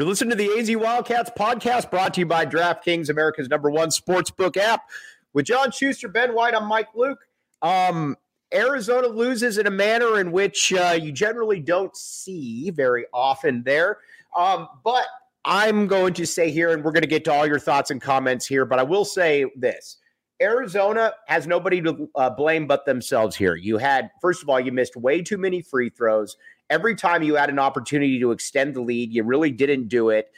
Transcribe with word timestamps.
You're 0.00 0.08
listening 0.08 0.30
to 0.30 0.36
the 0.36 0.58
AZ 0.58 0.74
Wildcats 0.74 1.30
podcast 1.38 1.90
brought 1.90 2.14
to 2.14 2.20
you 2.20 2.26
by 2.26 2.46
DraftKings, 2.46 3.10
America's 3.10 3.50
number 3.50 3.70
one 3.70 3.90
sportsbook 3.90 4.56
app. 4.56 4.88
With 5.34 5.44
John 5.44 5.70
Schuster, 5.70 6.08
Ben 6.08 6.34
White, 6.34 6.54
I'm 6.54 6.64
Mike 6.64 6.88
Luke. 6.94 7.18
Um, 7.60 8.16
Arizona 8.50 9.08
loses 9.08 9.58
in 9.58 9.66
a 9.66 9.70
manner 9.70 10.18
in 10.18 10.32
which 10.32 10.72
uh, 10.72 10.98
you 10.98 11.12
generally 11.12 11.60
don't 11.60 11.94
see 11.94 12.70
very 12.70 13.04
often 13.12 13.62
there. 13.62 13.98
Um, 14.34 14.68
but 14.82 15.04
I'm 15.44 15.86
going 15.86 16.14
to 16.14 16.26
say 16.26 16.50
here, 16.50 16.70
and 16.72 16.82
we're 16.82 16.92
going 16.92 17.02
to 17.02 17.06
get 17.06 17.26
to 17.26 17.32
all 17.34 17.46
your 17.46 17.58
thoughts 17.58 17.90
and 17.90 18.00
comments 18.00 18.46
here, 18.46 18.64
but 18.64 18.78
I 18.78 18.84
will 18.84 19.04
say 19.04 19.44
this. 19.54 19.98
Arizona 20.40 21.12
has 21.26 21.46
nobody 21.46 21.82
to 21.82 22.08
uh, 22.14 22.30
blame 22.30 22.66
but 22.66 22.86
themselves 22.86 23.36
here. 23.36 23.54
You 23.54 23.76
had, 23.76 24.10
first 24.22 24.42
of 24.42 24.48
all, 24.48 24.58
you 24.58 24.72
missed 24.72 24.96
way 24.96 25.20
too 25.20 25.36
many 25.36 25.60
free 25.60 25.90
throws 25.90 26.38
every 26.70 26.94
time 26.94 27.22
you 27.22 27.34
had 27.34 27.50
an 27.50 27.58
opportunity 27.58 28.18
to 28.20 28.30
extend 28.30 28.74
the 28.74 28.80
lead, 28.80 29.12
you 29.12 29.24
really 29.24 29.50
didn't 29.50 29.88
do 29.88 30.08
it. 30.08 30.32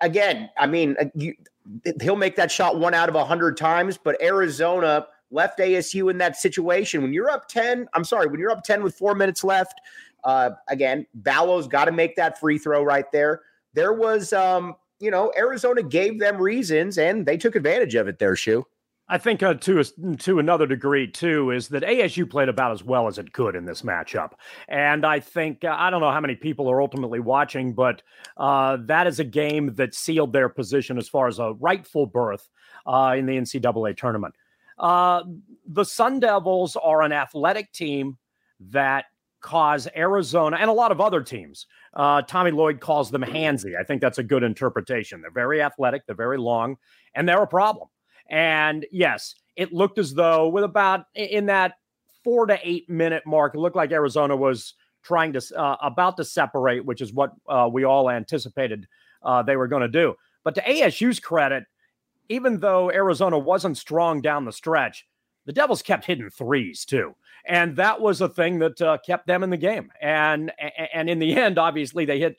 Again, 0.00 0.50
I 0.58 0.66
mean, 0.66 0.96
uh, 1.00 1.06
you, 1.14 1.34
he'll 2.00 2.16
make 2.16 2.36
that 2.36 2.50
shot 2.50 2.78
one 2.78 2.94
out 2.94 3.08
of 3.08 3.14
a 3.14 3.24
hundred 3.24 3.56
times, 3.56 3.98
but 4.02 4.20
Arizona 4.22 5.06
left 5.30 5.58
ASU 5.58 6.10
in 6.10 6.18
that 6.18 6.36
situation. 6.36 7.02
When 7.02 7.12
you're 7.12 7.30
up 7.30 7.48
10, 7.48 7.88
I'm 7.92 8.04
sorry, 8.04 8.26
when 8.26 8.40
you're 8.40 8.50
up 8.50 8.64
10 8.64 8.82
with 8.82 8.94
four 8.94 9.14
minutes 9.14 9.44
left, 9.44 9.80
uh, 10.22 10.50
again, 10.68 11.06
Ballo's 11.14 11.68
got 11.68 11.84
to 11.86 11.92
make 11.92 12.16
that 12.16 12.40
free 12.40 12.58
throw 12.58 12.82
right 12.82 13.10
there. 13.12 13.42
There 13.74 13.92
was, 13.92 14.32
um, 14.32 14.76
you 15.00 15.10
know, 15.10 15.32
Arizona 15.36 15.82
gave 15.82 16.20
them 16.20 16.38
reasons 16.38 16.96
and 16.98 17.26
they 17.26 17.36
took 17.36 17.56
advantage 17.56 17.94
of 17.94 18.08
it 18.08 18.18
there, 18.18 18.36
Shu. 18.36 18.64
I 19.06 19.18
think 19.18 19.42
uh, 19.42 19.54
to 19.54 19.80
a, 19.80 20.16
to 20.16 20.38
another 20.38 20.66
degree 20.66 21.06
too 21.06 21.50
is 21.50 21.68
that 21.68 21.82
ASU 21.82 22.28
played 22.28 22.48
about 22.48 22.72
as 22.72 22.82
well 22.82 23.06
as 23.06 23.18
it 23.18 23.34
could 23.34 23.54
in 23.54 23.66
this 23.66 23.82
matchup, 23.82 24.32
and 24.66 25.04
I 25.04 25.20
think 25.20 25.62
uh, 25.64 25.76
I 25.78 25.90
don't 25.90 26.00
know 26.00 26.10
how 26.10 26.20
many 26.20 26.36
people 26.36 26.70
are 26.70 26.80
ultimately 26.80 27.20
watching, 27.20 27.74
but 27.74 28.02
uh, 28.38 28.78
that 28.86 29.06
is 29.06 29.20
a 29.20 29.24
game 29.24 29.74
that 29.74 29.94
sealed 29.94 30.32
their 30.32 30.48
position 30.48 30.96
as 30.96 31.08
far 31.08 31.28
as 31.28 31.38
a 31.38 31.52
rightful 31.52 32.06
berth 32.06 32.48
uh, 32.86 33.14
in 33.16 33.26
the 33.26 33.34
NCAA 33.34 33.96
tournament. 33.96 34.34
Uh, 34.78 35.22
the 35.66 35.84
Sun 35.84 36.20
Devils 36.20 36.76
are 36.76 37.02
an 37.02 37.12
athletic 37.12 37.72
team 37.72 38.16
that 38.70 39.04
cause 39.40 39.86
Arizona 39.94 40.56
and 40.58 40.70
a 40.70 40.72
lot 40.72 40.90
of 40.90 41.02
other 41.02 41.22
teams. 41.22 41.66
Uh, 41.92 42.22
Tommy 42.22 42.50
Lloyd 42.50 42.80
calls 42.80 43.10
them 43.10 43.22
handsy. 43.22 43.78
I 43.78 43.84
think 43.84 44.00
that's 44.00 44.16
a 44.16 44.22
good 44.22 44.42
interpretation. 44.42 45.20
They're 45.20 45.30
very 45.30 45.60
athletic, 45.60 46.06
they're 46.06 46.16
very 46.16 46.38
long, 46.38 46.78
and 47.14 47.28
they're 47.28 47.42
a 47.42 47.46
problem. 47.46 47.88
And 48.28 48.86
yes, 48.90 49.34
it 49.56 49.72
looked 49.72 49.98
as 49.98 50.14
though 50.14 50.48
with 50.48 50.64
about 50.64 51.06
in 51.14 51.46
that 51.46 51.74
four 52.22 52.46
to 52.46 52.58
eight 52.62 52.88
minute 52.88 53.22
mark, 53.26 53.54
it 53.54 53.58
looked 53.58 53.76
like 53.76 53.92
Arizona 53.92 54.36
was 54.36 54.74
trying 55.02 55.32
to 55.34 55.42
uh, 55.56 55.76
about 55.82 56.16
to 56.16 56.24
separate, 56.24 56.84
which 56.84 57.00
is 57.00 57.12
what 57.12 57.32
uh, 57.48 57.68
we 57.70 57.84
all 57.84 58.10
anticipated 58.10 58.86
uh, 59.22 59.42
they 59.42 59.56
were 59.56 59.68
going 59.68 59.82
to 59.82 59.88
do. 59.88 60.14
But 60.42 60.54
to 60.56 60.62
ASU's 60.62 61.20
credit, 61.20 61.64
even 62.28 62.60
though 62.60 62.90
Arizona 62.90 63.38
wasn't 63.38 63.76
strong 63.76 64.20
down 64.20 64.44
the 64.44 64.52
stretch, 64.52 65.06
the 65.46 65.52
Devils 65.52 65.82
kept 65.82 66.06
hitting 66.06 66.30
threes 66.30 66.84
too, 66.84 67.14
and 67.46 67.76
that 67.76 68.00
was 68.00 68.22
a 68.22 68.28
thing 68.28 68.58
that 68.60 68.80
uh, 68.80 68.96
kept 69.04 69.26
them 69.26 69.42
in 69.42 69.50
the 69.50 69.58
game. 69.58 69.92
And 70.00 70.50
and 70.92 71.10
in 71.10 71.18
the 71.18 71.34
end, 71.36 71.58
obviously, 71.58 72.06
they 72.06 72.18
hit 72.18 72.38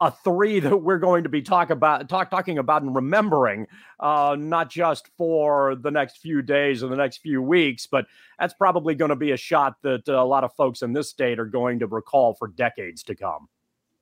a 0.00 0.10
three 0.10 0.58
that 0.60 0.76
we're 0.76 0.98
going 0.98 1.22
to 1.22 1.28
be 1.28 1.42
talk 1.42 1.70
about 1.70 2.08
talk, 2.08 2.30
talking 2.30 2.58
about 2.58 2.82
and 2.82 2.94
remembering 2.94 3.66
uh, 4.00 4.36
not 4.38 4.68
just 4.70 5.08
for 5.16 5.76
the 5.76 5.90
next 5.90 6.18
few 6.18 6.42
days 6.42 6.82
or 6.82 6.88
the 6.88 6.96
next 6.96 7.18
few 7.18 7.40
weeks 7.40 7.86
but 7.86 8.06
that's 8.38 8.54
probably 8.54 8.94
going 8.94 9.10
to 9.10 9.16
be 9.16 9.30
a 9.30 9.36
shot 9.36 9.76
that 9.82 10.08
uh, 10.08 10.14
a 10.14 10.24
lot 10.24 10.44
of 10.44 10.52
folks 10.54 10.82
in 10.82 10.92
this 10.92 11.08
state 11.08 11.38
are 11.38 11.46
going 11.46 11.78
to 11.78 11.86
recall 11.86 12.34
for 12.34 12.48
decades 12.48 13.02
to 13.02 13.14
come 13.14 13.48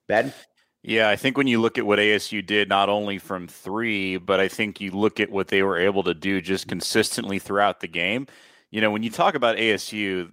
ben 0.07 0.33
yeah, 0.83 1.11
I 1.11 1.17
think 1.17 1.37
when 1.37 1.47
you 1.47 1.61
look 1.61 1.77
at 1.77 1.85
what 1.85 1.99
ASU 1.99 2.45
did, 2.45 2.69
not 2.69 2.89
only 2.89 3.19
from 3.19 3.49
three, 3.49 4.17
but 4.17 4.41
I 4.41 4.49
think 4.49 4.81
you 4.81 4.93
look 4.93 5.21
at 5.21 5.31
what 5.31 5.49
they 5.49 5.63
were 5.63 5.79
able 5.79 6.03
to 6.05 6.15
do 6.15 6.41
just 6.41 6.69
consistently 6.69 7.39
throughout 7.39 7.81
the 7.81 7.89
game. 7.89 8.27
You 8.71 8.81
know, 8.81 8.91
when 8.91 9.03
you 9.03 9.11
talk 9.11 9.35
about 9.35 9.59
ASU, 9.59 10.31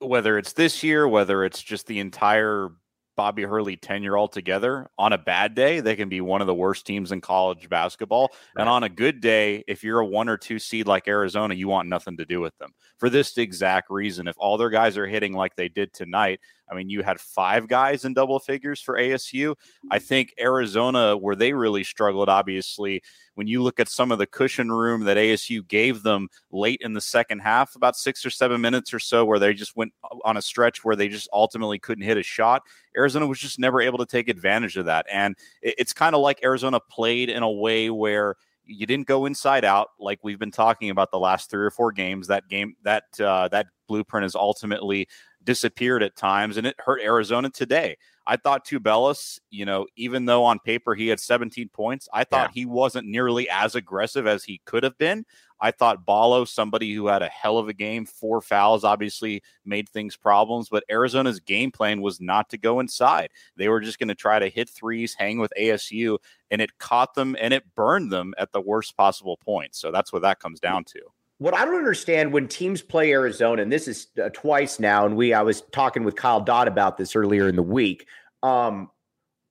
whether 0.00 0.36
it's 0.36 0.54
this 0.54 0.82
year, 0.82 1.06
whether 1.06 1.44
it's 1.44 1.62
just 1.62 1.86
the 1.86 2.00
entire 2.00 2.70
Bobby 3.16 3.42
Hurley 3.42 3.76
tenure 3.76 4.18
altogether. 4.18 4.88
On 4.98 5.12
a 5.12 5.18
bad 5.18 5.54
day, 5.54 5.80
they 5.80 5.96
can 5.96 6.08
be 6.08 6.20
one 6.20 6.40
of 6.40 6.46
the 6.46 6.54
worst 6.54 6.86
teams 6.86 7.12
in 7.12 7.20
college 7.20 7.68
basketball. 7.68 8.30
Right. 8.54 8.62
And 8.62 8.68
on 8.68 8.82
a 8.84 8.88
good 8.88 9.20
day, 9.20 9.64
if 9.66 9.84
you're 9.84 10.00
a 10.00 10.06
one 10.06 10.28
or 10.28 10.36
two 10.36 10.58
seed 10.58 10.86
like 10.86 11.08
Arizona, 11.08 11.54
you 11.54 11.68
want 11.68 11.88
nothing 11.88 12.16
to 12.16 12.24
do 12.24 12.40
with 12.40 12.56
them 12.58 12.72
for 12.98 13.10
this 13.10 13.36
exact 13.38 13.90
reason. 13.90 14.28
If 14.28 14.36
all 14.38 14.56
their 14.56 14.70
guys 14.70 14.96
are 14.96 15.06
hitting 15.06 15.32
like 15.32 15.56
they 15.56 15.68
did 15.68 15.92
tonight, 15.92 16.40
I 16.72 16.74
mean, 16.74 16.88
you 16.88 17.02
had 17.02 17.20
five 17.20 17.68
guys 17.68 18.06
in 18.06 18.14
double 18.14 18.38
figures 18.38 18.80
for 18.80 18.96
ASU. 18.96 19.54
I 19.90 19.98
think 19.98 20.32
Arizona, 20.40 21.16
where 21.16 21.36
they 21.36 21.52
really 21.52 21.84
struggled, 21.84 22.30
obviously, 22.30 23.02
when 23.34 23.46
you 23.46 23.62
look 23.62 23.78
at 23.78 23.88
some 23.88 24.10
of 24.10 24.18
the 24.18 24.26
cushion 24.26 24.72
room 24.72 25.04
that 25.04 25.18
ASU 25.18 25.66
gave 25.68 26.02
them 26.02 26.28
late 26.50 26.80
in 26.82 26.94
the 26.94 27.00
second 27.00 27.40
half, 27.40 27.76
about 27.76 27.94
six 27.94 28.24
or 28.24 28.30
seven 28.30 28.60
minutes 28.62 28.94
or 28.94 28.98
so, 28.98 29.24
where 29.26 29.38
they 29.38 29.52
just 29.52 29.76
went 29.76 29.92
on 30.24 30.38
a 30.38 30.42
stretch 30.42 30.82
where 30.82 30.96
they 30.96 31.08
just 31.08 31.28
ultimately 31.32 31.78
couldn't 31.78 32.04
hit 32.04 32.16
a 32.16 32.22
shot, 32.22 32.62
Arizona 32.96 33.26
was 33.26 33.38
just 33.38 33.58
never 33.58 33.82
able 33.82 33.98
to 33.98 34.06
take 34.06 34.28
advantage 34.28 34.78
of 34.78 34.86
that. 34.86 35.04
And 35.12 35.36
it's 35.60 35.92
kind 35.92 36.14
of 36.14 36.22
like 36.22 36.42
Arizona 36.42 36.80
played 36.80 37.28
in 37.28 37.42
a 37.42 37.50
way 37.50 37.90
where 37.90 38.36
you 38.64 38.86
didn't 38.86 39.06
go 39.06 39.26
inside 39.26 39.64
out 39.64 39.88
like 39.98 40.20
we've 40.22 40.38
been 40.38 40.50
talking 40.50 40.90
about 40.90 41.10
the 41.10 41.18
last 41.18 41.50
three 41.50 41.64
or 41.64 41.70
four 41.70 41.92
games. 41.92 42.28
That 42.28 42.48
game, 42.48 42.76
that 42.84 43.04
uh, 43.20 43.48
that 43.48 43.66
blueprint 43.88 44.24
is 44.24 44.34
ultimately 44.34 45.08
disappeared 45.44 46.02
at 46.02 46.16
times, 46.16 46.56
and 46.56 46.66
it 46.66 46.76
hurt 46.78 47.00
Arizona 47.02 47.50
today. 47.50 47.96
I 48.26 48.36
thought 48.36 48.66
Tubelis, 48.66 49.40
you 49.50 49.64
know, 49.64 49.86
even 49.96 50.26
though 50.26 50.44
on 50.44 50.60
paper 50.60 50.94
he 50.94 51.08
had 51.08 51.18
17 51.18 51.68
points, 51.70 52.08
I 52.12 52.24
thought 52.24 52.50
yeah. 52.50 52.60
he 52.60 52.66
wasn't 52.66 53.08
nearly 53.08 53.48
as 53.48 53.74
aggressive 53.74 54.26
as 54.26 54.44
he 54.44 54.60
could 54.64 54.84
have 54.84 54.96
been. 54.96 55.24
I 55.60 55.70
thought 55.70 56.04
Ballo, 56.04 56.44
somebody 56.44 56.92
who 56.92 57.06
had 57.06 57.22
a 57.22 57.28
hell 57.28 57.58
of 57.58 57.68
a 57.68 57.72
game, 57.72 58.04
four 58.04 58.40
fouls, 58.40 58.84
obviously 58.84 59.42
made 59.64 59.88
things 59.88 60.16
problems, 60.16 60.68
but 60.68 60.84
Arizona's 60.90 61.40
game 61.40 61.70
plan 61.70 62.00
was 62.00 62.20
not 62.20 62.48
to 62.50 62.58
go 62.58 62.80
inside. 62.80 63.30
They 63.56 63.68
were 63.68 63.80
just 63.80 63.98
going 63.98 64.08
to 64.08 64.14
try 64.14 64.38
to 64.38 64.48
hit 64.48 64.68
threes, 64.68 65.14
hang 65.14 65.38
with 65.38 65.52
ASU, 65.58 66.18
and 66.50 66.60
it 66.60 66.78
caught 66.78 67.14
them 67.14 67.36
and 67.40 67.54
it 67.54 67.74
burned 67.74 68.10
them 68.10 68.34
at 68.38 68.52
the 68.52 68.60
worst 68.60 68.96
possible 68.96 69.36
point. 69.36 69.74
So 69.74 69.92
that's 69.92 70.12
what 70.12 70.22
that 70.22 70.40
comes 70.40 70.60
down 70.60 70.84
to 70.84 71.00
what 71.42 71.54
I 71.54 71.64
don't 71.64 71.74
understand 71.74 72.32
when 72.32 72.46
teams 72.46 72.82
play 72.82 73.10
Arizona, 73.10 73.62
and 73.62 73.72
this 73.72 73.88
is 73.88 74.06
uh, 74.22 74.28
twice 74.28 74.78
now, 74.78 75.04
and 75.04 75.16
we 75.16 75.34
I 75.34 75.42
was 75.42 75.62
talking 75.72 76.04
with 76.04 76.14
Kyle 76.14 76.40
Dodd 76.40 76.68
about 76.68 76.96
this 76.96 77.16
earlier 77.16 77.48
in 77.48 77.56
the 77.56 77.64
week. 77.64 78.06
Um, 78.44 78.90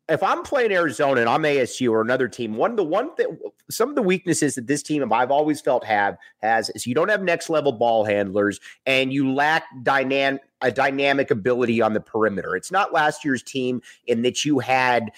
if 0.08 0.24
I'm 0.24 0.42
playing 0.44 0.72
Arizona 0.72 1.20
and 1.20 1.30
I'm 1.30 1.44
ASU 1.44 1.92
or 1.92 2.02
another 2.02 2.30
team, 2.30 2.56
one 2.56 2.72
of 2.72 2.78
the 2.78 2.84
one 2.84 3.10
that 3.18 3.28
some 3.70 3.90
of 3.90 3.96
the 3.96 4.02
weaknesses 4.02 4.56
that 4.56 4.68
this 4.68 4.82
team 4.82 5.12
I've 5.12 5.32
always 5.32 5.60
felt 5.60 5.84
have 5.84 6.18
has 6.42 6.70
is 6.70 6.88
you 6.88 6.96
don't 6.96 7.10
have 7.10 7.24
next 7.24 7.50
level 7.50 7.74
ball 7.74 8.06
handlers 8.06 8.62
and 8.86 9.12
you 9.12 9.34
lack 9.34 9.66
dynamic 9.84 10.42
a 10.62 10.72
dynamic 10.72 11.32
ability 11.32 11.82
on 11.82 11.94
the 11.94 12.00
perimeter. 12.00 12.56
It's 12.56 12.72
not 12.72 12.94
last 12.94 13.26
year's 13.26 13.44
team 13.44 13.82
in 14.06 14.22
that 14.22 14.46
you 14.46 14.60
had 14.60 15.12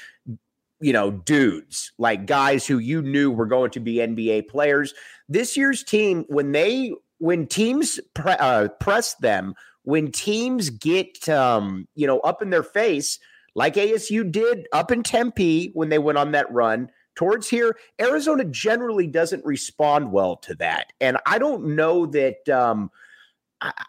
you 0.84 0.92
know, 0.92 1.12
dudes, 1.12 1.94
like 1.98 2.26
guys 2.26 2.68
who 2.68 2.78
you 2.78 3.02
knew 3.02 3.32
were 3.32 3.46
going 3.46 3.72
to 3.72 3.80
be 3.80 3.96
NBA 3.96 4.50
players. 4.50 4.94
This 5.30 5.56
year's 5.56 5.82
team, 5.82 6.26
when 6.28 6.52
they 6.52 6.94
when 7.20 7.48
teams 7.48 8.02
pre- 8.14 8.34
uh, 8.34 8.68
press 8.82 9.16
them, 9.16 9.56
when 9.84 10.12
teams 10.12 10.70
get 10.70 11.30
um, 11.30 11.88
you 11.96 12.06
know 12.06 12.20
up 12.20 12.42
in 12.42 12.50
their 12.50 12.64
face, 12.64 13.18
like 13.56 13.76
ASU 13.76 14.30
did 14.30 14.68
up 14.74 14.92
in 14.92 15.04
Tempe 15.04 15.72
when 15.74 15.88
they 15.88 16.00
went 16.00 16.18
on 16.18 16.34
that 16.34 16.52
run 16.52 16.90
towards 17.16 17.48
here, 17.48 17.78
Arizona 18.02 18.44
generally 18.44 19.08
doesn't 19.08 19.46
respond 19.46 20.12
well 20.12 20.36
to 20.38 20.54
that, 20.56 20.92
and 21.00 21.18
I 21.26 21.40
don't 21.40 21.76
know 21.78 22.06
that. 22.08 22.50
Um, 22.50 22.92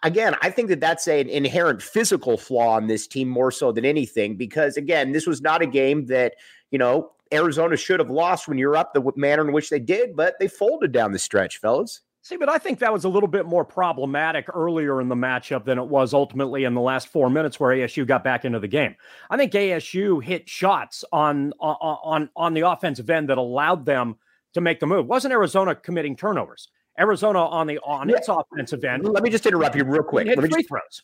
again, 0.03 0.35
I 0.41 0.49
think 0.49 0.69
that 0.69 0.79
that's 0.79 1.05
an 1.07 1.27
inherent 1.27 1.81
physical 1.81 2.37
flaw 2.37 2.75
on 2.75 2.87
this 2.87 3.07
team 3.07 3.27
more 3.27 3.51
so 3.51 3.73
than 3.73 3.83
anything, 3.83 4.37
because 4.37 4.77
again, 4.77 5.11
this 5.11 5.27
was 5.27 5.41
not 5.41 5.61
a 5.61 5.65
game 5.65 6.05
that 6.05 6.35
you 6.71 6.79
know, 6.79 7.11
Arizona 7.33 7.75
should 7.77 7.99
have 7.99 8.09
lost 8.09 8.47
when 8.47 8.57
you're 8.57 8.75
up 8.75 8.93
the 8.93 9.11
manner 9.15 9.45
in 9.47 9.53
which 9.53 9.69
they 9.69 9.79
did, 9.79 10.15
but 10.15 10.35
they 10.39 10.47
folded 10.47 10.91
down 10.91 11.11
the 11.11 11.19
stretch, 11.19 11.57
fellas. 11.57 12.01
See, 12.21 12.37
but 12.37 12.49
I 12.49 12.57
think 12.57 12.79
that 12.79 12.91
was 12.91 13.03
a 13.03 13.09
little 13.09 13.27
bit 13.27 13.45
more 13.45 13.63
problematic 13.63 14.47
earlier 14.51 14.99
in 14.99 15.09
the 15.09 15.15
matchup 15.15 15.63
than 15.63 15.77
it 15.77 15.85
was 15.85 16.11
ultimately 16.11 16.63
in 16.63 16.73
the 16.73 16.81
last 16.81 17.07
four 17.09 17.29
minutes 17.29 17.59
where 17.59 17.75
ASU 17.75 18.05
got 18.07 18.23
back 18.23 18.45
into 18.45 18.59
the 18.59 18.67
game. 18.67 18.95
I 19.29 19.37
think 19.37 19.51
ASU 19.51 20.23
hit 20.23 20.49
shots 20.49 21.05
on 21.11 21.53
on 21.59 22.29
on 22.35 22.53
the 22.55 22.61
offensive 22.61 23.11
end 23.11 23.29
that 23.29 23.37
allowed 23.37 23.85
them 23.85 24.15
to 24.55 24.61
make 24.61 24.79
the 24.79 24.87
move. 24.87 25.05
Wasn't 25.05 25.31
Arizona 25.31 25.75
committing 25.75 26.15
turnovers? 26.15 26.69
Arizona 26.99 27.45
on 27.45 27.67
the 27.67 27.77
on 27.79 28.09
yeah. 28.09 28.15
its 28.15 28.27
offensive 28.27 28.83
end. 28.83 29.03
Let 29.03 29.21
me 29.21 29.29
just 29.29 29.45
interrupt 29.45 29.75
you 29.75 29.83
real 29.83 30.01
quick. 30.01 30.25
Let 30.25 30.39
me 30.39 30.49
free 30.49 30.61
just, 30.61 30.69
throws. 30.69 31.03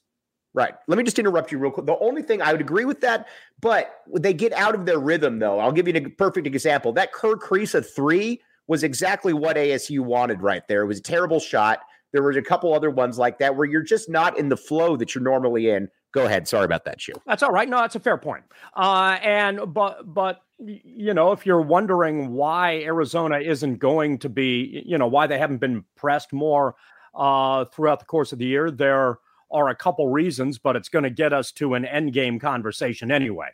Right. 0.54 0.74
Let 0.88 0.98
me 0.98 1.04
just 1.06 1.18
interrupt 1.18 1.52
you 1.52 1.58
real 1.58 1.72
quick. 1.72 1.86
The 1.86 1.98
only 2.00 2.22
thing 2.22 2.42
I 2.42 2.52
would 2.52 2.60
agree 2.60 2.84
with 2.84 3.00
that, 3.02 3.28
but 3.62 4.02
they 4.14 4.34
get 4.34 4.52
out 4.52 4.76
of 4.76 4.86
their 4.86 5.00
rhythm, 5.00 5.40
though. 5.40 5.60
I'll 5.60 5.72
give 5.72 5.88
you 5.88 5.94
a 5.96 6.10
perfect 6.10 6.46
example. 6.46 6.92
That 6.92 7.14
Kerr 7.14 7.36
Kriisa 7.36 7.86
three 7.86 8.42
was 8.68 8.84
exactly 8.84 9.34
what 9.34 9.56
ASU 9.56 10.02
wanted 10.02 10.42
right 10.42 10.68
there. 10.68 10.82
It 10.82 10.88
was 10.88 11.00
a 11.00 11.04
terrible 11.04 11.40
shot. 11.40 11.80
There 12.12 12.24
was 12.24 12.36
a 12.36 12.42
couple 12.42 12.74
other 12.74 12.90
ones 12.90 13.18
like 13.18 13.40
that 13.40 13.56
where 13.56 13.66
you're 13.66 13.82
just 13.82 14.10
not 14.10 14.38
in 14.38 14.50
the 14.50 14.58
flow 14.58 14.98
that 14.98 15.16
you're 15.16 15.24
normally 15.24 15.70
in. 15.70 15.88
Go 16.14 16.26
ahead. 16.26 16.48
Sorry 16.48 16.66
about 16.66 16.84
that, 16.86 17.00
Shu. 17.00 17.14
That's 17.26 17.42
all 17.42 17.52
right. 17.52 17.70
No, 17.70 17.78
that's 17.78 17.96
a 17.96 18.00
fair 18.00 18.18
point. 18.18 18.44
Uh, 18.76 19.18
and 19.22 19.74
but 19.74 20.14
but 20.14 20.42
you 20.60 21.14
know, 21.14 21.32
if 21.32 21.46
you're 21.46 21.62
wondering 21.62 22.34
why 22.34 22.82
Arizona 22.82 23.40
isn't 23.40 23.78
going 23.78 24.20
to 24.20 24.30
be, 24.30 24.84
you 24.86 24.98
know, 24.98 25.08
why 25.08 25.28
they 25.28 25.38
haven't 25.38 25.60
been 25.60 25.86
pressed 25.96 26.34
more 26.34 26.76
uh, 27.16 27.66
throughout 27.66 28.00
the 28.00 28.06
course 28.06 28.34
of 28.34 28.40
the 28.40 28.46
year, 28.46 28.70
there 28.70 29.20
are 29.52 29.70
a 29.70 29.76
couple 29.76 30.08
reasons, 30.10 30.58
but 30.58 30.76
it's 30.76 30.90
going 30.90 31.04
to 31.04 31.10
get 31.10 31.34
us 31.34 31.52
to 31.54 31.74
an 31.74 31.86
end 31.86 32.14
game 32.14 32.40
conversation 32.40 33.12
anyway. 33.12 33.50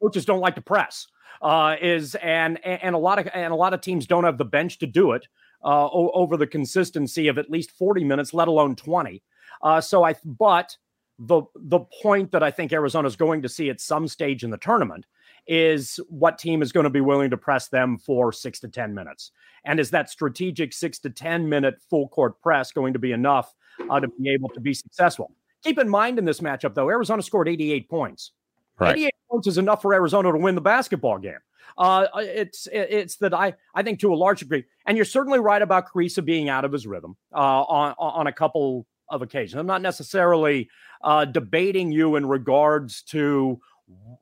Coaches 0.00 0.24
don't 0.24 0.40
like 0.40 0.56
to 0.56 0.60
press, 0.60 1.06
uh, 1.40 1.76
is 1.80 2.14
and 2.16 2.64
and 2.64 2.94
a 2.94 2.98
lot 2.98 3.18
of 3.18 3.28
and 3.32 3.52
a 3.52 3.56
lot 3.56 3.74
of 3.74 3.80
teams 3.80 4.06
don't 4.06 4.24
have 4.24 4.38
the 4.38 4.44
bench 4.44 4.78
to 4.78 4.86
do 4.86 5.12
it 5.12 5.26
uh, 5.64 5.88
over 5.90 6.36
the 6.36 6.46
consistency 6.46 7.28
of 7.28 7.38
at 7.38 7.50
least 7.50 7.70
40 7.72 8.04
minutes, 8.04 8.34
let 8.34 8.48
alone 8.48 8.74
20. 8.74 9.22
Uh, 9.62 9.80
so 9.80 10.04
I, 10.04 10.16
but 10.24 10.76
the 11.18 11.42
the 11.54 11.80
point 12.02 12.32
that 12.32 12.42
I 12.42 12.50
think 12.50 12.72
Arizona 12.72 13.06
is 13.06 13.16
going 13.16 13.42
to 13.42 13.48
see 13.48 13.70
at 13.70 13.80
some 13.80 14.08
stage 14.08 14.42
in 14.42 14.50
the 14.50 14.58
tournament 14.58 15.06
is 15.46 15.98
what 16.08 16.38
team 16.38 16.62
is 16.62 16.72
going 16.72 16.84
to 16.84 16.90
be 16.90 17.00
willing 17.00 17.30
to 17.30 17.36
press 17.36 17.68
them 17.68 17.98
for 17.98 18.32
six 18.32 18.60
to 18.60 18.68
10 18.68 18.94
minutes. 18.94 19.32
And 19.64 19.80
is 19.80 19.90
that 19.90 20.10
strategic 20.10 20.72
six 20.72 20.98
to 21.00 21.10
10 21.10 21.48
minute 21.48 21.80
full 21.90 22.08
court 22.08 22.40
press 22.40 22.72
going 22.72 22.92
to 22.92 22.98
be 22.98 23.12
enough 23.12 23.54
uh, 23.90 24.00
to 24.00 24.08
be 24.08 24.30
able 24.30 24.48
to 24.50 24.60
be 24.60 24.74
successful? 24.74 25.32
Keep 25.62 25.78
in 25.78 25.88
mind 25.88 26.18
in 26.18 26.24
this 26.24 26.40
matchup, 26.40 26.74
though, 26.74 26.88
Arizona 26.88 27.22
scored 27.22 27.48
88 27.48 27.88
points. 27.88 28.32
Right. 28.78 28.96
88 28.96 29.14
points 29.30 29.46
is 29.46 29.58
enough 29.58 29.82
for 29.82 29.94
Arizona 29.94 30.32
to 30.32 30.38
win 30.38 30.54
the 30.54 30.60
basketball 30.60 31.18
game. 31.18 31.38
Uh, 31.78 32.06
it's 32.16 32.68
it's 32.70 33.16
that 33.16 33.32
I 33.32 33.54
I 33.74 33.82
think 33.82 34.00
to 34.00 34.12
a 34.12 34.16
large 34.16 34.40
degree, 34.40 34.64
and 34.86 34.96
you're 34.96 35.04
certainly 35.04 35.38
right 35.38 35.62
about 35.62 35.90
Kriisa 35.90 36.24
being 36.24 36.48
out 36.48 36.64
of 36.64 36.72
his 36.72 36.86
rhythm 36.86 37.16
uh, 37.34 37.62
on 37.62 37.94
on 37.98 38.26
a 38.26 38.32
couple 38.32 38.86
of 39.08 39.22
occasions. 39.22 39.58
I'm 39.58 39.66
not 39.66 39.82
necessarily 39.82 40.68
uh, 41.02 41.24
debating 41.24 41.92
you 41.92 42.16
in 42.16 42.26
regards 42.26 43.02
to 43.04 43.60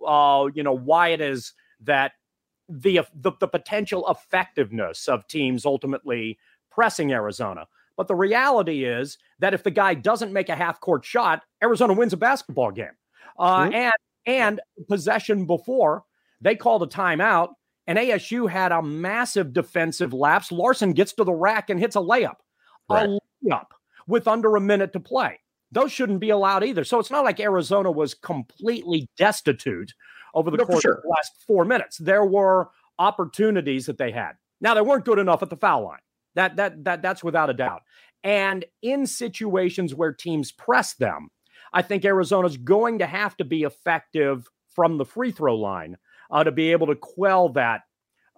uh, 0.07 0.49
you 0.55 0.63
know 0.63 0.77
why 0.77 1.09
it 1.09 1.21
is 1.21 1.53
that 1.81 2.13
the, 2.69 3.01
the 3.15 3.33
the 3.41 3.49
potential 3.49 4.09
effectiveness 4.09 5.09
of 5.09 5.27
teams 5.27 5.65
ultimately 5.65 6.39
pressing 6.71 7.13
Arizona. 7.13 7.67
But 8.01 8.09
the 8.09 8.15
reality 8.15 8.87
is 8.87 9.19
that 9.41 9.53
if 9.53 9.63
the 9.63 9.71
guy 9.71 9.93
doesn't 9.93 10.33
make 10.33 10.49
a 10.49 10.57
half 10.57 10.81
court 10.81 11.05
shot, 11.05 11.43
Arizona 11.63 11.93
wins 11.93 12.15
a 12.15 12.17
basketball 12.17 12.71
game. 12.71 12.97
Uh, 13.39 13.65
mm-hmm. 13.65 13.75
And 13.75 13.93
and 14.25 14.61
possession 14.89 15.45
before 15.45 16.05
they 16.41 16.57
called 16.57 16.83
a 16.83 16.87
timeout, 16.87 17.51
and 17.87 17.99
ASU 17.99 18.51
had 18.51 18.73
a 18.73 18.81
massive 18.81 19.53
defensive 19.53 20.15
lapse. 20.15 20.51
Larsson 20.51 20.95
gets 20.95 21.13
to 21.13 21.25
the 21.25 21.35
rack 21.35 21.69
and 21.69 21.79
hits 21.79 21.95
a 21.95 21.99
layup, 21.99 22.37
right. 22.89 23.07
a 23.07 23.19
layup 23.45 23.67
with 24.07 24.27
under 24.27 24.57
a 24.57 24.63
minute 24.63 24.95
to 24.95 25.01
play. 25.01 25.39
Those 25.71 25.93
shouldn't 25.93 26.21
be 26.21 26.31
allowed 26.31 26.65
either. 26.65 26.85
So 26.85 27.01
it's 27.01 27.11
not 27.11 27.25
like 27.25 27.39
Arizona 27.39 27.91
was 27.91 28.15
completely 28.15 29.11
destitute 29.19 29.93
over 30.33 30.51
the 30.51 30.57
no, 30.57 30.65
course 30.65 30.81
sure. 30.81 30.95
of 30.95 31.03
the 31.03 31.09
last 31.11 31.33
four 31.47 31.67
minutes. 31.67 31.99
There 31.99 32.25
were 32.25 32.71
opportunities 32.99 33.85
that 33.85 33.99
they 33.99 34.11
had. 34.11 34.37
Now 34.63 34.73
they 34.73 34.81
weren't 34.81 35.05
good 35.05 35.19
enough 35.19 35.43
at 35.43 35.51
the 35.51 35.57
foul 35.57 35.85
line. 35.85 36.01
That 36.35 36.57
that 36.57 36.85
that 36.85 37.03
that's 37.03 37.25
without 37.25 37.51
a 37.51 37.55
doubt. 37.55 37.83
And 38.23 38.65
in 38.83 39.07
situations 39.07 39.95
where 39.95 40.13
teams 40.13 40.53
press 40.53 40.95
them, 40.95 41.31
I 41.73 41.83
think 41.83 42.05
Arizona's 42.05 42.57
going 42.57 42.99
to 42.99 43.07
have 43.07 43.37
to 43.39 43.45
be 43.45 43.63
effective 43.63 44.49
from 44.69 44.99
the 44.99 45.05
free 45.05 45.31
throw 45.31 45.57
line 45.57 45.97
uh, 46.31 46.45
to 46.45 46.53
be 46.53 46.73
able 46.73 46.87
to 46.89 46.97
quell 46.97 47.49
that 47.51 47.83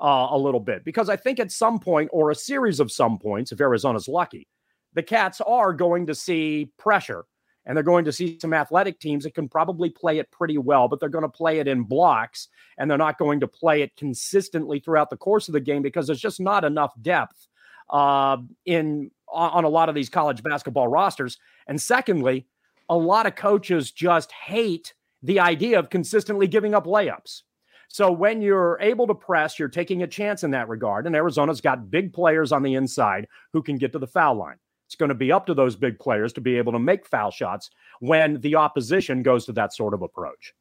uh, 0.00 0.28
a 0.30 0.38
little 0.38 0.60
bit. 0.60 0.84
Because 0.84 1.08
I 1.08 1.16
think 1.16 1.40
at 1.40 1.52
some 1.52 1.78
point, 1.78 2.10
or 2.12 2.30
a 2.30 2.34
series 2.34 2.80
of 2.80 2.92
some 2.92 3.18
points, 3.18 3.52
if 3.52 3.60
Arizona's 3.60 4.08
lucky, 4.08 4.48
the 4.94 5.02
Cats 5.02 5.40
are 5.40 5.72
going 5.72 6.06
to 6.06 6.14
see 6.14 6.70
pressure 6.78 7.24
and 7.64 7.76
they're 7.76 7.84
going 7.84 8.04
to 8.04 8.12
see 8.12 8.38
some 8.40 8.52
athletic 8.52 8.98
teams 8.98 9.24
that 9.24 9.34
can 9.34 9.48
probably 9.48 9.88
play 9.88 10.18
it 10.18 10.30
pretty 10.32 10.58
well, 10.58 10.88
but 10.88 10.98
they're 10.98 11.08
going 11.08 11.22
to 11.22 11.28
play 11.28 11.60
it 11.60 11.68
in 11.68 11.84
blocks 11.84 12.48
and 12.76 12.90
they're 12.90 12.98
not 12.98 13.18
going 13.18 13.40
to 13.40 13.46
play 13.46 13.82
it 13.82 13.94
consistently 13.96 14.80
throughout 14.80 15.10
the 15.10 15.16
course 15.16 15.48
of 15.48 15.52
the 15.52 15.60
game 15.60 15.82
because 15.82 16.06
there's 16.06 16.20
just 16.20 16.40
not 16.40 16.64
enough 16.64 16.92
depth 17.00 17.48
uh, 17.92 18.38
in 18.64 19.10
on 19.28 19.64
a 19.64 19.68
lot 19.68 19.88
of 19.88 19.94
these 19.94 20.08
college 20.08 20.42
basketball 20.42 20.88
rosters. 20.88 21.38
And 21.66 21.80
secondly, 21.80 22.46
a 22.88 22.96
lot 22.96 23.26
of 23.26 23.34
coaches 23.34 23.90
just 23.90 24.30
hate 24.32 24.92
the 25.22 25.40
idea 25.40 25.78
of 25.78 25.88
consistently 25.88 26.46
giving 26.46 26.74
up 26.74 26.84
layups. 26.84 27.42
So 27.88 28.10
when 28.10 28.42
you're 28.42 28.78
able 28.80 29.06
to 29.06 29.14
press, 29.14 29.58
you're 29.58 29.68
taking 29.68 30.02
a 30.02 30.06
chance 30.06 30.44
in 30.44 30.50
that 30.52 30.68
regard. 30.68 31.06
And 31.06 31.14
Arizona's 31.14 31.60
got 31.60 31.90
big 31.90 32.12
players 32.12 32.50
on 32.50 32.62
the 32.62 32.74
inside 32.74 33.26
who 33.52 33.62
can 33.62 33.76
get 33.76 33.92
to 33.92 33.98
the 33.98 34.06
foul 34.06 34.34
line. 34.34 34.56
It's 34.86 34.94
going 34.94 35.10
to 35.10 35.14
be 35.14 35.32
up 35.32 35.46
to 35.46 35.54
those 35.54 35.76
big 35.76 35.98
players 35.98 36.32
to 36.34 36.40
be 36.40 36.58
able 36.58 36.72
to 36.72 36.78
make 36.78 37.06
foul 37.06 37.30
shots 37.30 37.70
when 38.00 38.40
the 38.40 38.56
opposition 38.56 39.22
goes 39.22 39.46
to 39.46 39.52
that 39.52 39.72
sort 39.72 39.94
of 39.94 40.02
approach. 40.02 40.54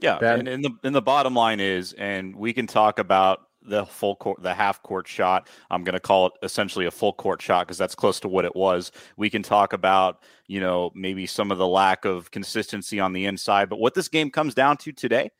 Yeah, 0.00 0.18
ben. 0.18 0.40
and, 0.40 0.48
and 0.48 0.64
the 0.64 0.70
and 0.84 0.94
the 0.94 1.02
bottom 1.02 1.34
line 1.34 1.58
is, 1.58 1.94
and 1.94 2.36
we 2.36 2.52
can 2.52 2.68
talk 2.68 3.00
about 3.00 3.47
the 3.68 3.86
full 3.86 4.16
court, 4.16 4.42
the 4.42 4.54
half 4.54 4.82
court 4.82 5.06
shot. 5.06 5.48
I'm 5.70 5.84
going 5.84 5.94
to 5.94 6.00
call 6.00 6.26
it 6.26 6.32
essentially 6.42 6.86
a 6.86 6.90
full 6.90 7.12
court 7.12 7.40
shot 7.42 7.66
because 7.66 7.78
that's 7.78 7.94
close 7.94 8.20
to 8.20 8.28
what 8.28 8.44
it 8.44 8.54
was. 8.56 8.92
We 9.16 9.30
can 9.30 9.42
talk 9.42 9.72
about, 9.72 10.22
you 10.46 10.60
know, 10.60 10.90
maybe 10.94 11.26
some 11.26 11.50
of 11.50 11.58
the 11.58 11.66
lack 11.66 12.04
of 12.04 12.30
consistency 12.30 13.00
on 13.00 13.12
the 13.12 13.26
inside, 13.26 13.68
but 13.68 13.78
what 13.78 13.94
this 13.94 14.08
game 14.08 14.30
comes 14.30 14.54
down 14.54 14.76
to 14.78 14.92
today 14.92 15.30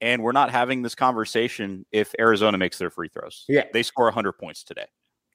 and 0.00 0.22
we're 0.22 0.32
not 0.32 0.50
having 0.50 0.82
this 0.82 0.94
conversation 0.94 1.84
if 1.92 2.14
Arizona 2.18 2.58
makes 2.58 2.78
their 2.78 2.90
free 2.90 3.08
throws. 3.08 3.44
Yeah. 3.48 3.64
They 3.72 3.82
score 3.82 4.06
100 4.06 4.32
points 4.32 4.62
today. 4.62 4.86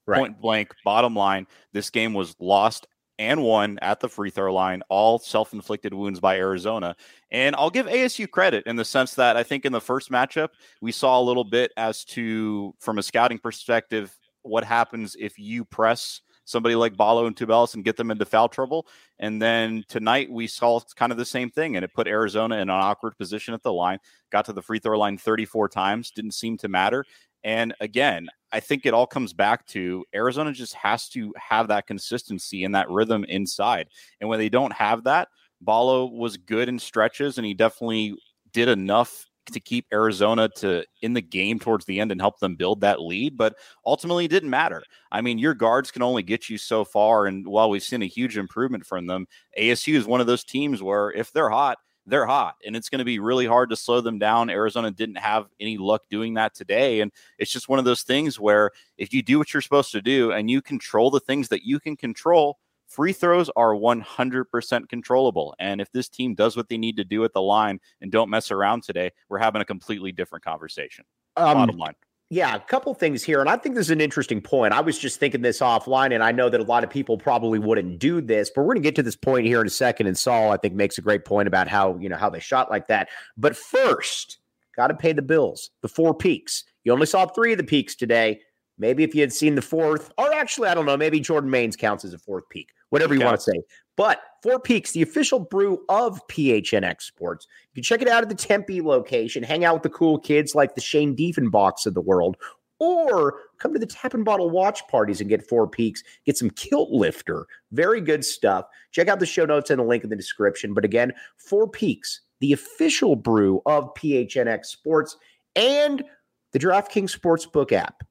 Right. 0.05 0.19
Point 0.19 0.41
blank, 0.41 0.73
bottom 0.83 1.15
line, 1.15 1.47
this 1.71 1.89
game 1.89 2.13
was 2.13 2.35
lost 2.39 2.87
and 3.23 3.41
one 3.41 3.79
at 3.81 3.99
the 3.99 4.09
free 4.09 4.29
throw 4.29 4.53
line, 4.53 4.81
all 4.89 5.19
self 5.19 5.53
inflicted 5.53 5.93
wounds 5.93 6.19
by 6.19 6.37
Arizona. 6.37 6.95
And 7.31 7.55
I'll 7.55 7.69
give 7.69 7.87
ASU 7.87 8.29
credit 8.29 8.65
in 8.65 8.75
the 8.75 8.85
sense 8.85 9.15
that 9.15 9.37
I 9.37 9.43
think 9.43 9.65
in 9.65 9.71
the 9.71 9.81
first 9.81 10.11
matchup, 10.11 10.49
we 10.81 10.91
saw 10.91 11.19
a 11.19 11.23
little 11.23 11.43
bit 11.43 11.71
as 11.77 12.03
to, 12.05 12.73
from 12.79 12.97
a 12.97 13.03
scouting 13.03 13.39
perspective, 13.39 14.17
what 14.43 14.63
happens 14.63 15.15
if 15.19 15.39
you 15.39 15.65
press 15.65 16.21
somebody 16.45 16.75
like 16.75 16.97
Ballo 16.97 17.25
and 17.25 17.35
Tubelis 17.35 17.73
and 17.73 17.83
get 17.83 17.97
them 17.97 18.11
into 18.11 18.25
foul 18.25 18.49
trouble. 18.49 18.87
And 19.19 19.41
then 19.41 19.83
tonight 19.87 20.29
we 20.29 20.47
saw 20.47 20.81
kind 20.95 21.11
of 21.11 21.17
the 21.17 21.25
same 21.25 21.49
thing, 21.49 21.75
and 21.75 21.85
it 21.85 21.93
put 21.93 22.07
Arizona 22.07 22.55
in 22.55 22.63
an 22.63 22.69
awkward 22.69 23.17
position 23.17 23.53
at 23.53 23.63
the 23.63 23.73
line. 23.73 23.99
Got 24.31 24.45
to 24.45 24.53
the 24.53 24.61
free 24.61 24.79
throw 24.79 24.99
line 24.99 25.17
34 25.17 25.69
times, 25.69 26.11
didn't 26.11 26.33
seem 26.33 26.57
to 26.57 26.67
matter. 26.67 27.05
And 27.43 27.73
again, 27.79 28.27
I 28.51 28.59
think 28.59 28.85
it 28.85 28.93
all 28.93 29.07
comes 29.07 29.33
back 29.33 29.65
to 29.67 30.05
Arizona 30.15 30.53
just 30.53 30.73
has 30.75 31.09
to 31.09 31.33
have 31.37 31.67
that 31.67 31.87
consistency 31.87 32.63
and 32.63 32.75
that 32.75 32.89
rhythm 32.89 33.23
inside. 33.25 33.87
And 34.21 34.29
when 34.29 34.39
they 34.39 34.49
don't 34.49 34.73
have 34.73 35.03
that, 35.05 35.27
Ballo 35.59 36.05
was 36.05 36.37
good 36.37 36.69
in 36.69 36.79
stretches, 36.79 37.37
and 37.37 37.45
he 37.45 37.53
definitely 37.53 38.15
did 38.51 38.69
enough 38.69 39.25
to 39.51 39.59
keep 39.59 39.85
Arizona 39.91 40.47
to 40.47 40.85
in 41.01 41.13
the 41.13 41.21
game 41.21 41.59
towards 41.59 41.85
the 41.85 41.99
end 41.99 42.11
and 42.11 42.21
help 42.21 42.39
them 42.39 42.55
build 42.55 42.81
that 42.81 43.01
lead, 43.01 43.37
but 43.37 43.55
ultimately 43.85 44.25
it 44.25 44.31
didn't 44.31 44.49
matter. 44.49 44.81
I 45.11 45.21
mean, 45.21 45.37
your 45.37 45.53
guards 45.53 45.91
can 45.91 46.01
only 46.01 46.23
get 46.23 46.49
you 46.49 46.57
so 46.57 46.85
far, 46.85 47.25
and 47.25 47.45
while 47.45 47.69
we've 47.69 47.83
seen 47.83 48.03
a 48.03 48.07
huge 48.07 48.37
improvement 48.37 48.85
from 48.85 49.07
them, 49.07 49.27
ASU 49.59 49.95
is 49.95 50.05
one 50.05 50.21
of 50.21 50.27
those 50.27 50.43
teams 50.43 50.81
where 50.81 51.11
if 51.11 51.31
they're 51.31 51.49
hot, 51.49 51.77
they're 52.05 52.25
hot, 52.25 52.55
and 52.65 52.75
it's 52.75 52.89
going 52.89 52.99
to 52.99 53.05
be 53.05 53.19
really 53.19 53.45
hard 53.45 53.69
to 53.69 53.75
slow 53.75 54.01
them 54.01 54.19
down. 54.19 54.49
Arizona 54.49 54.91
didn't 54.91 55.17
have 55.17 55.47
any 55.59 55.77
luck 55.77 56.03
doing 56.09 56.33
that 56.35 56.53
today, 56.53 57.01
and 57.01 57.11
it's 57.37 57.51
just 57.51 57.69
one 57.69 57.79
of 57.79 57.85
those 57.85 58.03
things 58.03 58.39
where 58.39 58.71
if 58.97 59.13
you 59.13 59.21
do 59.21 59.37
what 59.37 59.53
you're 59.53 59.61
supposed 59.61 59.91
to 59.91 60.01
do 60.01 60.31
and 60.31 60.49
you 60.49 60.61
control 60.61 61.09
the 61.09 61.19
things 61.19 61.47
that 61.49 61.65
you 61.65 61.79
can 61.79 61.95
control, 61.95 62.57
Free 62.93 63.11
throws 63.11 63.49
are 63.55 63.73
100% 63.73 64.87
controllable. 64.87 65.55
And 65.57 65.81
if 65.81 65.91
this 65.91 66.07
team 66.07 66.35
does 66.35 66.55
what 66.55 66.69
they 66.69 66.77
need 66.77 66.95
to 66.97 67.03
do 67.03 67.23
at 67.23 67.33
the 67.33 67.41
line 67.41 67.79
and 68.01 68.11
don't 68.11 68.29
mess 68.29 68.51
around 68.51 68.83
today, 68.83 69.09
we're 69.29 69.39
having 69.39 69.63
a 69.63 69.65
completely 69.65 70.11
different 70.11 70.45
conversation. 70.45 71.03
Um, 71.35 71.55
Bottom 71.55 71.77
line. 71.77 71.95
Yeah, 72.33 72.55
a 72.55 72.59
couple 72.59 72.95
things 72.95 73.21
here. 73.21 73.41
And 73.41 73.47
I 73.47 73.57
think 73.57 73.75
this 73.75 73.85
is 73.85 73.91
an 73.91 74.01
interesting 74.01 74.41
point. 74.41 74.73
I 74.73 74.81
was 74.81 74.97
just 74.97 75.19
thinking 75.19 75.43
this 75.43 75.59
offline, 75.59 76.11
and 76.11 76.23
I 76.23 76.31
know 76.31 76.49
that 76.49 76.59
a 76.59 76.63
lot 76.63 76.83
of 76.83 76.89
people 76.89 77.15
probably 77.15 77.59
wouldn't 77.59 77.99
do 77.99 78.21
this, 78.21 78.49
but 78.49 78.63
we're 78.63 78.73
going 78.73 78.81
to 78.81 78.87
get 78.87 78.95
to 78.95 79.03
this 79.03 79.15
point 79.15 79.45
here 79.45 79.61
in 79.61 79.67
a 79.67 79.69
second. 79.69 80.07
And 80.07 80.17
Saul, 80.17 80.51
I 80.51 80.57
think, 80.57 80.73
makes 80.73 80.97
a 80.97 81.01
great 81.01 81.25
point 81.25 81.47
about 81.47 81.67
how, 81.67 81.95
you 81.99 82.09
know, 82.09 82.15
how 82.15 82.31
they 82.31 82.39
shot 82.39 82.71
like 82.71 82.87
that. 82.87 83.09
But 83.37 83.55
first, 83.55 84.39
got 84.75 84.87
to 84.87 84.95
pay 84.95 85.13
the 85.13 85.21
bills, 85.21 85.69
the 85.83 85.87
four 85.87 86.15
peaks. 86.15 86.63
You 86.83 86.91
only 86.91 87.05
saw 87.05 87.27
three 87.27 87.51
of 87.51 87.59
the 87.59 87.63
peaks 87.63 87.93
today. 87.93 88.39
Maybe 88.83 89.03
if 89.03 89.15
you 89.15 89.21
had 89.21 89.33
seen 89.33 89.55
the 89.55 89.61
fourth, 89.61 90.11
or 90.17 90.33
actually, 90.33 90.67
I 90.67 90.73
don't 90.73 90.85
know, 90.85 90.97
maybe 90.97 91.19
Jordan 91.19 91.49
Mains 91.49 91.75
counts 91.75 92.03
as 92.03 92.13
a 92.13 92.17
fourth 92.19 92.47
peak 92.49 92.69
whatever 92.93 93.15
you 93.15 93.21
want 93.21 93.35
to 93.37 93.41
say. 93.41 93.63
But 93.97 94.21
Four 94.43 94.59
Peaks, 94.59 94.91
the 94.91 95.01
official 95.01 95.39
brew 95.39 95.83
of 95.89 96.21
PHNX 96.27 97.01
Sports. 97.01 97.47
You 97.71 97.81
can 97.81 97.83
check 97.83 98.03
it 98.03 98.07
out 98.07 98.21
at 98.21 98.29
the 98.29 98.35
Tempe 98.35 98.81
location, 98.81 99.41
hang 99.41 99.65
out 99.65 99.73
with 99.73 99.83
the 99.83 99.89
cool 99.89 100.19
kids 100.19 100.53
like 100.53 100.75
the 100.75 100.81
Shane 100.81 101.15
Diefenbachs 101.15 101.87
of 101.87 101.95
the 101.95 102.01
world, 102.01 102.37
or 102.77 103.39
come 103.57 103.73
to 103.73 103.79
the 103.79 103.87
tap 103.87 104.13
and 104.13 104.23
bottle 104.23 104.51
watch 104.51 104.87
parties 104.89 105.21
and 105.21 105.29
get 105.29 105.47
Four 105.47 105.67
Peaks, 105.67 106.03
get 106.23 106.37
some 106.37 106.51
kilt 106.51 106.91
lifter. 106.91 107.47
Very 107.71 107.99
good 107.99 108.23
stuff. 108.23 108.65
Check 108.91 109.07
out 109.07 109.19
the 109.19 109.25
show 109.25 109.45
notes 109.45 109.71
and 109.71 109.79
the 109.79 109.83
link 109.83 110.03
in 110.03 110.11
the 110.11 110.15
description. 110.15 110.75
But 110.75 110.85
again, 110.85 111.13
Four 111.37 111.67
Peaks, 111.67 112.21
the 112.41 112.53
official 112.53 113.15
brew 113.15 113.59
of 113.65 113.91
PHNX 113.95 114.67
Sports 114.67 115.17
and 115.55 116.03
the 116.51 116.59
DraftKings 116.59 117.17
Sportsbook 117.17 117.71
app. 117.71 118.03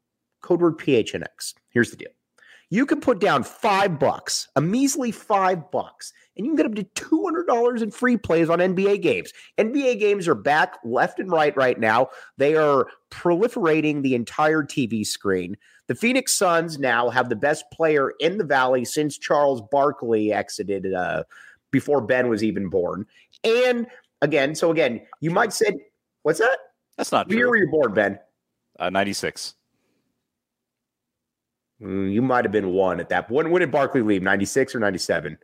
Code 0.43 0.61
word 0.61 0.79
PHNX. 0.79 1.55
Here's 1.71 1.91
the 1.91 1.97
deal. 1.97 2.11
You 2.71 2.87
can 2.87 3.01
put 3.01 3.21
down 3.21 3.43
five 3.43 3.99
bucks, 3.99 4.49
a 4.57 4.61
measly 4.63 5.11
five 5.11 5.71
bucks, 5.71 6.11
and 6.37 6.47
you 6.47 6.53
can 6.53 6.57
get 6.57 6.65
up 6.65 6.75
to 6.75 7.05
$200 7.05 7.83
in 7.83 7.91
free 7.91 8.17
plays 8.17 8.49
on 8.49 8.61
NBA 8.61 9.03
games. 9.03 9.31
NBA 9.59 10.01
games 10.01 10.27
are 10.27 10.35
back 10.35 10.79
left 10.83 11.19
and 11.19 11.31
right 11.31 11.55
right 11.55 11.79
now. 11.79 12.09
They 12.39 12.57
are 12.57 12.89
proliferating 13.11 14.03
the 14.03 14.15
entire 14.15 14.63
TV 14.63 15.07
screen. 15.07 15.59
The 15.89 15.95
Phoenix 15.95 16.35
Suns 16.35 16.79
now 16.79 17.11
have 17.11 17.29
the 17.29 17.37
best 17.37 17.67
player 17.73 18.15
in 18.21 18.39
the 18.39 18.45
Valley 18.45 18.87
since 18.87 19.19
Charles 19.19 19.61
Barkley 19.71 20.33
exited 20.33 20.95
uh, 20.95 21.25
before 21.73 22.01
Ben 22.01 22.29
was 22.29 22.43
even 22.43 22.71
born. 22.71 23.05
And 23.45 23.87
again, 24.23 24.55
so 24.55 24.71
again, 24.71 25.03
you 25.21 25.31
might 25.31 25.53
say, 25.53 25.79
what's 26.23 26.39
that? 26.39 26.59
That's 26.97 27.13
not 27.13 27.29
true. 27.29 27.37
Year 27.37 27.51
were 27.51 27.57
you 27.57 27.69
born, 27.71 27.93
Ben? 27.93 28.19
Uh, 28.79 28.89
96. 28.89 29.57
Mm, 31.83 32.13
you 32.13 32.23
might 32.23 32.45
have 32.45 32.53
been 32.53 32.73
one 32.73 33.01
at 33.01 33.09
that. 33.09 33.31
When, 33.31 33.51
when 33.51 33.61
did 33.61 33.71
Barkley 33.71 34.03
leave? 34.03 34.23
96 34.23 34.75
or 34.75 34.79
97? 34.79 35.33
I 35.33 35.37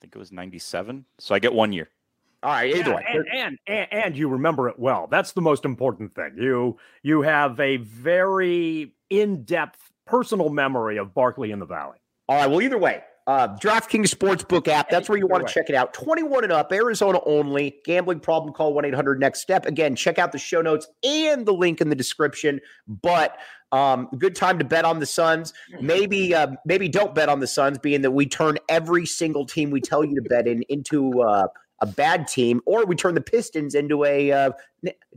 think 0.00 0.14
it 0.14 0.18
was 0.18 0.32
97. 0.32 1.04
So 1.18 1.34
I 1.34 1.38
get 1.38 1.54
one 1.54 1.72
year. 1.72 1.88
All 2.42 2.50
right, 2.50 2.74
either 2.74 2.90
yeah, 2.90 2.96
way. 2.96 3.06
And, 3.08 3.26
and, 3.32 3.58
and 3.68 3.92
and 3.92 4.16
you 4.16 4.28
remember 4.28 4.68
it 4.68 4.76
well. 4.76 5.06
That's 5.08 5.30
the 5.30 5.40
most 5.40 5.64
important 5.64 6.12
thing. 6.16 6.34
You 6.36 6.76
you 7.02 7.22
have 7.22 7.60
a 7.60 7.76
very 7.76 8.94
in-depth 9.10 9.92
personal 10.06 10.48
memory 10.48 10.96
of 10.96 11.14
Barkley 11.14 11.52
in 11.52 11.60
the 11.60 11.66
Valley. 11.66 11.98
All 12.28 12.36
right, 12.36 12.50
well 12.50 12.60
either 12.60 12.78
way, 12.78 13.04
uh, 13.26 13.48
DraftKings 13.56 14.12
Sportsbook 14.12 14.68
app. 14.68 14.90
That's 14.90 15.08
where 15.08 15.18
you 15.18 15.26
want 15.26 15.46
to 15.46 15.52
check 15.52 15.68
it 15.68 15.74
out. 15.74 15.94
21 15.94 16.44
and 16.44 16.52
up, 16.52 16.72
Arizona 16.72 17.20
only. 17.24 17.76
Gambling 17.84 18.20
problem, 18.20 18.52
call 18.52 18.74
1 18.74 18.84
800 18.84 19.20
next 19.20 19.40
step. 19.40 19.66
Again, 19.66 19.94
check 19.94 20.18
out 20.18 20.32
the 20.32 20.38
show 20.38 20.60
notes 20.60 20.88
and 21.04 21.46
the 21.46 21.52
link 21.52 21.80
in 21.80 21.88
the 21.88 21.94
description. 21.94 22.60
But 22.88 23.36
um, 23.70 24.08
good 24.18 24.34
time 24.34 24.58
to 24.58 24.64
bet 24.64 24.84
on 24.84 24.98
the 24.98 25.06
Suns. 25.06 25.54
Maybe 25.80 26.34
uh, 26.34 26.48
maybe 26.66 26.88
don't 26.88 27.14
bet 27.14 27.28
on 27.28 27.40
the 27.40 27.46
Suns, 27.46 27.78
being 27.78 28.02
that 28.02 28.10
we 28.10 28.26
turn 28.26 28.58
every 28.68 29.06
single 29.06 29.46
team 29.46 29.70
we 29.70 29.80
tell 29.80 30.04
you 30.04 30.14
to 30.16 30.22
bet 30.22 30.46
in 30.46 30.62
into 30.68 31.22
uh, 31.22 31.46
a 31.82 31.86
bad 31.86 32.28
team, 32.28 32.62
or 32.64 32.86
we 32.86 32.94
turn 32.94 33.14
the 33.14 33.20
Pistons 33.20 33.74
into 33.74 34.04
a 34.04 34.30
uh, 34.30 34.52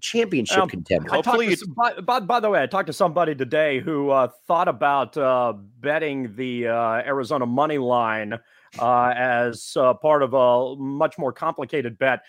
championship 0.01 0.57
um, 0.57 0.67
contender. 0.67 1.10
Hopefully, 1.10 1.55
some, 1.55 1.74
by, 1.74 1.93
by, 2.01 2.19
by, 2.19 2.39
the 2.39 2.50
way, 2.50 2.62
I 2.62 2.65
talked 2.65 2.88
to 2.88 2.93
somebody 2.93 3.36
today 3.36 3.79
who 3.79 4.10
uh, 4.10 4.29
thought 4.48 4.67
about 4.67 5.15
uh, 5.15 5.53
betting 5.79 6.36
the 6.36 6.67
uh, 6.67 7.03
Arizona 7.05 7.45
money 7.45 7.77
line 7.77 8.34
uh, 8.79 9.13
as 9.15 9.77
uh, 9.77 9.93
part 9.93 10.24
of 10.24 10.34
a 10.34 10.75
much 10.75 11.19
more 11.19 11.31
complicated 11.31 12.00
bet, 12.00 12.22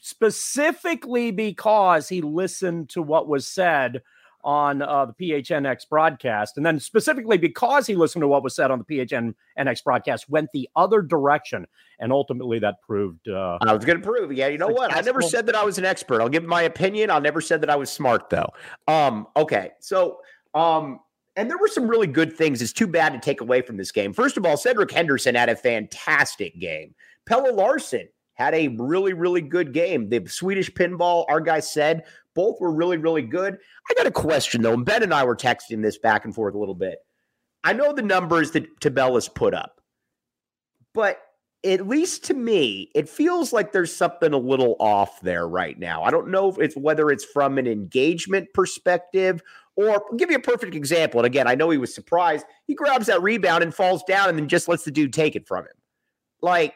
specifically 0.00 1.30
because 1.30 2.08
he 2.08 2.22
listened 2.22 2.88
to 2.90 3.02
what 3.02 3.28
was 3.28 3.46
said 3.46 4.02
on 4.44 4.82
uh, 4.82 5.06
the 5.06 5.12
PHNX 5.12 5.88
broadcast. 5.88 6.56
And 6.56 6.66
then 6.66 6.80
specifically 6.80 7.38
because 7.38 7.86
he 7.86 7.94
listened 7.94 8.22
to 8.22 8.28
what 8.28 8.42
was 8.42 8.54
said 8.54 8.70
on 8.70 8.78
the 8.78 8.84
PHNX 8.84 9.84
broadcast, 9.84 10.28
went 10.28 10.50
the 10.52 10.68
other 10.74 11.02
direction. 11.02 11.66
And 11.98 12.12
ultimately 12.12 12.58
that 12.58 12.82
proved. 12.82 13.28
Uh, 13.28 13.58
I 13.62 13.72
was 13.72 13.84
going 13.84 13.98
to 13.98 14.04
prove. 14.04 14.32
Yeah. 14.32 14.48
You 14.48 14.58
know 14.58 14.68
successful. 14.68 14.88
what? 14.88 14.96
I 14.96 15.00
never 15.02 15.22
said 15.22 15.46
that 15.46 15.54
I 15.54 15.64
was 15.64 15.78
an 15.78 15.84
expert. 15.84 16.20
I'll 16.20 16.28
give 16.28 16.44
my 16.44 16.62
opinion. 16.62 17.10
I 17.10 17.18
never 17.18 17.40
said 17.40 17.60
that 17.60 17.70
I 17.70 17.76
was 17.76 17.90
smart, 17.90 18.30
though. 18.30 18.48
Um, 18.88 19.26
okay. 19.36 19.70
So, 19.80 20.18
um, 20.54 21.00
and 21.36 21.48
there 21.48 21.58
were 21.58 21.68
some 21.68 21.88
really 21.88 22.06
good 22.06 22.36
things. 22.36 22.60
It's 22.60 22.72
too 22.72 22.86
bad 22.86 23.12
to 23.12 23.18
take 23.18 23.40
away 23.40 23.62
from 23.62 23.76
this 23.76 23.92
game. 23.92 24.12
First 24.12 24.36
of 24.36 24.44
all, 24.44 24.56
Cedric 24.56 24.90
Henderson 24.90 25.34
had 25.34 25.48
a 25.48 25.56
fantastic 25.56 26.58
game. 26.58 26.94
Pelle 27.26 27.54
Larsson 27.54 28.08
had 28.34 28.54
a 28.54 28.68
really, 28.68 29.12
really 29.12 29.40
good 29.40 29.72
game. 29.72 30.08
The 30.08 30.26
Swedish 30.26 30.70
pinball, 30.70 31.24
our 31.28 31.40
guy 31.40 31.60
said, 31.60 32.04
both 32.34 32.60
were 32.60 32.72
really, 32.72 32.96
really 32.96 33.22
good. 33.22 33.58
I 33.90 33.94
got 33.94 34.06
a 34.06 34.12
question 34.12 34.62
though. 34.62 34.74
And 34.74 34.84
ben 34.84 35.02
and 35.02 35.14
I 35.14 35.24
were 35.24 35.36
texting 35.36 35.82
this 35.82 35.98
back 35.98 36.24
and 36.24 36.34
forth 36.34 36.54
a 36.54 36.58
little 36.58 36.74
bit. 36.74 36.98
I 37.64 37.72
know 37.72 37.92
the 37.92 38.02
numbers 38.02 38.50
that 38.52 38.80
Tubelis's 38.80 39.28
put 39.28 39.54
up, 39.54 39.80
but 40.94 41.20
at 41.64 41.86
least 41.86 42.24
to 42.24 42.34
me, 42.34 42.90
it 42.94 43.08
feels 43.08 43.52
like 43.52 43.70
there's 43.70 43.94
something 43.94 44.32
a 44.32 44.38
little 44.38 44.76
off 44.80 45.20
there 45.20 45.46
right 45.46 45.78
now. 45.78 46.02
I 46.02 46.10
don't 46.10 46.28
know 46.28 46.48
if 46.48 46.58
it's 46.58 46.76
whether 46.76 47.10
it's 47.10 47.24
from 47.24 47.56
an 47.56 47.68
engagement 47.68 48.48
perspective 48.52 49.42
or 49.76 49.90
I'll 49.90 50.16
give 50.16 50.30
you 50.30 50.36
a 50.36 50.40
perfect 50.40 50.74
example. 50.74 51.20
And 51.20 51.26
again, 51.26 51.46
I 51.46 51.54
know 51.54 51.70
he 51.70 51.78
was 51.78 51.94
surprised. 51.94 52.44
He 52.66 52.74
grabs 52.74 53.06
that 53.06 53.22
rebound 53.22 53.62
and 53.62 53.74
falls 53.74 54.02
down 54.04 54.28
and 54.28 54.38
then 54.38 54.48
just 54.48 54.68
lets 54.68 54.84
the 54.84 54.90
dude 54.90 55.12
take 55.12 55.36
it 55.36 55.46
from 55.46 55.64
him. 55.64 55.72
Like 56.40 56.74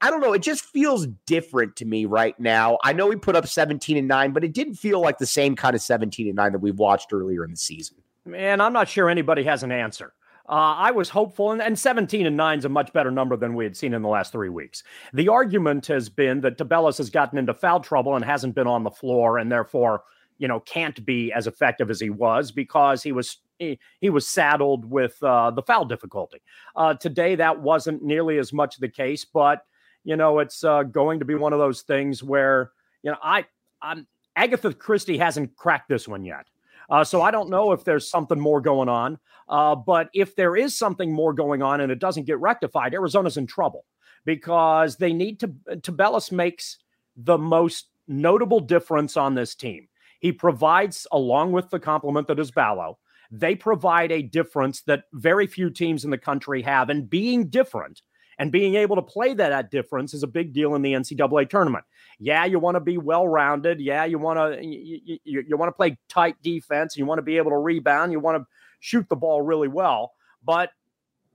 I, 0.00 0.10
don't 0.10 0.20
know. 0.20 0.32
It 0.32 0.42
just 0.42 0.64
feels 0.64 1.06
different 1.26 1.76
to 1.76 1.84
me 1.84 2.04
right 2.04 2.38
now. 2.38 2.78
I 2.82 2.92
know 2.92 3.06
we 3.06 3.16
put 3.16 3.36
up 3.36 3.46
17 3.46 3.96
and 3.96 4.08
9, 4.08 4.32
but 4.32 4.44
it 4.44 4.52
didn't 4.52 4.74
feel 4.74 5.00
like 5.00 5.18
the 5.18 5.26
same 5.26 5.56
kind 5.56 5.74
of 5.74 5.82
17 5.82 6.26
and 6.26 6.36
9 6.36 6.52
that 6.52 6.58
we've 6.58 6.78
watched 6.78 7.12
earlier 7.12 7.44
in 7.44 7.50
the 7.50 7.56
season. 7.56 7.96
Man, 8.24 8.60
I'm 8.60 8.72
not 8.72 8.88
sure 8.88 9.08
anybody 9.10 9.44
has 9.44 9.62
an 9.62 9.72
answer. 9.72 10.12
Uh, 10.46 10.76
I 10.76 10.90
was 10.90 11.08
hopeful, 11.08 11.52
and, 11.52 11.62
and 11.62 11.78
17 11.78 12.26
and 12.26 12.36
9 12.36 12.58
is 12.58 12.64
a 12.66 12.68
much 12.68 12.92
better 12.92 13.10
number 13.10 13.36
than 13.36 13.54
we 13.54 13.64
had 13.64 13.76
seen 13.76 13.94
in 13.94 14.02
the 14.02 14.08
last 14.08 14.30
three 14.30 14.50
weeks. 14.50 14.82
The 15.14 15.28
argument 15.28 15.86
has 15.86 16.10
been 16.10 16.42
that 16.42 16.58
Tubelis 16.58 16.98
has 16.98 17.08
gotten 17.08 17.38
into 17.38 17.54
foul 17.54 17.80
trouble 17.80 18.14
and 18.14 18.24
hasn't 18.24 18.54
been 18.54 18.66
on 18.66 18.84
the 18.84 18.90
floor, 18.90 19.38
and 19.38 19.50
therefore, 19.50 20.02
you 20.36 20.48
know, 20.48 20.60
can't 20.60 21.04
be 21.06 21.32
as 21.32 21.46
effective 21.46 21.90
as 21.90 21.98
he 21.98 22.10
was 22.10 22.52
because 22.52 23.02
he 23.02 23.12
was 23.12 23.38
he, 23.58 23.78
he 24.00 24.10
was 24.10 24.28
saddled 24.28 24.84
with 24.84 25.22
uh, 25.22 25.50
the 25.50 25.62
foul 25.62 25.84
difficulty. 25.84 26.42
Uh, 26.76 26.94
today, 26.94 27.34
that 27.36 27.60
wasn't 27.60 28.02
nearly 28.02 28.38
as 28.38 28.52
much 28.52 28.76
the 28.78 28.88
case, 28.88 29.24
but 29.24 29.64
you 30.04 30.16
know, 30.16 30.38
it's 30.38 30.64
uh, 30.64 30.82
going 30.82 31.18
to 31.18 31.24
be 31.24 31.34
one 31.34 31.52
of 31.52 31.58
those 31.58 31.82
things 31.82 32.22
where 32.22 32.72
you 33.02 33.10
know 33.10 33.18
I 33.22 33.46
I'm 33.80 34.06
Agatha 34.36 34.72
Christie 34.72 35.18
hasn't 35.18 35.56
cracked 35.56 35.88
this 35.88 36.08
one 36.08 36.24
yet. 36.24 36.46
Uh, 36.90 37.04
so 37.04 37.22
I 37.22 37.30
don't 37.30 37.50
know 37.50 37.72
if 37.72 37.84
there's 37.84 38.08
something 38.08 38.38
more 38.38 38.60
going 38.60 38.88
on. 38.88 39.18
Uh, 39.48 39.74
but 39.74 40.08
if 40.14 40.34
there 40.36 40.56
is 40.56 40.76
something 40.76 41.12
more 41.12 41.32
going 41.32 41.62
on 41.62 41.80
and 41.80 41.92
it 41.92 41.98
doesn't 41.98 42.24
get 42.24 42.40
rectified, 42.40 42.94
Arizona's 42.94 43.36
in 43.36 43.46
trouble 43.46 43.84
because 44.24 44.96
they 44.96 45.12
need 45.12 45.40
to. 45.40 45.48
Tubelis 45.76 46.32
makes 46.32 46.78
the 47.16 47.38
most 47.38 47.88
notable 48.08 48.60
difference 48.60 49.16
on 49.16 49.34
this 49.34 49.54
team. 49.54 49.88
He 50.20 50.32
provides, 50.32 51.06
along 51.12 51.52
with 51.52 51.68
the 51.70 51.78
complement 51.78 52.28
that 52.28 52.38
is 52.38 52.50
Ballo, 52.50 52.98
they 53.30 53.54
provide 53.54 54.12
a 54.12 54.22
difference 54.22 54.82
that 54.82 55.04
very 55.12 55.46
few 55.46 55.70
teams 55.70 56.04
in 56.04 56.10
the 56.10 56.18
country 56.18 56.62
have. 56.62 56.90
And 56.90 57.08
being 57.08 57.48
different 57.48 58.02
and 58.38 58.50
being 58.50 58.74
able 58.74 58.96
to 58.96 59.02
play 59.02 59.34
that 59.34 59.52
at 59.52 59.70
difference 59.70 60.14
is 60.14 60.22
a 60.22 60.28
big 60.28 60.52
deal 60.52 60.74
in 60.74 60.82
the 60.82 60.92
NCAA 60.92 61.48
tournament. 61.48 61.84
Yeah, 62.18 62.44
you 62.44 62.58
want 62.58 62.76
to 62.76 62.80
be 62.80 62.98
well 62.98 63.26
rounded. 63.26 63.80
Yeah, 63.80 64.04
you 64.04 64.18
want 64.18 64.38
to 64.38 64.64
you, 64.64 65.18
you, 65.24 65.44
you 65.48 65.56
want 65.56 65.68
to 65.68 65.76
play 65.76 65.96
tight 66.08 66.36
defense. 66.42 66.96
You 66.96 67.06
want 67.06 67.18
to 67.18 67.22
be 67.22 67.36
able 67.36 67.50
to 67.50 67.58
rebound. 67.58 68.12
You 68.12 68.20
want 68.20 68.38
to 68.38 68.46
shoot 68.80 69.08
the 69.08 69.16
ball 69.16 69.42
really 69.42 69.68
well. 69.68 70.12
But 70.44 70.70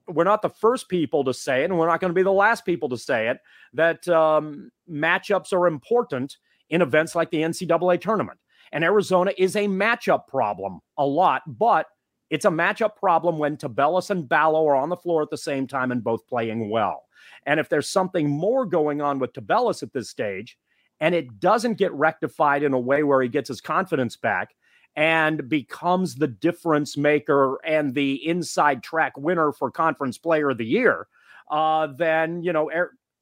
we're 0.07 0.23
not 0.23 0.41
the 0.41 0.49
first 0.49 0.89
people 0.89 1.23
to 1.25 1.33
say 1.33 1.61
it, 1.61 1.65
and 1.65 1.77
we're 1.77 1.87
not 1.87 1.99
going 1.99 2.09
to 2.09 2.15
be 2.15 2.23
the 2.23 2.31
last 2.31 2.65
people 2.65 2.89
to 2.89 2.97
say 2.97 3.29
it 3.29 3.39
that 3.73 4.07
um, 4.07 4.71
matchups 4.89 5.53
are 5.53 5.67
important 5.67 6.37
in 6.69 6.81
events 6.81 7.15
like 7.15 7.29
the 7.31 7.41
NCAA 7.41 8.01
tournament. 8.01 8.39
And 8.71 8.83
Arizona 8.83 9.31
is 9.37 9.55
a 9.55 9.67
matchup 9.67 10.27
problem 10.27 10.79
a 10.97 11.05
lot, 11.05 11.41
but 11.47 11.87
it's 12.29 12.45
a 12.45 12.49
matchup 12.49 12.95
problem 12.95 13.37
when 13.39 13.57
Tubelis 13.57 14.09
and 14.09 14.29
Ballo 14.29 14.67
are 14.67 14.75
on 14.75 14.89
the 14.89 14.97
floor 14.97 15.21
at 15.21 15.29
the 15.29 15.37
same 15.37 15.67
time 15.67 15.91
and 15.91 16.03
both 16.03 16.27
playing 16.27 16.69
well. 16.69 17.05
And 17.45 17.59
if 17.59 17.69
there's 17.69 17.89
something 17.89 18.29
more 18.29 18.65
going 18.65 19.01
on 19.01 19.19
with 19.19 19.33
Tubelis 19.33 19.81
at 19.81 19.93
this 19.93 20.09
stage, 20.09 20.57
and 20.99 21.15
it 21.15 21.39
doesn't 21.39 21.77
get 21.77 21.93
rectified 21.93 22.61
in 22.61 22.73
a 22.73 22.79
way 22.79 23.03
where 23.03 23.21
he 23.21 23.29
gets 23.29 23.47
his 23.47 23.61
confidence 23.61 24.15
back 24.15 24.49
and 24.95 25.47
becomes 25.47 26.15
the 26.15 26.27
difference 26.27 26.97
maker 26.97 27.57
and 27.65 27.93
the 27.93 28.27
inside 28.27 28.83
track 28.83 29.17
winner 29.17 29.51
for 29.51 29.71
conference 29.71 30.17
player 30.17 30.49
of 30.49 30.57
the 30.57 30.65
year, 30.65 31.07
uh, 31.49 31.87
then, 31.97 32.43
you 32.43 32.51
know, 32.51 32.69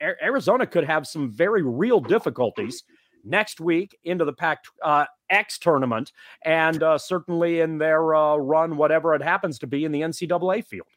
Arizona 0.02 0.66
could 0.66 0.84
have 0.84 1.08
some 1.08 1.32
very 1.32 1.62
real 1.62 2.00
difficulties 2.00 2.84
next 3.28 3.60
week 3.60 3.98
into 4.04 4.26
the 4.26 4.34
Pac 4.34 4.64
uh, 4.84 5.06
X 5.30 5.58
tournament, 5.58 6.12
and 6.44 6.82
uh, 6.82 6.98
certainly 6.98 7.60
in 7.60 7.78
their 7.78 8.16
uh, 8.16 8.36
run, 8.36 8.78
whatever 8.78 9.14
it 9.16 9.22
happens 9.22 9.60
to 9.60 9.68
be 9.68 9.86
in 9.86 9.92
the 9.92 10.02
NCAA 10.02 10.66
field. 10.66 10.88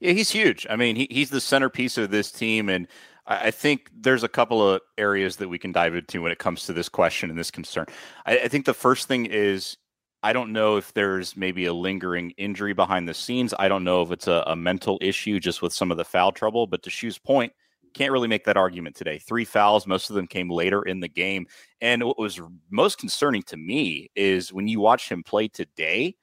Yeah, 0.00 0.12
he's 0.12 0.30
huge. 0.30 0.66
I 0.68 0.76
mean, 0.76 0.96
he, 0.96 1.06
he's 1.10 1.30
the 1.30 1.40
centerpiece 1.40 1.96
of 1.96 2.10
this 2.10 2.32
team, 2.32 2.68
and 2.68 2.88
I, 3.26 3.46
I, 3.46 3.50
think 3.50 3.88
there's 3.94 4.24
a 4.24 4.28
couple 4.28 4.68
of 4.68 4.80
areas 4.98 5.36
that 5.36 5.48
we 5.48 5.58
can 5.58 5.72
dive 5.72 5.94
into 5.94 6.22
when 6.22 6.32
it 6.32 6.38
comes 6.38 6.66
to 6.66 6.72
this 6.72 6.88
question 6.88 7.30
and 7.30 7.38
this 7.38 7.50
concern. 7.50 7.86
I, 8.26 8.38
I 8.40 8.48
think 8.48 8.66
the 8.66 8.74
first 8.74 9.06
thing 9.06 9.26
is 9.26 9.76
I 10.22 10.32
don't 10.32 10.52
know 10.52 10.76
if 10.76 10.92
there's 10.92 11.36
maybe 11.36 11.66
a 11.66 11.72
lingering 11.72 12.32
injury 12.32 12.72
behind 12.72 13.08
the 13.08 13.14
scenes. 13.14 13.54
I 13.58 13.68
don't 13.68 13.84
know 13.84 14.02
if 14.02 14.10
it's 14.10 14.26
a, 14.26 14.42
a 14.48 14.56
mental 14.56 14.98
issue 15.00 15.38
just 15.38 15.62
with 15.62 15.72
some 15.72 15.92
of 15.92 15.98
the 15.98 16.04
foul 16.04 16.32
trouble. 16.32 16.66
But 16.66 16.82
to 16.82 16.90
Shu's 16.90 17.16
point, 17.16 17.52
can't 17.96 18.12
really 18.12 18.28
make 18.28 18.44
that 18.44 18.56
argument 18.56 18.94
today. 18.94 19.18
Three 19.18 19.44
fouls, 19.44 19.86
most 19.86 20.10
of 20.10 20.16
them 20.16 20.26
came 20.26 20.50
later 20.50 20.82
in 20.82 21.00
the 21.00 21.08
game. 21.08 21.46
And 21.80 22.04
what 22.04 22.18
was 22.18 22.40
most 22.70 22.98
concerning 22.98 23.42
to 23.44 23.56
me 23.56 24.10
is 24.14 24.52
when 24.52 24.68
you 24.68 24.80
watch 24.80 25.08
him 25.08 25.22
play 25.22 25.48
today, 25.48 26.14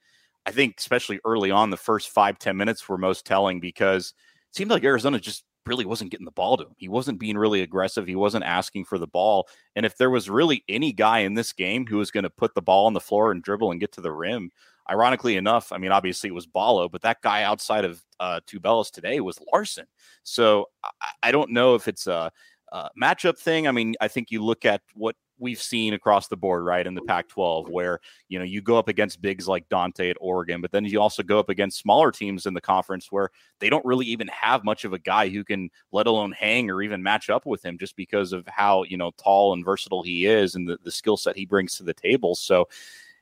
I 0.46 0.52
think 0.52 0.76
especially 0.78 1.20
early 1.24 1.50
on, 1.50 1.70
the 1.70 1.76
first 1.76 2.10
five 2.10 2.38
ten 2.38 2.56
minutes 2.56 2.88
were 2.88 2.98
most 2.98 3.26
telling 3.26 3.60
because 3.60 4.14
it 4.50 4.56
seemed 4.56 4.70
like 4.70 4.84
Arizona 4.84 5.18
just 5.18 5.44
really 5.66 5.84
wasn't 5.84 6.10
getting 6.10 6.26
the 6.26 6.30
ball 6.30 6.56
to 6.58 6.64
him. 6.64 6.74
He 6.76 6.88
wasn't 6.88 7.18
being 7.18 7.38
really 7.38 7.62
aggressive. 7.62 8.06
He 8.06 8.14
wasn't 8.14 8.44
asking 8.44 8.84
for 8.84 8.98
the 8.98 9.06
ball. 9.06 9.48
And 9.74 9.84
if 9.84 9.96
there 9.96 10.10
was 10.10 10.30
really 10.30 10.62
any 10.68 10.92
guy 10.92 11.20
in 11.20 11.34
this 11.34 11.52
game 11.52 11.86
who 11.86 11.96
was 11.96 12.10
going 12.10 12.24
to 12.24 12.30
put 12.30 12.54
the 12.54 12.62
ball 12.62 12.86
on 12.86 12.92
the 12.92 13.00
floor 13.00 13.32
and 13.32 13.42
dribble 13.42 13.70
and 13.70 13.80
get 13.80 13.90
to 13.92 14.00
the 14.00 14.12
rim, 14.12 14.50
ironically 14.90 15.36
enough, 15.36 15.72
I 15.72 15.78
mean, 15.78 15.92
obviously 15.92 16.28
it 16.28 16.34
was 16.34 16.46
Ballo, 16.46 16.88
but 16.88 17.02
that 17.02 17.22
guy 17.22 17.42
outside 17.42 17.84
of 17.84 18.02
uh, 18.20 18.40
Tubelis 18.46 18.90
today 18.90 19.20
was 19.20 19.38
Larsson. 19.52 19.86
So 20.22 20.66
I, 20.82 20.90
I 21.24 21.32
don't 21.32 21.50
know 21.50 21.74
if 21.74 21.88
it's 21.88 22.06
a, 22.06 22.30
a 22.72 22.90
matchup 23.00 23.38
thing. 23.38 23.66
I 23.66 23.72
mean, 23.72 23.94
I 24.00 24.08
think 24.08 24.30
you 24.30 24.42
look 24.42 24.64
at 24.64 24.82
what 24.94 25.16
we've 25.38 25.60
seen 25.60 25.94
across 25.94 26.28
the 26.28 26.36
board, 26.36 26.64
right, 26.64 26.86
in 26.86 26.94
the 26.94 27.02
Pac 27.02 27.28
12, 27.28 27.68
where, 27.68 27.98
you 28.28 28.38
know, 28.38 28.44
you 28.44 28.62
go 28.62 28.78
up 28.78 28.88
against 28.88 29.20
bigs 29.20 29.48
like 29.48 29.68
Dante 29.68 30.10
at 30.10 30.16
Oregon, 30.20 30.60
but 30.60 30.70
then 30.70 30.84
you 30.84 31.00
also 31.00 31.22
go 31.22 31.38
up 31.38 31.48
against 31.48 31.80
smaller 31.80 32.12
teams 32.12 32.46
in 32.46 32.54
the 32.54 32.60
conference 32.60 33.10
where 33.10 33.30
they 33.58 33.68
don't 33.68 33.84
really 33.84 34.06
even 34.06 34.28
have 34.28 34.64
much 34.64 34.84
of 34.84 34.92
a 34.92 34.98
guy 34.98 35.28
who 35.28 35.44
can, 35.44 35.70
let 35.92 36.06
alone 36.06 36.32
hang 36.32 36.70
or 36.70 36.82
even 36.82 37.02
match 37.02 37.30
up 37.30 37.46
with 37.46 37.64
him 37.64 37.78
just 37.78 37.96
because 37.96 38.32
of 38.32 38.46
how, 38.46 38.84
you 38.84 38.96
know, 38.96 39.10
tall 39.22 39.52
and 39.52 39.64
versatile 39.64 40.02
he 40.02 40.26
is 40.26 40.54
and 40.54 40.68
the, 40.68 40.78
the 40.84 40.92
skill 40.92 41.16
set 41.16 41.36
he 41.36 41.46
brings 41.46 41.76
to 41.76 41.82
the 41.82 41.94
table. 41.94 42.34
So, 42.34 42.68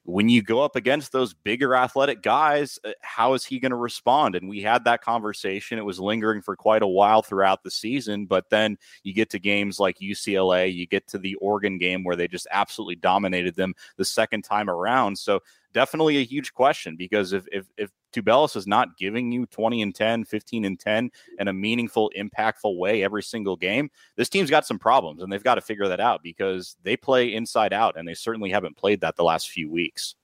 when 0.05 0.29
you 0.29 0.43
go 0.43 0.61
up 0.61 0.75
against 0.75 1.13
those 1.13 1.33
bigger 1.33 1.77
athletic 1.77 2.23
guys, 2.23 2.79
uh, 2.85 2.91
how 3.03 3.35
is 3.35 3.45
he 3.45 3.61
going 3.61 3.71
to 3.71 3.77
respond? 3.77 4.35
And 4.35 4.49
we 4.49 4.61
had 4.61 4.85
that 4.85 5.03
conversation. 5.03 5.79
It 5.79 5.85
was 5.85 6.01
lingering 6.01 6.43
for 6.43 6.57
quite 6.57 6.83
a 6.83 6.89
while 6.89 7.23
throughout 7.23 7.63
the 7.63 7.71
season, 7.71 8.27
but 8.27 8.51
then 8.51 8.79
you 9.05 9.15
get 9.15 9.31
to 9.31 9.39
games 9.39 9.79
like 9.79 9.99
UCLA, 9.99 10.73
you 10.73 10.87
get 10.87 11.07
to 11.09 11.19
the 11.19 11.37
Oregon 11.37 11.79
game 11.79 12.03
where 12.03 12.17
they 12.17 12.27
just 12.27 12.49
absolutely 12.51 12.97
dominated 12.97 13.55
them 13.55 13.75
the 13.97 14.05
second 14.05 14.43
time 14.43 14.69
around. 14.69 15.17
So 15.17 15.41
definitely 15.73 16.19
a 16.19 16.25
huge 16.25 16.53
question 16.53 16.97
because 16.97 17.33
if 17.33 17.47
if 17.53 17.67
if 17.77 17.91
Tubelis 18.13 18.57
is 18.57 18.67
not 18.67 18.97
giving 18.97 19.33
you 19.33 19.47
20 19.47 19.83
and 19.83 19.95
10, 19.95 20.25
15 20.25 20.65
and 20.65 20.79
10 20.79 21.11
in 21.39 21.49
a 21.49 21.53
meaningful, 21.53 22.11
impactful 22.17 22.77
way 22.77 23.03
every 23.03 23.23
single 23.23 23.57
game, 23.57 23.91
this 24.17 24.29
team's 24.29 24.51
got 24.51 24.67
some 24.67 24.79
problems 24.79 25.23
and 25.23 25.33
they've 25.33 25.45
got 25.45 25.57
to 25.57 25.61
figure 25.61 25.89
that 25.89 26.01
out 26.01 26.23
because 26.23 26.77
they 26.83 26.97
play 26.97 27.35
inside 27.35 27.73
out 27.73 27.97
and 27.97 28.07
they 28.07 28.15
certainly 28.15 28.51
haven't 28.51 28.77
played 28.77 29.01
that 29.01 29.17
the 29.17 29.25
last 29.25 29.51
few 29.51 29.71
weeks. 29.71 30.15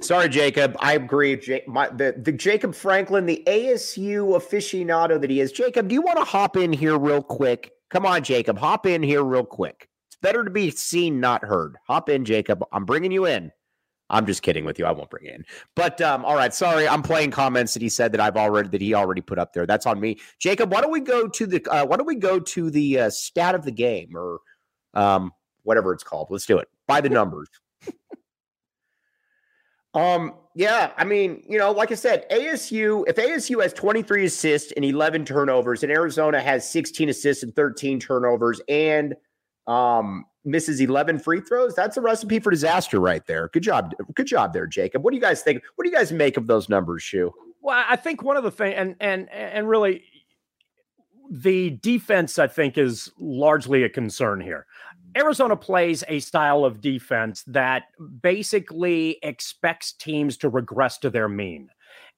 Sorry, 0.00 0.28
Jacob. 0.28 0.76
I 0.80 0.94
agree. 0.94 1.36
J- 1.36 1.62
my, 1.66 1.88
the, 1.88 2.14
the 2.18 2.32
Jacob 2.32 2.74
Franklin, 2.74 3.26
the 3.26 3.42
ASU 3.46 4.36
aficionado 4.36 5.20
that 5.20 5.30
he 5.30 5.40
is. 5.40 5.52
Jacob, 5.52 5.88
do 5.88 5.94
you 5.94 6.02
want 6.02 6.18
to 6.18 6.24
hop 6.24 6.56
in 6.56 6.72
here 6.72 6.98
real 6.98 7.22
quick? 7.22 7.72
Come 7.90 8.06
on, 8.06 8.22
Jacob. 8.22 8.58
Hop 8.58 8.86
in 8.86 9.02
here 9.02 9.22
real 9.22 9.44
quick. 9.44 9.88
It's 10.08 10.16
better 10.16 10.44
to 10.44 10.50
be 10.50 10.70
seen, 10.70 11.20
not 11.20 11.44
heard. 11.44 11.76
Hop 11.86 12.08
in, 12.08 12.24
Jacob. 12.24 12.64
I'm 12.72 12.84
bringing 12.84 13.12
you 13.12 13.26
in. 13.26 13.52
I'm 14.10 14.26
just 14.26 14.42
kidding 14.42 14.64
with 14.64 14.78
you. 14.78 14.84
I 14.84 14.90
won't 14.90 15.08
bring 15.08 15.24
it 15.24 15.34
in. 15.34 15.44
But 15.74 16.00
um, 16.00 16.24
all 16.24 16.34
right, 16.34 16.52
sorry, 16.52 16.86
I'm 16.86 17.02
playing 17.02 17.30
comments 17.30 17.72
that 17.74 17.82
he 17.82 17.88
said 17.88 18.12
that 18.12 18.20
I've 18.20 18.36
already 18.36 18.68
that 18.68 18.80
he 18.80 18.92
already 18.92 19.20
put 19.20 19.38
up 19.38 19.52
there. 19.52 19.66
That's 19.66 19.86
on 19.86 20.00
me, 20.00 20.18
Jacob. 20.38 20.72
Why 20.72 20.80
don't 20.80 20.90
we 20.90 21.00
go 21.00 21.28
to 21.28 21.46
the 21.46 21.64
uh, 21.66 21.86
Why 21.86 21.96
don't 21.96 22.06
we 22.06 22.16
go 22.16 22.40
to 22.40 22.70
the 22.70 22.98
uh, 22.98 23.10
stat 23.10 23.54
of 23.54 23.64
the 23.64 23.70
game 23.70 24.10
or 24.14 24.40
um, 24.94 25.32
whatever 25.62 25.92
it's 25.92 26.04
called? 26.04 26.28
Let's 26.30 26.46
do 26.46 26.58
it 26.58 26.68
by 26.86 27.00
the 27.00 27.08
numbers. 27.08 27.48
um, 29.94 30.34
yeah, 30.56 30.90
I 30.96 31.04
mean, 31.04 31.44
you 31.48 31.58
know, 31.58 31.70
like 31.70 31.92
I 31.92 31.94
said, 31.94 32.28
ASU. 32.30 33.04
If 33.06 33.16
ASU 33.16 33.62
has 33.62 33.72
23 33.72 34.24
assists 34.24 34.72
and 34.72 34.84
11 34.84 35.24
turnovers, 35.24 35.84
and 35.84 35.92
Arizona 35.92 36.40
has 36.40 36.68
16 36.68 37.08
assists 37.08 37.44
and 37.44 37.54
13 37.54 38.00
turnovers, 38.00 38.60
and 38.68 39.14
um, 39.70 40.24
misses 40.44 40.80
11 40.80 41.20
free 41.20 41.40
throws. 41.40 41.74
That's 41.74 41.96
a 41.96 42.00
recipe 42.00 42.40
for 42.40 42.50
disaster 42.50 42.98
right 42.98 43.24
there. 43.26 43.48
Good 43.48 43.62
job. 43.62 43.94
Good 44.14 44.26
job 44.26 44.52
there, 44.52 44.66
Jacob. 44.66 45.04
What 45.04 45.12
do 45.12 45.16
you 45.16 45.22
guys 45.22 45.42
think? 45.42 45.62
What 45.76 45.84
do 45.84 45.90
you 45.90 45.96
guys 45.96 46.12
make 46.12 46.36
of 46.36 46.46
those 46.46 46.68
numbers, 46.68 47.02
Shu? 47.02 47.32
Well, 47.62 47.84
I 47.88 47.96
think 47.96 48.22
one 48.22 48.36
of 48.36 48.42
the 48.42 48.50
things, 48.50 48.74
and 48.76 48.96
and 49.00 49.30
and 49.30 49.68
really, 49.68 50.02
the 51.30 51.70
defense, 51.70 52.38
I 52.38 52.48
think, 52.48 52.76
is 52.76 53.12
largely 53.18 53.84
a 53.84 53.88
concern 53.88 54.40
here. 54.40 54.66
Arizona 55.16 55.56
plays 55.56 56.04
a 56.08 56.20
style 56.20 56.64
of 56.64 56.80
defense 56.80 57.42
that 57.48 57.84
basically 58.22 59.18
expects 59.22 59.92
teams 59.92 60.36
to 60.38 60.48
regress 60.48 60.98
to 60.98 61.10
their 61.10 61.28
mean. 61.28 61.68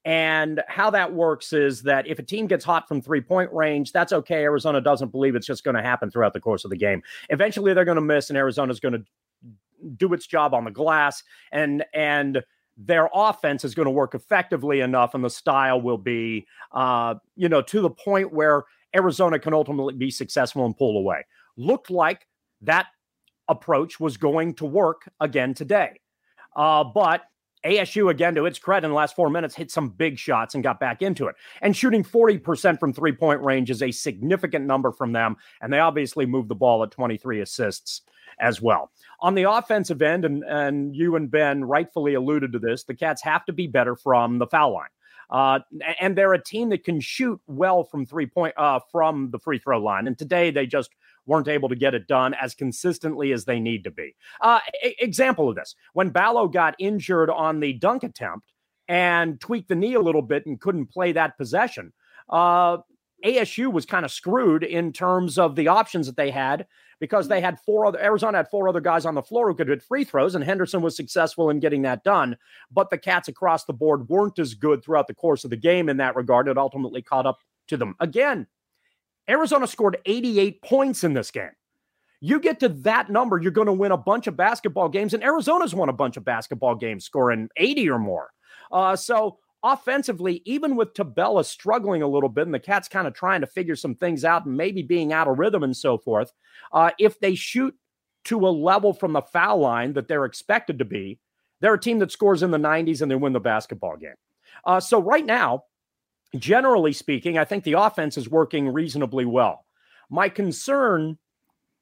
And 0.04 0.62
how 0.66 0.90
that 0.90 1.12
works 1.12 1.52
is 1.52 1.82
that 1.82 2.08
if 2.08 2.18
a 2.18 2.22
team 2.22 2.48
gets 2.48 2.64
hot 2.64 2.88
from 2.88 3.00
three 3.00 3.20
point 3.20 3.52
range, 3.52 3.92
that's 3.92 4.12
okay. 4.12 4.42
Arizona 4.42 4.80
doesn't 4.80 5.12
believe 5.12 5.36
it's 5.36 5.46
just 5.46 5.62
going 5.62 5.76
to 5.76 5.82
happen 5.82 6.10
throughout 6.10 6.32
the 6.32 6.40
course 6.40 6.64
of 6.64 6.70
the 6.70 6.76
game. 6.76 7.02
Eventually, 7.30 7.72
they're 7.72 7.84
going 7.84 7.96
to 7.96 8.00
miss, 8.00 8.28
and 8.28 8.36
Arizona's 8.36 8.80
going 8.80 8.94
to 8.94 9.04
do 9.96 10.12
its 10.12 10.26
job 10.26 10.54
on 10.54 10.64
the 10.64 10.70
glass, 10.70 11.22
and 11.52 11.84
and 11.94 12.42
their 12.76 13.08
offense 13.14 13.64
is 13.64 13.74
going 13.74 13.86
to 13.86 13.92
work 13.92 14.14
effectively 14.14 14.80
enough, 14.80 15.14
and 15.14 15.24
the 15.24 15.30
style 15.30 15.80
will 15.80 15.98
be, 15.98 16.46
uh, 16.72 17.14
you 17.36 17.48
know, 17.48 17.62
to 17.62 17.80
the 17.80 17.90
point 17.90 18.32
where 18.32 18.64
Arizona 18.96 19.38
can 19.38 19.54
ultimately 19.54 19.94
be 19.94 20.10
successful 20.10 20.64
and 20.66 20.76
pull 20.76 20.96
away. 20.96 21.24
Looked 21.56 21.90
like 21.90 22.26
that 22.62 22.86
approach 23.48 24.00
was 24.00 24.16
going 24.16 24.54
to 24.54 24.64
work 24.64 25.08
again 25.20 25.54
today, 25.54 26.00
uh, 26.56 26.82
but 26.82 27.22
ASU, 27.64 28.10
again, 28.10 28.34
to 28.34 28.46
its 28.46 28.58
credit, 28.58 28.86
in 28.86 28.90
the 28.90 28.96
last 28.96 29.14
four 29.14 29.30
minutes, 29.30 29.54
hit 29.54 29.70
some 29.70 29.90
big 29.90 30.18
shots 30.18 30.54
and 30.54 30.64
got 30.64 30.80
back 30.80 31.02
into 31.02 31.26
it. 31.26 31.36
And 31.60 31.76
shooting 31.76 32.02
40% 32.04 32.80
from 32.80 32.92
three 32.92 33.12
point 33.12 33.40
range 33.42 33.70
is 33.70 33.82
a 33.82 33.90
significant 33.90 34.66
number 34.66 34.92
from 34.92 35.12
them. 35.12 35.36
And 35.60 35.72
they 35.72 35.78
obviously 35.78 36.26
moved 36.26 36.48
the 36.48 36.54
ball 36.54 36.82
at 36.82 36.90
23 36.90 37.40
assists 37.40 38.02
as 38.40 38.60
well. 38.60 38.90
On 39.20 39.34
the 39.34 39.50
offensive 39.50 40.02
end, 40.02 40.24
and, 40.24 40.42
and 40.44 40.96
you 40.96 41.16
and 41.16 41.30
Ben 41.30 41.64
rightfully 41.64 42.14
alluded 42.14 42.52
to 42.52 42.58
this, 42.58 42.84
the 42.84 42.94
Cats 42.94 43.22
have 43.22 43.44
to 43.44 43.52
be 43.52 43.66
better 43.66 43.94
from 43.94 44.38
the 44.38 44.46
foul 44.46 44.74
line. 44.74 44.88
Uh, 45.30 45.60
and 45.98 46.14
they're 46.14 46.34
a 46.34 46.42
team 46.42 46.68
that 46.68 46.84
can 46.84 47.00
shoot 47.00 47.40
well 47.46 47.84
from 47.84 48.04
three 48.04 48.26
point 48.26 48.54
uh, 48.58 48.78
from 48.90 49.30
the 49.30 49.38
free 49.38 49.58
throw 49.58 49.82
line. 49.82 50.06
And 50.06 50.18
today 50.18 50.50
they 50.50 50.66
just 50.66 50.90
weren't 51.26 51.48
able 51.48 51.68
to 51.68 51.76
get 51.76 51.94
it 51.94 52.06
done 52.06 52.34
as 52.34 52.54
consistently 52.54 53.32
as 53.32 53.44
they 53.44 53.60
need 53.60 53.84
to 53.84 53.90
be. 53.90 54.14
Uh, 54.40 54.60
example 54.82 55.48
of 55.48 55.56
this: 55.56 55.74
when 55.92 56.10
Ballo 56.10 56.48
got 56.48 56.74
injured 56.78 57.30
on 57.30 57.60
the 57.60 57.72
dunk 57.74 58.02
attempt 58.02 58.52
and 58.88 59.40
tweaked 59.40 59.68
the 59.68 59.74
knee 59.74 59.94
a 59.94 60.00
little 60.00 60.22
bit 60.22 60.46
and 60.46 60.60
couldn't 60.60 60.86
play 60.86 61.12
that 61.12 61.36
possession. 61.38 61.92
Uh, 62.28 62.78
ASU 63.24 63.72
was 63.72 63.86
kind 63.86 64.04
of 64.04 64.10
screwed 64.10 64.64
in 64.64 64.92
terms 64.92 65.38
of 65.38 65.54
the 65.54 65.68
options 65.68 66.06
that 66.06 66.16
they 66.16 66.30
had 66.30 66.66
because 66.98 67.28
they 67.28 67.40
had 67.40 67.58
four 67.60 67.86
other 67.86 68.00
Arizona 68.00 68.38
had 68.38 68.48
four 68.48 68.68
other 68.68 68.80
guys 68.80 69.04
on 69.04 69.14
the 69.14 69.22
floor 69.22 69.48
who 69.48 69.54
could 69.54 69.68
hit 69.68 69.82
free 69.82 70.04
throws, 70.04 70.34
and 70.34 70.44
Henderson 70.44 70.82
was 70.82 70.96
successful 70.96 71.50
in 71.50 71.60
getting 71.60 71.82
that 71.82 72.04
done. 72.04 72.36
But 72.70 72.90
the 72.90 72.98
Cats 72.98 73.28
across 73.28 73.64
the 73.64 73.72
board 73.72 74.08
weren't 74.08 74.38
as 74.38 74.54
good 74.54 74.84
throughout 74.84 75.06
the 75.06 75.14
course 75.14 75.44
of 75.44 75.50
the 75.50 75.56
game 75.56 75.88
in 75.88 75.96
that 75.98 76.16
regard. 76.16 76.48
It 76.48 76.58
ultimately 76.58 77.02
caught 77.02 77.26
up 77.26 77.38
to 77.68 77.76
them. 77.76 77.94
Again, 77.98 78.46
Arizona 79.28 79.66
scored 79.66 79.98
88 80.04 80.62
points 80.62 81.04
in 81.04 81.14
this 81.14 81.30
game. 81.30 81.50
You 82.20 82.38
get 82.38 82.60
to 82.60 82.68
that 82.68 83.10
number, 83.10 83.38
you're 83.38 83.50
going 83.50 83.66
to 83.66 83.72
win 83.72 83.90
a 83.90 83.96
bunch 83.96 84.28
of 84.28 84.36
basketball 84.36 84.88
games, 84.88 85.12
and 85.12 85.24
Arizona's 85.24 85.74
won 85.74 85.88
a 85.88 85.92
bunch 85.92 86.16
of 86.16 86.24
basketball 86.24 86.76
games, 86.76 87.04
scoring 87.04 87.48
80 87.56 87.90
or 87.90 87.98
more. 87.98 88.30
Uh, 88.70 88.94
so 88.94 89.38
offensively, 89.62 90.42
even 90.44 90.76
with 90.76 90.94
Tubelis 90.94 91.46
struggling 91.46 92.02
a 92.02 92.08
little 92.08 92.28
bit 92.28 92.46
and 92.46 92.54
the 92.54 92.60
Cats 92.60 92.88
kind 92.88 93.06
of 93.06 93.14
trying 93.14 93.40
to 93.40 93.46
figure 93.46 93.76
some 93.76 93.94
things 93.94 94.24
out 94.24 94.46
and 94.46 94.56
maybe 94.56 94.82
being 94.82 95.12
out 95.12 95.28
of 95.28 95.38
rhythm 95.38 95.62
and 95.62 95.76
so 95.76 95.98
forth, 95.98 96.32
uh, 96.72 96.90
if 96.98 97.18
they 97.20 97.34
shoot 97.34 97.74
to 98.24 98.46
a 98.46 98.50
level 98.50 98.92
from 98.92 99.12
the 99.12 99.22
foul 99.22 99.58
line 99.58 99.92
that 99.94 100.08
they're 100.08 100.24
expected 100.24 100.78
to 100.78 100.84
be, 100.84 101.18
they're 101.60 101.74
a 101.74 101.80
team 101.80 101.98
that 102.00 102.12
scores 102.12 102.42
in 102.42 102.50
the 102.50 102.58
90s 102.58 103.02
and 103.02 103.10
they 103.10 103.16
win 103.16 103.32
the 103.32 103.40
basketball 103.40 103.96
game. 103.96 104.14
Uh, 104.64 104.80
so 104.80 105.00
right 105.00 105.24
now, 105.24 105.64
generally 106.36 106.92
speaking, 106.92 107.38
I 107.38 107.44
think 107.44 107.64
the 107.64 107.74
offense 107.74 108.16
is 108.16 108.28
working 108.28 108.68
reasonably 108.68 109.24
well. 109.24 109.66
My 110.10 110.28
concern, 110.28 111.18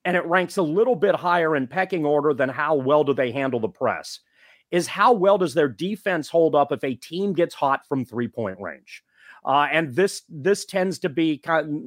and 0.05 0.17
it 0.17 0.25
ranks 0.27 0.57
a 0.57 0.63
little 0.63 0.97
bit 0.97 1.15
higher 1.15 1.57
in 1.57 1.67
pecking 1.67 2.05
order 2.05 2.35
than 2.35 2.49
how 2.49 2.75
well 2.75 3.05
do 3.05 3.13
they 3.13 3.33
handle 3.33 3.61
the 3.61 3.69
press, 3.69 4.21
is 4.71 4.87
how 4.87 5.13
well 5.13 5.39
does 5.39 5.55
their 5.55 5.69
defense 5.69 6.29
hold 6.29 6.55
up 6.55 6.73
if 6.73 6.83
a 6.85 6.95
team 6.95 7.33
gets 7.33 7.55
hot 7.55 7.87
from 7.89 8.05
three 8.05 8.29
point 8.29 8.61
range. 8.61 9.03
Uh, 9.45 9.67
and 9.73 9.95
this 9.95 10.23
this 10.29 10.65
tends 10.65 10.99
to 10.99 11.09
be 11.09 11.43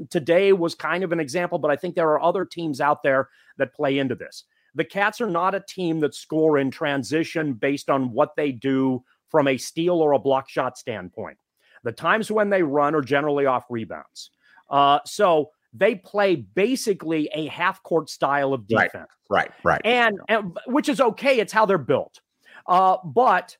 today 0.09 0.53
was 0.53 0.73
kind 0.73 1.03
of 1.03 1.11
an 1.11 1.19
example, 1.19 1.59
but 1.59 1.71
I 1.71 1.75
think 1.75 1.95
there 1.95 2.09
are 2.09 2.21
other 2.21 2.45
teams 2.45 2.81
out 2.81 3.03
there 3.03 3.29
that 3.57 3.75
play 3.75 3.99
into 3.99 4.15
this. 4.15 4.45
The 4.75 4.83
Cats 4.83 5.21
are 5.21 5.29
not 5.29 5.53
a 5.53 5.63
team 5.67 5.99
that 5.99 6.15
score 6.15 6.57
in 6.57 6.71
transition 6.71 7.53
based 7.53 7.91
on 7.91 8.11
what 8.11 8.35
they 8.35 8.51
do 8.51 9.03
from 9.29 9.47
a 9.47 9.57
steal 9.57 10.01
or 10.01 10.13
a 10.13 10.19
block 10.19 10.49
shot 10.49 10.77
standpoint. 10.77 11.37
The 11.83 11.91
times 11.91 12.31
when 12.31 12.49
they 12.49 12.63
run 12.63 12.95
are 12.95 13.01
generally 13.01 13.45
off 13.45 13.65
rebounds. 13.69 14.31
Uh, 14.69 14.99
so 15.05 15.51
they 15.73 15.95
play 15.95 16.35
basically 16.35 17.29
a 17.33 17.47
half 17.47 17.81
court 17.83 18.09
style 18.09 18.53
of 18.53 18.67
defense. 18.67 19.09
Right, 19.29 19.49
right, 19.49 19.51
right. 19.63 19.81
And, 19.83 20.19
and 20.29 20.57
which 20.67 20.87
is 20.87 21.01
okay. 21.01 21.39
It's 21.39 21.53
how 21.53 21.65
they're 21.65 21.77
built. 21.77 22.21
Uh, 22.67 22.97
but 23.03 23.57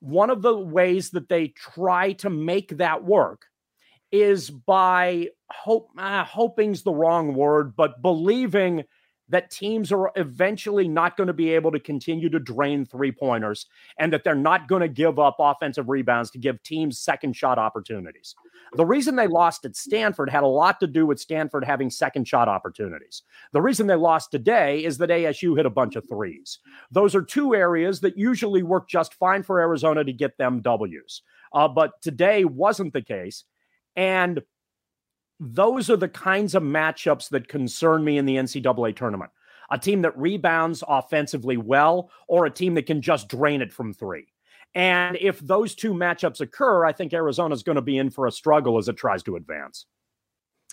one 0.00 0.30
of 0.30 0.42
the 0.42 0.56
ways 0.56 1.10
that 1.10 1.28
they 1.28 1.48
try 1.48 2.12
to 2.14 2.28
make 2.28 2.76
that 2.78 3.04
work 3.04 3.46
is 4.10 4.50
by 4.50 5.28
hope. 5.50 5.88
Uh, 5.96 6.24
hoping's 6.24 6.82
the 6.82 6.92
wrong 6.92 7.34
word, 7.34 7.74
but 7.76 8.02
believing 8.02 8.84
that 9.32 9.50
teams 9.50 9.90
are 9.90 10.12
eventually 10.16 10.86
not 10.86 11.16
going 11.16 11.26
to 11.26 11.32
be 11.32 11.50
able 11.50 11.72
to 11.72 11.80
continue 11.80 12.28
to 12.28 12.38
drain 12.38 12.84
three 12.84 13.10
pointers 13.10 13.64
and 13.98 14.12
that 14.12 14.24
they're 14.24 14.34
not 14.34 14.68
going 14.68 14.82
to 14.82 14.88
give 14.88 15.18
up 15.18 15.36
offensive 15.38 15.88
rebounds 15.88 16.30
to 16.30 16.38
give 16.38 16.62
teams 16.62 16.98
second 16.98 17.34
shot 17.34 17.58
opportunities. 17.58 18.34
The 18.74 18.84
reason 18.84 19.16
they 19.16 19.26
lost 19.26 19.64
at 19.64 19.74
Stanford 19.74 20.28
had 20.28 20.42
a 20.42 20.46
lot 20.46 20.80
to 20.80 20.86
do 20.86 21.06
with 21.06 21.18
Stanford 21.18 21.64
having 21.64 21.88
second 21.88 22.28
shot 22.28 22.46
opportunities. 22.46 23.22
The 23.52 23.62
reason 23.62 23.86
they 23.86 23.96
lost 23.96 24.30
today 24.30 24.84
is 24.84 24.98
that 24.98 25.08
ASU 25.08 25.56
hit 25.56 25.64
a 25.64 25.70
bunch 25.70 25.96
of 25.96 26.06
threes. 26.06 26.58
Those 26.90 27.14
are 27.14 27.22
two 27.22 27.54
areas 27.54 28.00
that 28.00 28.18
usually 28.18 28.62
work 28.62 28.86
just 28.86 29.14
fine 29.14 29.42
for 29.42 29.60
Arizona 29.60 30.04
to 30.04 30.12
get 30.12 30.36
them 30.36 30.60
W's. 30.60 31.22
Uh, 31.54 31.68
but 31.68 31.92
today 32.02 32.44
wasn't 32.44 32.92
the 32.92 33.02
case. 33.02 33.44
And 33.96 34.42
those 35.40 35.90
are 35.90 35.96
the 35.96 36.08
kinds 36.08 36.54
of 36.54 36.62
matchups 36.62 37.28
that 37.30 37.48
concern 37.48 38.04
me 38.04 38.18
in 38.18 38.26
the 38.26 38.36
NCAA 38.36 38.94
tournament. 38.96 39.30
A 39.70 39.78
team 39.78 40.02
that 40.02 40.16
rebounds 40.18 40.84
offensively 40.86 41.56
well, 41.56 42.10
or 42.28 42.44
a 42.44 42.50
team 42.50 42.74
that 42.74 42.86
can 42.86 43.00
just 43.00 43.28
drain 43.28 43.62
it 43.62 43.72
from 43.72 43.92
three. 43.92 44.26
And 44.74 45.16
if 45.20 45.38
those 45.40 45.74
two 45.74 45.92
matchups 45.92 46.40
occur, 46.40 46.84
I 46.84 46.92
think 46.92 47.12
Arizona's 47.12 47.62
going 47.62 47.76
to 47.76 47.82
be 47.82 47.98
in 47.98 48.10
for 48.10 48.26
a 48.26 48.32
struggle 48.32 48.78
as 48.78 48.88
it 48.88 48.96
tries 48.96 49.22
to 49.24 49.36
advance. 49.36 49.86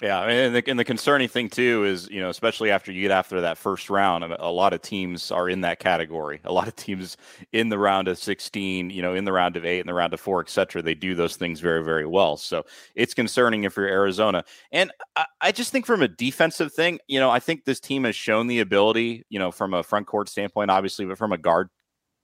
Yeah, 0.02 0.22
and 0.22 0.56
the, 0.56 0.64
and 0.66 0.80
the 0.80 0.86
concerning 0.86 1.28
thing 1.28 1.50
too 1.50 1.84
is, 1.84 2.10
you 2.10 2.22
know, 2.22 2.30
especially 2.30 2.72
after 2.72 2.90
you 2.90 3.02
get 3.02 3.12
after 3.12 3.42
that 3.42 3.58
first 3.58 3.90
round, 3.90 4.24
a 4.24 4.50
lot 4.50 4.72
of 4.72 4.82
teams 4.82 5.30
are 5.30 5.50
in 5.50 5.60
that 5.62 5.80
category. 5.80 6.40
A 6.46 6.54
lot 6.54 6.70
of 6.70 6.76
teams 6.78 7.18
in 7.52 7.68
the 7.68 7.78
round 7.78 8.08
of 8.08 8.18
16, 8.18 8.92
you 8.92 9.02
know, 9.02 9.14
in 9.14 9.26
the 9.26 9.34
round 9.34 9.58
of 9.58 9.66
eight, 9.66 9.82
in 9.82 9.88
the 9.88 9.94
round 9.94 10.14
of 10.14 10.22
four, 10.22 10.40
et 10.40 10.50
cetera, 10.50 10.82
they 10.82 10.96
do 10.96 11.16
those 11.16 11.36
things 11.36 11.60
very, 11.60 11.84
very 11.84 12.06
well. 12.06 12.38
So 12.38 12.64
it's 12.96 13.14
concerning 13.14 13.66
if 13.66 13.76
you're 13.76 13.88
Arizona. 13.90 14.46
And 14.72 14.90
I, 15.18 15.26
I 15.42 15.52
just 15.52 15.74
think 15.74 15.86
from 15.86 16.02
a 16.02 16.08
defensive 16.08 16.72
thing, 16.72 17.00
you 17.10 17.20
know, 17.20 17.30
I 17.30 17.40
think 17.42 17.66
this 17.66 17.82
team 17.82 18.06
has 18.06 18.16
shown 18.16 18.48
the 18.48 18.62
ability, 18.62 19.26
you 19.30 19.38
know, 19.40 19.52
from 19.52 19.74
a 19.74 19.84
front 19.84 20.08
court 20.08 20.30
standpoint, 20.30 20.72
obviously, 20.72 21.04
but 21.08 21.18
from 21.18 21.34
a 21.34 21.38
guard 21.38 21.68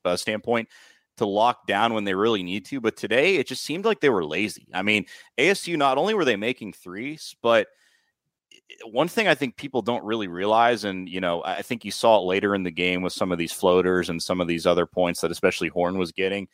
uh, 0.05 0.15
standpoint, 0.15 0.69
to 1.17 1.25
lock 1.25 1.67
down 1.67 1.93
when 1.93 2.03
they 2.03 2.13
really 2.13 2.43
need 2.43 2.65
to. 2.65 2.81
But 2.81 2.97
today 2.97 3.35
it 3.35 3.47
just 3.47 3.63
seemed 3.63 3.85
like 3.85 3.99
they 3.99 4.09
were 4.09 4.25
lazy. 4.25 4.67
I 4.73 4.81
mean, 4.81 5.05
ASU 5.37 5.77
not 5.77 5.97
only 5.97 6.13
were 6.13 6.25
they 6.25 6.35
making 6.35 6.73
threes, 6.73 7.35
but 7.41 7.67
one 8.85 9.07
thing 9.07 9.27
I 9.27 9.35
think 9.35 9.57
people 9.57 9.81
don't 9.81 10.03
really 10.03 10.27
realize, 10.27 10.83
and 10.83 11.07
you 11.07 11.21
know, 11.21 11.43
I 11.45 11.61
think 11.61 11.85
you 11.85 11.91
saw 11.91 12.17
it 12.17 12.25
later 12.25 12.55
in 12.55 12.63
the 12.63 12.71
game 12.71 13.01
with 13.01 13.13
some 13.13 13.31
of 13.31 13.37
these 13.37 13.51
floaters 13.51 14.09
and 14.09 14.21
some 14.21 14.41
of 14.41 14.47
these 14.47 14.65
other 14.65 14.85
points 14.85 15.21
that 15.21 15.31
especially 15.31 15.69
Horne 15.69 15.97
was 15.97 16.11
getting 16.11 16.47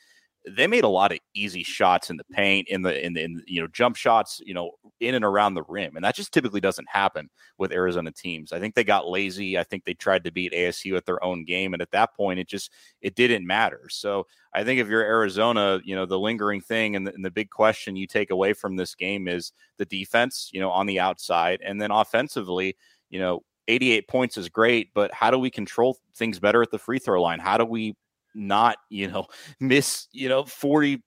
they 0.47 0.65
made 0.65 0.83
a 0.83 0.89
lot 0.89 1.11
of 1.11 1.19
easy 1.35 1.63
shots 1.63 2.09
in 2.09 2.17
the 2.17 2.23
paint, 2.31 2.67
in 2.67 2.81
the 2.81 3.05
in 3.05 3.13
the 3.13 3.23
in, 3.23 3.43
you 3.47 3.61
know 3.61 3.67
jump 3.67 3.95
shots, 3.95 4.41
you 4.43 4.53
know, 4.53 4.71
in 4.99 5.13
and 5.13 5.23
around 5.23 5.53
the 5.53 5.63
rim, 5.63 5.95
and 5.95 6.03
that 6.03 6.15
just 6.15 6.33
typically 6.33 6.59
doesn't 6.59 6.89
happen 6.89 7.29
with 7.57 7.71
Arizona 7.71 8.11
teams. 8.11 8.51
I 8.51 8.59
think 8.59 8.73
they 8.73 8.83
got 8.83 9.07
lazy. 9.07 9.57
I 9.57 9.63
think 9.63 9.85
they 9.85 9.93
tried 9.93 10.23
to 10.23 10.31
beat 10.31 10.53
ASU 10.53 10.97
at 10.97 11.05
their 11.05 11.23
own 11.23 11.45
game, 11.45 11.73
and 11.73 11.81
at 11.81 11.91
that 11.91 12.15
point, 12.15 12.39
it 12.39 12.47
just 12.47 12.71
it 13.01 13.15
didn't 13.15 13.45
matter. 13.45 13.87
So 13.89 14.25
I 14.53 14.63
think 14.63 14.79
if 14.79 14.87
you're 14.87 15.03
Arizona, 15.03 15.79
you 15.83 15.95
know, 15.95 16.05
the 16.05 16.19
lingering 16.19 16.61
thing 16.61 16.95
and 16.95 17.05
the, 17.05 17.13
and 17.13 17.23
the 17.23 17.31
big 17.31 17.49
question 17.49 17.95
you 17.95 18.07
take 18.07 18.31
away 18.31 18.53
from 18.53 18.75
this 18.75 18.95
game 18.95 19.27
is 19.27 19.53
the 19.77 19.85
defense, 19.85 20.49
you 20.51 20.59
know, 20.59 20.71
on 20.71 20.87
the 20.87 20.99
outside, 20.99 21.61
and 21.63 21.79
then 21.79 21.91
offensively, 21.91 22.75
you 23.09 23.19
know, 23.19 23.43
88 23.67 24.07
points 24.07 24.37
is 24.37 24.49
great, 24.49 24.93
but 24.93 25.13
how 25.13 25.29
do 25.29 25.37
we 25.37 25.49
control 25.51 25.97
things 26.15 26.39
better 26.39 26.61
at 26.61 26.71
the 26.71 26.79
free 26.79 26.99
throw 26.99 27.21
line? 27.21 27.39
How 27.39 27.57
do 27.57 27.65
we 27.65 27.95
not, 28.35 28.77
you 28.89 29.07
know, 29.07 29.27
miss, 29.59 30.07
you 30.11 30.29
know, 30.29 30.43
42% 30.43 31.01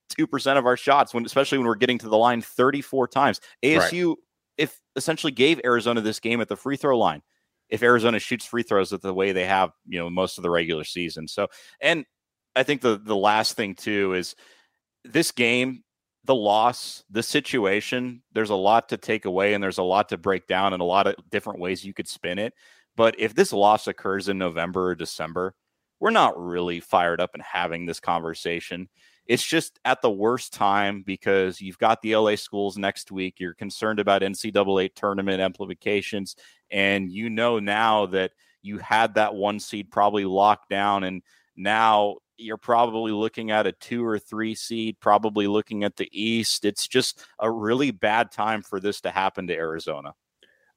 of 0.56 0.66
our 0.66 0.76
shots 0.76 1.14
when 1.14 1.24
especially 1.24 1.58
when 1.58 1.66
we're 1.66 1.74
getting 1.74 1.98
to 1.98 2.08
the 2.08 2.16
line 2.16 2.42
34 2.42 3.08
times. 3.08 3.40
ASU 3.64 4.08
right. 4.08 4.16
if 4.58 4.80
essentially 4.96 5.32
gave 5.32 5.60
Arizona 5.64 6.00
this 6.00 6.20
game 6.20 6.40
at 6.40 6.48
the 6.48 6.56
free 6.56 6.76
throw 6.76 6.98
line. 6.98 7.22
If 7.68 7.82
Arizona 7.82 8.18
shoots 8.18 8.44
free 8.44 8.62
throws 8.62 8.92
at 8.92 9.02
the 9.02 9.14
way 9.14 9.32
they 9.32 9.46
have, 9.46 9.70
you 9.86 9.98
know, 9.98 10.10
most 10.10 10.38
of 10.38 10.42
the 10.42 10.50
regular 10.50 10.84
season. 10.84 11.26
So, 11.26 11.48
and 11.80 12.04
I 12.54 12.62
think 12.62 12.82
the 12.82 13.00
the 13.02 13.16
last 13.16 13.56
thing 13.56 13.74
too 13.74 14.14
is 14.14 14.34
this 15.04 15.30
game, 15.32 15.82
the 16.24 16.34
loss, 16.34 17.04
the 17.10 17.22
situation, 17.22 18.22
there's 18.32 18.50
a 18.50 18.54
lot 18.54 18.88
to 18.90 18.96
take 18.96 19.24
away 19.24 19.54
and 19.54 19.62
there's 19.62 19.78
a 19.78 19.82
lot 19.82 20.08
to 20.10 20.18
break 20.18 20.46
down 20.46 20.72
and 20.72 20.80
a 20.80 20.86
lot 20.86 21.06
of 21.06 21.16
different 21.30 21.60
ways 21.60 21.84
you 21.84 21.94
could 21.94 22.08
spin 22.08 22.38
it. 22.38 22.54
But 22.96 23.18
if 23.18 23.34
this 23.34 23.52
loss 23.52 23.86
occurs 23.86 24.28
in 24.28 24.38
November 24.38 24.90
or 24.90 24.94
December, 24.94 25.54
we're 26.00 26.10
not 26.10 26.38
really 26.38 26.80
fired 26.80 27.20
up 27.20 27.30
and 27.34 27.42
having 27.42 27.86
this 27.86 28.00
conversation. 28.00 28.88
It's 29.26 29.44
just 29.46 29.80
at 29.84 30.02
the 30.02 30.10
worst 30.10 30.52
time 30.52 31.02
because 31.02 31.60
you've 31.60 31.78
got 31.78 32.02
the 32.02 32.16
LA 32.16 32.36
schools 32.36 32.76
next 32.76 33.10
week. 33.10 33.36
You're 33.38 33.54
concerned 33.54 33.98
about 33.98 34.22
NCAA 34.22 34.94
tournament 34.94 35.40
implications. 35.40 36.36
And 36.70 37.10
you 37.10 37.30
know 37.30 37.58
now 37.58 38.06
that 38.06 38.32
you 38.60 38.78
had 38.78 39.14
that 39.14 39.34
one 39.34 39.60
seed 39.60 39.90
probably 39.90 40.24
locked 40.24 40.68
down. 40.68 41.04
And 41.04 41.22
now 41.56 42.16
you're 42.36 42.56
probably 42.56 43.12
looking 43.12 43.50
at 43.50 43.66
a 43.66 43.72
two 43.72 44.04
or 44.04 44.18
three 44.18 44.54
seed, 44.54 44.98
probably 45.00 45.46
looking 45.46 45.84
at 45.84 45.96
the 45.96 46.08
East. 46.12 46.64
It's 46.64 46.86
just 46.86 47.24
a 47.38 47.50
really 47.50 47.92
bad 47.92 48.30
time 48.30 48.62
for 48.62 48.80
this 48.80 49.00
to 49.02 49.10
happen 49.10 49.46
to 49.46 49.54
Arizona. 49.54 50.14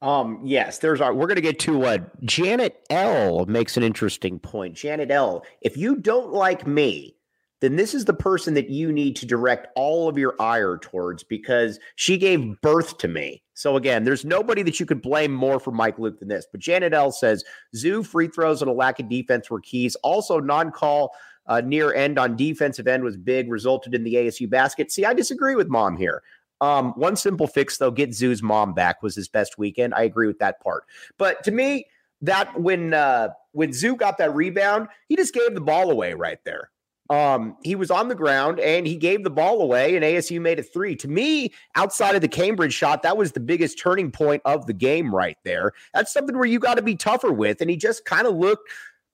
Um, 0.01 0.41
yes, 0.43 0.77
there's 0.77 1.01
our, 1.01 1.13
we're 1.13 1.27
going 1.27 1.35
to 1.35 1.41
get 1.41 1.59
to 1.59 1.77
what 1.77 2.23
Janet 2.23 2.85
L 2.89 3.45
makes 3.45 3.77
an 3.77 3.83
interesting 3.83 4.39
point. 4.39 4.75
Janet 4.75 5.09
L, 5.09 5.43
if 5.61 5.75
you 5.75 5.95
don't 5.95 6.31
like 6.31 6.67
me, 6.67 7.15
then 7.61 7.75
this 7.75 7.95
is 7.95 8.05
the 8.05 8.13
person 8.13 8.53
that 8.53 8.69
you 8.69 8.91
need 8.91 9.15
to 9.15 9.25
direct 9.25 9.67
all 9.75 10.07
of 10.07 10.17
your 10.17 10.35
ire 10.39 10.77
towards 10.77 11.23
because 11.23 11.79
she 11.95 12.17
gave 12.17 12.61
birth 12.61 12.99
to 12.99 13.07
me. 13.07 13.41
So 13.55 13.75
again, 13.75 14.03
there's 14.03 14.23
nobody 14.23 14.61
that 14.61 14.79
you 14.79 14.85
could 14.85 15.01
blame 15.01 15.33
more 15.33 15.59
for 15.59 15.71
Mike 15.71 15.97
Luke 15.97 16.19
than 16.19 16.27
this. 16.27 16.45
But 16.51 16.61
Janet 16.61 16.93
L 16.93 17.11
says 17.11 17.43
Zu 17.75 18.03
free 18.03 18.27
throws 18.27 18.61
and 18.61 18.69
a 18.69 18.73
lack 18.73 18.99
of 18.99 19.09
defense 19.09 19.49
were 19.49 19.61
keys. 19.61 19.95
Also, 20.03 20.39
non-call 20.39 21.15
uh, 21.47 21.61
near 21.61 21.93
end 21.95 22.19
on 22.19 22.35
defensive 22.35 22.87
end 22.87 23.03
was 23.03 23.17
big, 23.17 23.49
resulted 23.49 23.95
in 23.95 24.03
the 24.03 24.13
ASU 24.15 24.47
basket. 24.47 24.91
See, 24.91 25.05
I 25.05 25.13
disagree 25.15 25.55
with 25.55 25.69
mom 25.69 25.97
here. 25.97 26.21
Um, 26.61 26.93
one 26.93 27.15
simple 27.15 27.47
fix 27.47 27.77
though, 27.77 27.91
get 27.91 28.13
Zu's 28.13 28.41
mom 28.41 28.73
back 28.73 29.03
was 29.03 29.15
his 29.15 29.27
best 29.27 29.57
weekend. 29.57 29.93
I 29.93 30.03
agree 30.03 30.27
with 30.27 30.39
that 30.39 30.59
part. 30.61 30.83
But 31.17 31.43
to 31.43 31.51
me, 31.51 31.85
that 32.21 32.59
when 32.59 32.93
uh 32.93 33.29
when 33.51 33.73
Zu 33.73 33.95
got 33.95 34.17
that 34.17 34.33
rebound, 34.33 34.87
he 35.07 35.15
just 35.15 35.33
gave 35.33 35.53
the 35.53 35.61
ball 35.61 35.91
away 35.91 36.13
right 36.13 36.39
there. 36.45 36.69
Um, 37.09 37.55
he 37.63 37.75
was 37.75 37.89
on 37.89 38.09
the 38.09 38.15
ground 38.15 38.59
and 38.59 38.85
he 38.85 38.97
gave 38.97 39.23
the 39.23 39.29
ball 39.29 39.61
away, 39.61 39.95
and 39.95 40.03
ASU 40.03 40.41
made 40.41 40.59
a 40.59 40.63
three. 40.63 40.95
To 40.97 41.07
me, 41.07 41.53
outside 41.75 42.15
of 42.15 42.21
the 42.21 42.27
Cambridge 42.27 42.73
shot, 42.73 43.01
that 43.03 43.17
was 43.17 43.31
the 43.31 43.39
biggest 43.39 43.79
turning 43.79 44.11
point 44.11 44.41
of 44.45 44.65
the 44.65 44.73
game 44.73 45.15
right 45.15 45.37
there. 45.45 45.71
That's 45.93 46.11
something 46.11 46.35
where 46.35 46.45
you 46.45 46.59
got 46.59 46.75
to 46.75 46.81
be 46.81 46.95
tougher 46.95 47.31
with. 47.31 47.61
And 47.61 47.69
he 47.69 47.77
just 47.77 48.03
kind 48.05 48.27
of 48.27 48.35
looked 48.35 48.69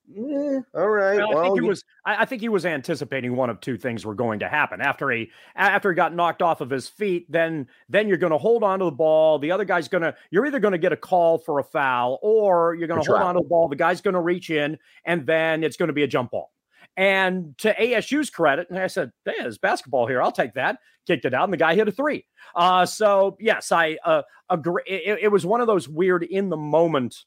yeah, 0.08 0.60
all 0.76 0.89
right. 0.89 1.18
Well, 1.18 1.30
well, 1.30 1.38
I 1.38 1.44
think 1.44 1.62
he 1.62 1.68
was. 1.68 1.84
I 2.06 2.26
think 2.26 2.42
he 2.42 2.50
was 2.50 2.66
anticipating 2.66 3.36
one 3.36 3.50
of 3.50 3.62
two 3.62 3.78
things 3.78 4.06
were 4.06 4.16
going 4.16 4.39
to 4.39 4.50
happen 4.50 4.82
after 4.82 5.10
he 5.10 5.32
after 5.56 5.92
he 5.92 5.96
got 5.96 6.13
knocked 6.13 6.42
off 6.42 6.60
of 6.60 6.70
his 6.70 6.89
feet. 6.89 7.26
Then 7.32 7.68
then 7.88 8.10
you're 8.10 8.18
going 8.18 8.34
to 8.34 8.38
hold 8.38 8.63
on 8.63 8.80
to 8.80 8.86
the 8.86 8.92
ball. 8.92 9.39
The 9.39 9.52
other 9.52 9.63
guy's 9.63 9.88
going 9.88 10.02
to. 10.02 10.13
You're 10.30 10.46
either 10.46 10.60
going 10.60 10.74
to 10.74 10.78
get 10.78 10.92
a 10.92 10.98
call 10.98 11.38
for 11.38 11.60
a 11.60 11.63
foul 11.63 12.20
or 12.22 12.76
you're 12.76 12.88
going 12.88 13.02
to 13.02 13.10
hold 13.10 13.22
on 13.22 13.36
to 13.36 13.42
the 13.42 13.48
ball. 13.48 13.70
The 13.70 13.78
guy's 13.78 14.02
going 14.02 14.13
to 14.13 14.20
reach 14.22 14.50
in, 14.50 14.78
and 15.06 15.26
then 15.26 15.63
it's 15.63 15.78
going 15.78 15.88
to 15.88 15.94
be 15.94 16.04
a 16.04 16.08
jump 16.08 16.32
ball. 16.32 16.52
And 16.98 17.58
to 17.60 17.74
ASU's 17.74 18.30
credit, 18.30 18.70
and 18.70 18.78
I 18.78 18.88
said, 18.88 19.12
"Hey, 19.24 19.36
there's 19.39 19.58
basketball 19.58 20.06
here. 20.06 20.22
I'll 20.22 20.34
take 20.34 20.56
that." 20.56 20.80
Kicked 21.08 21.26
it 21.26 21.34
out, 21.34 21.46
and 21.46 21.54
the 21.54 21.58
guy 21.58 21.76
hit 21.76 21.88
a 21.88 21.92
three. 21.92 22.26
Uh, 22.56 22.86
so 22.86 23.38
yes, 23.39 23.72
I 23.72 23.98
uh, 24.04 24.24
agree. 24.50 24.84
It, 24.86 25.20
it 25.24 25.32
was 25.32 25.46
one 25.46 25.62
of 25.62 25.68
those 25.68 25.88
weird 25.88 26.24
in 26.24 26.50
the 26.50 26.58
moment 26.58 27.24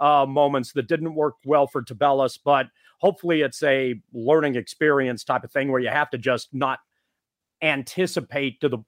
uh, 0.00 0.26
moments 0.26 0.72
that 0.72 0.88
didn't 0.88 1.14
work 1.14 1.34
well 1.44 1.66
for 1.66 1.82
Tubelis, 1.82 2.38
but 2.42 2.66
hopefully 2.98 3.42
it's 3.42 3.62
a 3.62 3.94
learning 4.12 4.56
experience 4.56 5.24
type 5.24 5.44
of 5.44 5.52
thing 5.52 5.70
where 5.70 5.80
you 5.80 5.88
have 5.88 6.10
to 6.10 6.18
just 6.18 6.48
not 6.52 6.78
anticipate 7.62 8.60
to 8.60 8.68
the 8.68 8.78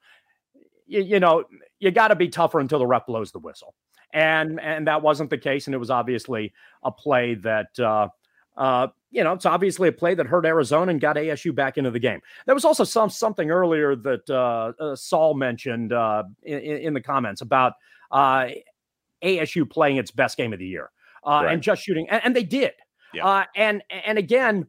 you, 0.87 1.03
you 1.03 1.21
know 1.21 1.45
you 1.79 1.91
got 1.91 2.09
to 2.09 2.17
be 2.17 2.29
tougher 2.29 2.61
until 2.61 2.79
the 2.79 2.87
ref 2.87 3.07
blows 3.07 3.33
the 3.33 3.39
whistle. 3.39 3.75
And 4.15 4.61
and 4.61 4.87
that 4.87 5.03
wasn't 5.03 5.31
the 5.31 5.39
case 5.39 5.67
and 5.67 5.75
it 5.75 5.79
was 5.79 5.91
obviously 5.91 6.53
a 6.83 6.91
play 6.91 7.35
that 7.37 7.79
uh 7.79 8.09
uh 8.57 8.89
you 9.11 9.25
know 9.25 9.33
it's 9.33 9.47
obviously 9.47 9.89
a 9.89 9.93
play 9.93 10.15
that 10.15 10.27
hurt 10.27 10.45
arizona 10.45 10.91
and 10.91 11.01
got 11.01 11.17
asu 11.17 11.55
back 11.55 11.79
into 11.79 11.91
the 11.91 11.99
game. 11.99 12.21
There 12.47 12.55
was 12.55 12.65
also 12.65 12.85
some 12.85 13.09
something 13.09 13.51
earlier 13.51 13.97
that 13.97 14.29
uh, 14.29 14.73
uh 14.83 14.97
saul 14.97 15.35
mentioned 15.35 15.93
uh 15.93 16.25
in, 16.43 16.59
in 16.59 16.95
the 16.95 17.01
comments 17.01 17.41
about 17.41 17.75
uh 18.11 18.49
asu 19.25 19.69
playing 19.69 19.97
its 19.97 20.11
best 20.11 20.37
game 20.37 20.53
of 20.53 20.59
the 20.59 20.67
year 20.67 20.91
uh, 21.27 21.43
right. 21.45 21.53
and 21.53 21.63
just 21.63 21.83
shooting, 21.83 22.09
and, 22.11 22.23
and 22.25 22.37
they 22.37 22.45
did. 22.45 22.73
Yeah. 23.15 23.27
Uh, 23.27 23.45
and 23.57 23.83
and 23.91 24.19
again, 24.19 24.67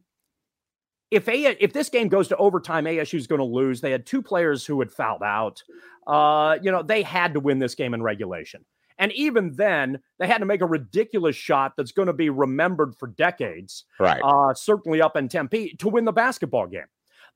if 1.10 1.28
a 1.28 1.56
if 1.62 1.72
this 1.72 1.88
game 1.88 2.08
goes 2.08 2.28
to 2.28 2.36
overtime, 2.36 2.84
ASU 2.84 3.14
is 3.14 3.26
going 3.26 3.38
to 3.38 3.44
lose. 3.44 3.80
They 3.80 3.90
had 3.90 4.06
two 4.06 4.22
players 4.22 4.66
who 4.66 4.80
had 4.80 4.92
fouled 4.92 5.22
out. 5.22 5.62
Uh, 6.06 6.58
you 6.62 6.70
know, 6.70 6.82
they 6.82 7.02
had 7.02 7.34
to 7.34 7.40
win 7.40 7.58
this 7.58 7.74
game 7.74 7.94
in 7.94 8.02
regulation. 8.02 8.64
And 8.98 9.10
even 9.12 9.52
then, 9.56 9.98
they 10.18 10.26
had 10.26 10.38
to 10.38 10.46
make 10.46 10.60
a 10.60 10.66
ridiculous 10.66 11.34
shot 11.34 11.72
that's 11.76 11.92
going 11.92 12.06
to 12.06 12.12
be 12.12 12.30
remembered 12.30 12.94
for 12.94 13.08
decades. 13.08 13.84
Right. 13.98 14.20
Uh, 14.22 14.54
certainly 14.54 15.02
up 15.02 15.16
in 15.16 15.28
Tempe 15.28 15.74
to 15.78 15.88
win 15.88 16.04
the 16.04 16.12
basketball 16.12 16.66
game. 16.66 16.86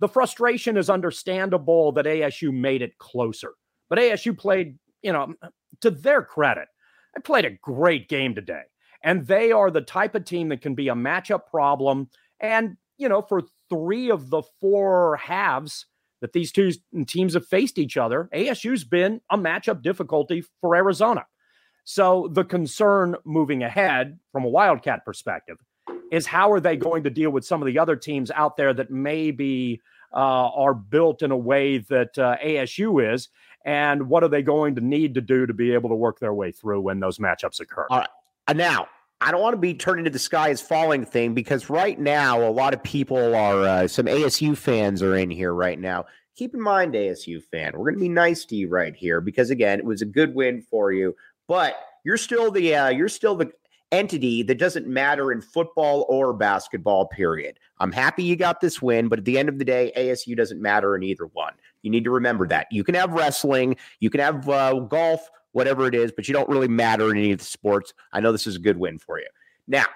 The 0.00 0.09
frustration 0.09 0.76
is 0.76 0.88
understandable 0.88 1.90
that 1.92 2.04
ASU 2.04 2.52
made 2.52 2.83
it 2.83 2.98
closer, 2.98 3.54
but 3.88 3.98
ASU 3.98 4.37
played, 4.37 4.78
you 5.02 5.12
know, 5.12 5.35
to 5.81 5.90
their 5.90 6.22
credit, 6.22 6.68
they 7.14 7.20
played 7.20 7.44
a 7.44 7.59
great 7.61 8.09
game 8.09 8.35
today. 8.37 8.62
And 9.02 9.26
they 9.26 9.52
are 9.52 9.70
the 9.70 9.80
type 9.80 10.14
of 10.14 10.24
team 10.24 10.48
that 10.48 10.61
can 10.61 10.74
be 10.74 10.88
a 10.88 10.94
matchup 10.94 11.46
problem. 11.46 12.08
And, 12.40 12.76
you 12.96 13.08
know, 13.08 13.22
for 13.22 13.42
three 13.68 14.11
of 14.11 14.30
the 14.30 14.42
four 14.61 15.16
halves 15.16 15.87
that 16.20 16.32
these 16.32 16.50
two 16.50 16.72
teams 17.06 17.34
have 17.34 17.46
faced 17.46 17.78
each 17.78 17.96
other, 17.96 18.28
ASU's 18.34 18.84
been 18.84 19.20
a 19.30 19.38
matchup 19.38 19.82
difficulty 19.82 20.44
for 20.61 20.74
Arizona. 20.74 21.26
So 21.84 22.28
the 22.32 22.44
concern 22.44 23.16
moving 23.24 23.62
ahead 23.62 24.18
from 24.32 24.44
a 24.44 24.48
Wildcat 24.48 25.04
perspective 25.04 25.56
is 26.11 26.26
how 26.26 26.52
are 26.52 26.61
they 26.61 26.76
going 26.76 27.04
to 27.04 27.11
deal 27.11 27.30
with 27.30 27.44
some 27.44 27.62
of 27.62 27.66
the 27.66 27.78
other 27.78 27.96
teams 27.96 28.30
out 28.30 28.56
there 28.56 28.74
that 28.74 28.90
maybe 28.90 29.80
uh, 30.12 30.16
are 30.16 30.74
built 30.74 31.22
in 31.22 31.30
a 31.30 31.37
way 31.37 31.78
that 31.78 32.18
uh, 32.18 32.37
ASU 32.44 33.12
is, 33.12 33.28
and 33.64 34.08
what 34.08 34.22
are 34.22 34.28
they 34.28 34.42
going 34.42 34.74
to 34.74 34.80
need 34.80 35.14
to 35.14 35.20
do 35.20 35.46
to 35.46 35.54
be 35.54 35.72
able 35.72 35.88
to 35.90 35.94
work 35.94 36.18
their 36.18 36.32
way 36.32 36.52
through 36.52 36.80
when 36.80 37.00
those 37.00 37.18
matchups 37.18 37.61
occur? 37.61 37.87
All 37.90 37.98
right. 37.98 38.08
Uh, 38.48 38.54
now, 38.54 38.88
I 39.20 39.30
don't 39.30 39.42
want 39.42 39.52
to 39.52 39.58
be 39.58 39.74
turned 39.74 39.98
into 39.98 40.11
the 40.11 40.18
sky 40.18 40.48
is 40.48 40.61
falling 40.61 41.04
thing 41.04 41.34
because 41.34 41.68
right 41.68 41.98
now 41.98 42.42
a 42.42 42.50
lot 42.50 42.72
of 42.72 42.82
people 42.82 43.34
are 43.34 43.62
uh, 43.62 43.88
some 43.88 44.06
ASU 44.06 44.56
fans 44.56 45.02
are 45.02 45.14
in 45.16 45.28
here 45.30 45.52
right 45.52 45.78
now. 45.78 46.06
Keep 46.34 46.54
in 46.54 46.61
mind, 46.61 46.94
ASU 46.94 47.42
fan, 47.42 47.72
we're 47.74 47.90
going 47.90 47.96
to 47.96 48.00
be 48.00 48.08
nice 48.08 48.46
to 48.46 48.56
you 48.56 48.68
right 48.68 48.96
here 48.96 49.20
because 49.20 49.50
again, 49.50 49.78
it 49.78 49.84
was 49.84 50.00
a 50.00 50.06
good 50.06 50.34
win 50.34 50.62
for 50.62 50.92
you, 50.92 51.14
but 51.46 51.74
you're 52.04 52.16
still 52.16 52.50
the 52.50 52.74
uh, 52.74 52.88
you're 52.88 53.08
still 53.08 53.34
the 53.34 53.52
entity 53.92 54.42
that 54.44 54.58
doesn't 54.58 54.87
matter 54.87 55.30
in 55.32 55.42
football 55.42 56.06
or 56.08 56.32
basketball. 56.32 57.06
Period. 57.06 57.58
I'm 57.80 57.92
happy 57.92 58.22
you 58.22 58.37
got 58.37 58.61
this 58.61 58.80
win, 58.80 59.08
but 59.08 59.18
at 59.18 59.24
the 59.24 59.38
end 59.38 59.48
of 59.48 59.58
the 59.58 59.64
day, 59.64 59.92
ASU 59.96 60.37
doesn't 60.37 60.62
matter 60.62 60.96
in 60.96 61.02
either 61.02 61.26
one. 61.26 61.54
You 61.88 61.92
need 61.92 62.05
to 62.05 62.11
remember 62.11 62.46
that. 62.48 62.66
You 62.70 62.85
can 62.85 62.94
have 62.94 63.12
wrestling, 63.12 63.77
you 64.01 64.11
can 64.11 64.20
have 64.20 64.48
uh, 64.48 64.74
golf 64.81 65.27
whatever 65.53 65.87
it 65.87 65.94
is, 65.94 66.12
but 66.12 66.29
you 66.29 66.35
don't 66.35 66.48
really 66.48 66.68
matter 66.68 67.11
in 67.11 67.16
any 67.16 67.33
of 67.33 67.38
the 67.38 67.44
sports. 67.44 67.94
I 68.12 68.20
know 68.20 68.33
this 68.33 68.46
is 68.46 68.57
a 68.57 68.61
good 68.61 68.77
win 68.77 68.98
for 68.98 69.18
you. 69.18 69.27
Now, 69.66 69.87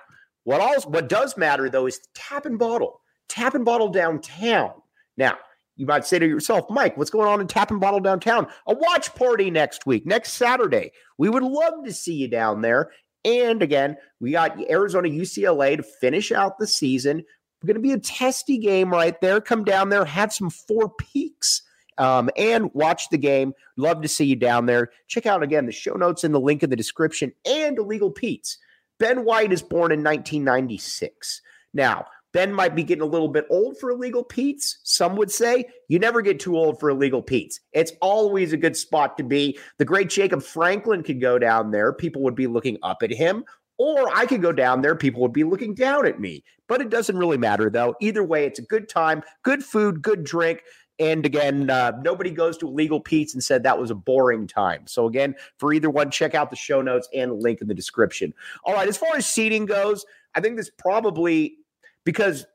what 0.45 0.61
also 0.61 0.89
what 0.89 1.09
does 1.09 1.37
matter 1.37 1.69
though 1.69 1.87
is 1.87 2.01
tap 2.15 2.47
and 2.47 2.59
bottle. 2.59 3.01
Tap 3.29 3.55
and 3.55 3.65
bottle 3.65 3.89
downtown. 3.89 4.73
Now, 5.17 5.37
you 5.77 5.87
might 5.87 6.07
say 6.07 6.19
to 6.19 6.27
yourself, 6.27 6.65
Mike, 6.71 6.97
what's 6.97 7.11
going 7.11 7.29
on 7.29 7.41
in 7.41 7.47
Tap 7.47 7.71
and 7.71 7.81
Bottle 7.81 8.01
downtown? 8.01 8.47
A 8.67 8.75
watch 8.75 9.15
party 9.15 9.51
next 9.51 9.87
week, 9.87 10.05
next 10.05 10.35
Saturday. 10.35 10.93
We 11.17 11.31
would 11.31 11.43
love 11.43 11.85
to 11.85 11.93
see 11.93 12.15
you 12.15 12.29
down 12.29 12.61
there. 12.61 12.91
And 13.25 13.63
again, 13.63 13.97
we 14.21 14.33
got 14.33 14.61
Arizona 14.71 15.09
UCLA 15.09 15.77
to 15.77 15.83
finish 15.83 16.31
out 16.31 16.59
the 16.59 16.67
season. 16.67 17.25
We're 17.63 17.69
going 17.69 17.77
to 17.77 17.81
be 17.81 17.93
a 17.93 17.99
testy 17.99 18.59
game 18.59 18.91
right 18.91 19.19
there. 19.21 19.41
Come 19.41 19.65
down 19.65 19.89
there, 19.89 20.05
have 20.05 20.33
some 20.33 20.51
four 20.51 20.91
peaks 20.91 21.63
um, 21.99 22.31
and 22.37 22.73
watch 22.75 23.09
the 23.11 23.19
game. 23.19 23.53
Love 23.77 24.03
to 24.03 24.09
see 24.09 24.25
you 24.25 24.37
down 24.37 24.67
there. 24.67 24.91
Check 25.09 25.27
out 25.27 25.43
again 25.43 25.67
the 25.67 25.73
show 25.73 25.95
notes 25.95 26.25
in 26.25 26.33
the 26.33 26.41
link 26.41 26.63
in 26.63 26.71
the 26.71 26.77
description 26.77 27.33
and 27.45 27.79
Illegal 27.79 28.11
Pete's. 28.11 28.59
Ben 28.99 29.25
White 29.25 29.53
is 29.53 29.63
born 29.63 29.93
in 29.93 30.05
1996. 30.05 31.43
Now, 31.75 32.07
Ben 32.33 32.53
might 32.53 32.75
be 32.75 32.83
getting 32.83 33.03
a 33.03 33.07
little 33.07 33.29
bit 33.29 33.47
old 33.51 33.79
for 33.79 33.91
illegal 33.91 34.25
Pete's. 34.25 34.79
Some 34.85 35.17
would 35.17 35.31
say 35.31 35.67
you 35.89 35.99
never 35.99 36.23
get 36.23 36.41
too 36.41 36.57
old 36.57 36.81
for 36.81 36.91
illegal 36.91 37.23
Pete's. 37.23 37.61
It's 37.73 37.93
always 38.01 38.53
a 38.53 38.57
good 38.57 38.77
spot 38.77 39.19
to 39.19 39.25
be. 39.25 39.59
The 39.79 39.85
great 39.85 40.09
Jacob 40.09 40.43
Franklin 40.43 41.03
could 41.03 41.21
go 41.21 41.39
down 41.39 41.71
there. 41.71 41.93
People 41.93 42.23
would 42.23 42.35
be 42.35 42.47
looking 42.47 42.79
up 42.83 43.03
at 43.03 43.11
him. 43.11 43.45
Or 43.79 44.09
I 44.15 44.27
could 44.27 44.43
go 44.43 44.53
down 44.53 44.81
there. 44.83 44.95
People 44.95 45.23
would 45.23 45.33
be 45.33 45.45
looking 45.45 45.75
down 45.75 46.07
at 46.07 46.21
me. 46.21 46.45
But 46.69 46.81
it 46.81 46.91
doesn't 46.91 47.19
really 47.19 47.39
matter, 47.39 47.69
though. 47.69 47.97
Either 48.01 48.23
way, 48.23 48.47
it's 48.47 48.59
a 48.59 48.63
good 48.63 48.89
time, 48.89 49.23
good 49.43 49.65
food, 49.65 50.01
good 50.01 50.25
drink. 50.25 50.63
And 51.03 51.27
again, 51.27 51.69
uh, 51.69 52.01
nobody 52.05 52.31
goes 52.31 52.57
to 52.59 52.69
Illegal 52.69 53.01
Pete's 53.01 53.35
and 53.35 53.43
said 53.43 53.65
that 53.65 53.77
was 53.77 53.91
a 53.91 53.95
boring 53.95 54.47
time. 54.47 54.87
So 54.87 55.09
again, 55.09 55.35
for 55.59 55.73
either 55.73 55.91
one, 55.91 56.13
check 56.13 56.37
out 56.37 56.49
the 56.49 56.57
show 56.57 56.81
notes 56.81 57.09
and 57.13 57.33
the 57.33 57.35
link 57.35 57.61
in 57.61 57.67
the 57.67 57.75
description. 57.75 58.33
All 58.63 58.73
right, 58.73 58.87
as 58.87 58.97
far 58.97 59.17
as 59.17 59.27
seating 59.27 59.67
goes, 59.67 60.07
I 60.37 60.41
think 60.41 60.57
this 60.57 60.71
probably 60.79 61.57
because, 62.05 62.47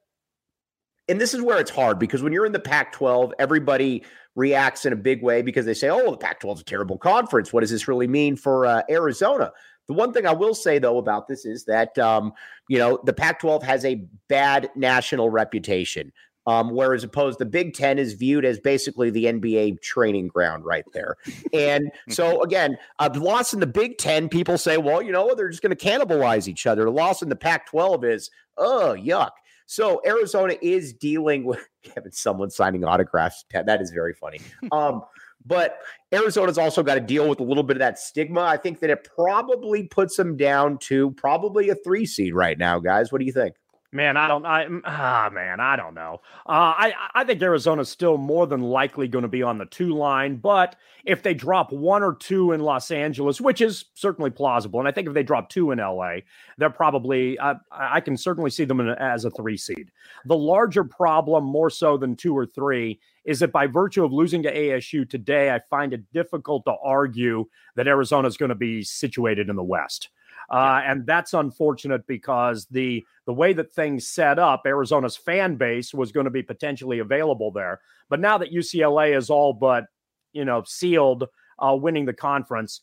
and 1.09 1.19
this 1.19 1.33
is 1.33 1.41
where 1.41 1.59
it's 1.59 1.71
hard 1.71 1.99
because 1.99 2.23
when 2.23 2.31
you're 2.31 2.45
in 2.45 2.53
the 2.53 2.59
Pac-12, 2.59 3.33
everybody 3.37 4.05
reacts 4.35 4.85
in 4.85 4.93
a 4.93 4.97
big 4.97 5.21
way 5.21 5.41
because 5.41 5.65
they 5.65 5.73
say, 5.73 5.89
"Oh, 5.89 6.11
the 6.11 6.17
Pac-12 6.17 6.55
is 6.55 6.61
a 6.61 6.63
terrible 6.63 6.97
conference. 6.97 7.51
What 7.51 7.61
does 7.61 7.71
this 7.71 7.89
really 7.89 8.07
mean 8.07 8.37
for 8.37 8.65
uh, 8.65 8.81
Arizona?" 8.89 9.51
The 9.87 9.93
one 9.93 10.13
thing 10.13 10.25
I 10.25 10.33
will 10.33 10.53
say 10.53 10.79
though 10.79 10.97
about 10.97 11.27
this 11.27 11.45
is 11.45 11.65
that 11.65 11.97
um, 11.97 12.31
you 12.69 12.77
know 12.77 12.99
the 13.03 13.13
Pac-12 13.13 13.63
has 13.63 13.83
a 13.83 14.05
bad 14.29 14.69
national 14.75 15.29
reputation. 15.29 16.13
Um, 16.47 16.69
whereas 16.71 17.03
opposed 17.03 17.39
the 17.39 17.45
Big 17.45 17.73
Ten 17.73 17.99
is 17.99 18.13
viewed 18.13 18.45
as 18.45 18.57
basically 18.57 19.09
the 19.09 19.25
NBA 19.25 19.81
training 19.81 20.29
ground 20.29 20.63
right 20.65 20.85
there. 20.93 21.17
And 21.53 21.91
so 22.09 22.41
again, 22.41 22.77
a 22.99 23.09
loss 23.09 23.53
in 23.53 23.59
the 23.59 23.67
Big 23.67 23.97
Ten, 23.97 24.29
people 24.29 24.57
say, 24.57 24.77
well, 24.77 25.01
you 25.01 25.11
know, 25.11 25.35
they're 25.35 25.49
just 25.49 25.61
going 25.61 25.75
to 25.75 25.85
cannibalize 25.85 26.47
each 26.47 26.65
other. 26.65 26.85
A 26.85 26.91
loss 26.91 27.21
in 27.21 27.27
the 27.27 27.35
Pac-12 27.35 28.05
is, 28.05 28.31
oh, 28.57 28.95
yuck. 28.97 29.31
So 29.65 30.01
Arizona 30.05 30.55
is 30.61 30.93
dealing 30.93 31.43
with 31.43 31.67
Kevin, 31.83 32.13
someone 32.13 32.49
signing 32.49 32.85
autographs. 32.85 33.43
That 33.51 33.81
is 33.81 33.91
very 33.91 34.13
funny. 34.13 34.39
Um, 34.71 35.03
but 35.45 35.77
Arizona's 36.11 36.57
also 36.57 36.83
got 36.83 36.95
to 36.95 36.99
deal 36.99 37.29
with 37.29 37.39
a 37.39 37.43
little 37.43 37.63
bit 37.63 37.77
of 37.77 37.79
that 37.79 37.97
stigma. 37.97 38.41
I 38.41 38.57
think 38.57 38.81
that 38.81 38.89
it 38.89 39.07
probably 39.15 39.83
puts 39.83 40.17
them 40.17 40.35
down 40.35 40.77
to 40.79 41.11
probably 41.11 41.69
a 41.69 41.75
three 41.75 42.05
seed 42.05 42.33
right 42.33 42.57
now, 42.57 42.79
guys. 42.79 43.13
What 43.13 43.19
do 43.19 43.25
you 43.25 43.31
think? 43.31 43.55
Man, 43.93 44.17
I 44.17 44.27
don't. 44.27 44.45
I 44.45 44.67
ah, 44.83 45.29
man, 45.31 45.61
I 45.61 45.77
don't 45.77 45.93
know. 45.93 46.19
Uh, 46.45 46.75
I 46.75 46.93
I 47.15 47.23
think 47.23 47.41
Arizona's 47.41 47.87
still 47.87 48.17
more 48.17 48.45
than 48.45 48.59
likely 48.61 49.07
going 49.07 49.21
to 49.21 49.29
be 49.29 49.41
on 49.41 49.57
the 49.57 49.65
two 49.65 49.95
line, 49.95 50.35
but 50.35 50.75
if 51.05 51.23
they 51.23 51.33
drop 51.33 51.71
one 51.71 52.03
or 52.03 52.13
two 52.13 52.51
in 52.51 52.59
Los 52.59 52.91
Angeles, 52.91 53.39
which 53.39 53.61
is 53.61 53.85
certainly 53.93 54.29
plausible, 54.29 54.79
and 54.79 54.89
I 54.89 54.91
think 54.91 55.07
if 55.07 55.13
they 55.13 55.23
drop 55.23 55.47
two 55.47 55.71
in 55.71 55.79
LA, 55.79 56.17
they're 56.57 56.69
probably. 56.69 57.39
Uh, 57.39 57.55
I 57.71 58.01
can 58.01 58.17
certainly 58.17 58.49
see 58.49 58.65
them 58.65 58.81
in, 58.81 58.89
as 58.89 59.23
a 59.23 59.31
three 59.31 59.55
seed. 59.55 59.89
The 60.25 60.35
larger 60.35 60.83
problem, 60.83 61.45
more 61.45 61.69
so 61.69 61.95
than 61.95 62.17
two 62.17 62.37
or 62.37 62.45
three, 62.45 62.99
is 63.23 63.39
that 63.39 63.53
by 63.53 63.67
virtue 63.67 64.03
of 64.03 64.11
losing 64.11 64.43
to 64.43 64.53
ASU 64.53 65.09
today, 65.09 65.49
I 65.49 65.61
find 65.69 65.93
it 65.93 66.11
difficult 66.11 66.65
to 66.65 66.75
argue 66.83 67.45
that 67.77 67.87
Arizona 67.87 68.27
is 68.27 68.35
going 68.35 68.49
to 68.49 68.55
be 68.55 68.83
situated 68.83 69.47
in 69.47 69.55
the 69.55 69.63
West. 69.63 70.09
Uh, 70.49 70.81
and 70.85 71.05
that's 71.05 71.33
unfortunate 71.33 72.05
because 72.07 72.65
the 72.71 73.05
the 73.25 73.33
way 73.33 73.51
that 73.53 73.73
things 73.73 74.07
set 74.07 74.39
up, 74.39 74.63
Arizona's 74.65 75.17
fan 75.17 75.55
base 75.55 75.93
was 75.93 76.11
going 76.11 76.23
to 76.23 76.31
be 76.31 76.43
potentially 76.43 76.99
available 76.99 77.51
there. 77.51 77.81
But 78.09 78.21
now 78.21 78.37
that 78.37 78.53
UCLA 78.53 79.17
is 79.17 79.29
all 79.29 79.53
but 79.53 79.85
you 80.31 80.45
know 80.45 80.63
sealed, 80.65 81.25
uh, 81.59 81.75
winning 81.75 82.05
the 82.05 82.13
conference, 82.13 82.81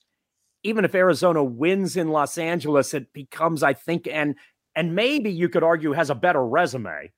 even 0.63 0.85
if 0.85 0.95
Arizona 0.95 1.43
wins 1.43 1.97
in 1.97 2.09
Los 2.09 2.37
Angeles, 2.37 2.93
it 2.93 3.13
becomes, 3.13 3.63
I 3.63 3.73
think, 3.73 4.07
and 4.07 4.35
and 4.77 4.95
maybe 4.95 5.31
you 5.31 5.49
could 5.49 5.63
argue 5.63 5.93
has 5.93 6.11
a 6.11 6.15
better 6.15 6.45
resume 6.45 7.13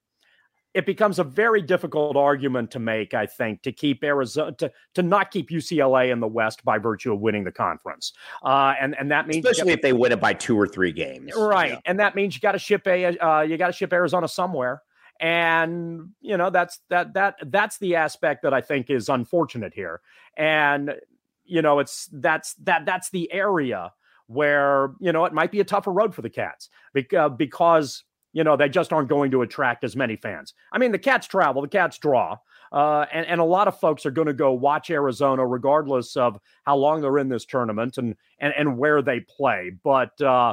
it 0.76 0.84
becomes 0.84 1.18
a 1.18 1.24
very 1.24 1.62
difficult 1.62 2.18
argument 2.18 2.70
to 2.72 2.78
make, 2.78 3.14
I 3.14 3.24
think, 3.24 3.62
to 3.62 3.72
keep 3.72 4.04
Arizona 4.04 4.52
to, 4.52 4.70
to 4.92 5.02
not 5.02 5.30
keep 5.30 5.48
UCLA 5.48 6.12
in 6.12 6.20
the 6.20 6.26
West 6.26 6.62
by 6.66 6.76
virtue 6.76 7.14
of 7.14 7.20
winning 7.20 7.44
the 7.44 7.50
conference. 7.50 8.12
Uh, 8.42 8.74
and 8.78 8.94
and 8.98 9.10
that 9.10 9.26
means 9.26 9.46
especially 9.46 9.72
if 9.72 9.80
they 9.80 9.94
win 9.94 10.12
it 10.12 10.20
by 10.20 10.34
two 10.34 10.54
or 10.54 10.68
three 10.68 10.92
games, 10.92 11.32
right? 11.34 11.72
Yeah. 11.72 11.80
And 11.86 11.98
that 11.98 12.14
means 12.14 12.34
you 12.34 12.42
got 12.42 12.52
to 12.52 12.58
ship 12.58 12.86
a 12.86 13.16
uh, 13.18 13.40
you 13.40 13.56
got 13.56 13.68
to 13.68 13.72
ship 13.72 13.90
Arizona 13.90 14.28
somewhere. 14.28 14.82
And 15.18 16.10
you 16.20 16.36
know 16.36 16.50
that's 16.50 16.78
that 16.90 17.14
that 17.14 17.36
that's 17.46 17.78
the 17.78 17.96
aspect 17.96 18.42
that 18.42 18.52
I 18.52 18.60
think 18.60 18.90
is 18.90 19.08
unfortunate 19.08 19.72
here. 19.72 20.02
And 20.36 20.94
you 21.46 21.62
know 21.62 21.78
it's 21.78 22.06
that's 22.12 22.52
that 22.64 22.84
that's 22.84 23.08
the 23.08 23.32
area 23.32 23.94
where 24.26 24.92
you 25.00 25.10
know 25.10 25.24
it 25.24 25.32
might 25.32 25.52
be 25.52 25.60
a 25.60 25.64
tougher 25.64 25.90
road 25.90 26.14
for 26.14 26.20
the 26.20 26.28
Cats 26.28 26.68
because 26.92 27.32
because 27.38 28.04
you 28.36 28.44
know, 28.44 28.54
they 28.54 28.68
just 28.68 28.92
aren't 28.92 29.08
going 29.08 29.30
to 29.30 29.40
attract 29.40 29.82
as 29.82 29.96
many 29.96 30.14
fans. 30.14 30.52
I 30.70 30.76
mean, 30.76 30.92
the 30.92 30.98
Cats 30.98 31.26
travel, 31.26 31.62
the 31.62 31.68
Cats 31.68 31.96
draw, 31.96 32.36
uh, 32.70 33.06
and, 33.10 33.24
and 33.26 33.40
a 33.40 33.44
lot 33.44 33.66
of 33.66 33.80
folks 33.80 34.04
are 34.04 34.10
going 34.10 34.26
to 34.26 34.34
go 34.34 34.52
watch 34.52 34.90
Arizona 34.90 35.46
regardless 35.46 36.18
of 36.18 36.38
how 36.62 36.76
long 36.76 37.00
they're 37.00 37.16
in 37.16 37.30
this 37.30 37.46
tournament 37.46 37.96
and 37.96 38.14
and, 38.38 38.52
and 38.54 38.76
where 38.76 39.00
they 39.00 39.20
play. 39.20 39.70
But 39.82 40.20
uh, 40.20 40.52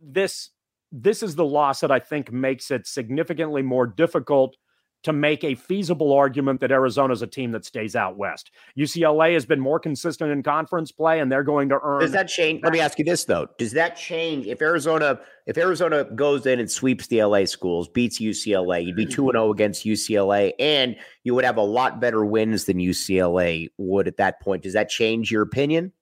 this 0.00 0.50
this 0.92 1.24
is 1.24 1.34
the 1.34 1.44
loss 1.44 1.80
that 1.80 1.90
I 1.90 1.98
think 1.98 2.30
makes 2.30 2.70
it 2.70 2.86
significantly 2.86 3.62
more 3.62 3.88
difficult 3.88 4.56
to 5.02 5.12
make 5.12 5.44
a 5.44 5.54
feasible 5.54 6.12
argument 6.12 6.60
that 6.60 6.70
Arizona 6.70 7.12
is 7.12 7.22
a 7.22 7.26
team 7.26 7.52
that 7.52 7.64
stays 7.64 7.96
out 7.96 8.16
west. 8.16 8.50
UCLA 8.78 9.34
has 9.34 9.46
been 9.46 9.60
more 9.60 9.80
consistent 9.80 10.30
in 10.30 10.42
conference 10.42 10.92
play, 10.92 11.20
and 11.20 11.30
they're 11.30 11.42
going 11.42 11.68
to 11.70 11.78
earn. 11.82 12.00
Does 12.00 12.12
that 12.12 12.28
change? 12.28 12.62
Let 12.62 12.72
me 12.72 12.80
ask 12.80 12.98
you 12.98 13.04
this 13.04 13.24
though: 13.24 13.48
Does 13.58 13.72
that 13.72 13.96
change 13.96 14.46
if 14.46 14.60
Arizona 14.60 15.20
if 15.46 15.58
Arizona 15.58 16.04
goes 16.04 16.46
in 16.46 16.60
and 16.60 16.70
sweeps 16.70 17.08
the 17.08 17.24
LA 17.24 17.44
schools, 17.44 17.88
beats 17.88 18.20
UCLA, 18.20 18.84
you'd 18.84 18.94
be 18.94 19.06
two 19.06 19.28
and 19.28 19.32
zero 19.32 19.46
oh 19.46 19.52
against 19.52 19.84
UCLA, 19.84 20.52
and 20.58 20.96
you 21.24 21.34
would 21.34 21.44
have 21.44 21.56
a 21.56 21.62
lot 21.62 22.00
better 22.00 22.24
wins 22.24 22.66
than 22.66 22.76
UCLA 22.78 23.68
would 23.76 24.06
at 24.06 24.18
that 24.18 24.40
point. 24.40 24.62
Does 24.62 24.74
that 24.74 24.88
change 24.88 25.30
your 25.30 25.42
opinion? 25.42 25.92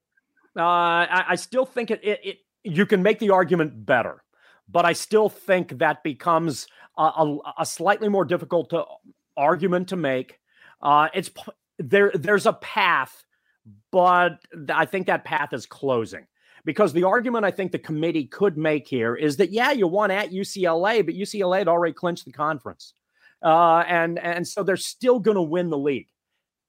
Uh, 0.57 0.63
I, 0.63 1.25
I 1.29 1.35
still 1.37 1.65
think 1.65 1.91
it, 1.91 2.01
it, 2.03 2.21
it. 2.23 2.39
You 2.65 2.85
can 2.85 3.03
make 3.03 3.21
the 3.21 3.31
argument 3.31 3.87
better, 3.87 4.23
but 4.69 4.85
I 4.85 4.93
still 4.93 5.29
think 5.29 5.79
that 5.79 6.03
becomes 6.03 6.67
a, 6.97 7.37
a, 7.59 7.67
slightly 7.67 8.09
more 8.09 8.25
difficult 8.25 8.71
to, 8.71 8.85
argument 9.37 9.89
to 9.89 9.97
make. 9.97 10.41
Uh, 10.83 11.09
it's 11.15 11.31
there. 11.79 12.11
There's 12.15 12.47
a 12.47 12.53
path, 12.55 13.25
but 13.91 14.41
I 14.69 14.85
think 14.85 15.07
that 15.07 15.25
path 15.25 15.53
is 15.53 15.65
closing 15.65 16.27
Because 16.65 16.93
the 16.93 17.05
argument 17.05 17.45
I 17.45 17.51
think 17.51 17.73
the 17.73 17.79
committee 17.79 18.25
could 18.25 18.59
make 18.59 18.89
here 18.89 19.15
is 19.15 19.37
that, 19.37 19.51
yeah, 19.51 19.71
you 19.73 19.87
won 19.87 20.11
at 20.11 20.33
UCLA, 20.33 21.05
but 21.05 21.15
UCLA 21.15 21.59
had 21.59 21.69
already 21.69 21.95
clinched 21.95 22.25
the 22.25 22.33
conference. 22.33 22.95
Uh, 23.43 23.85
and, 23.87 24.19
and 24.19 24.47
so 24.47 24.63
they're 24.63 24.77
still 24.77 25.21
going 25.21 25.37
to 25.37 25.43
win 25.43 25.71
the 25.71 25.79
league. 25.79 26.09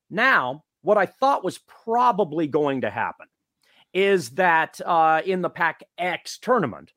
Now, 0.10 0.64
what 0.82 0.98
I 0.98 1.08
thought 1.08 1.44
was 1.44 1.58
probably 1.58 2.48
going 2.48 2.82
to 2.82 2.90
happen 2.90 3.28
is 3.94 4.30
that 4.32 4.80
uh, 4.86 5.22
in 5.26 5.42
the 5.42 5.50
Pac 5.50 5.84
X 5.98 6.38
tournament, 6.38 6.94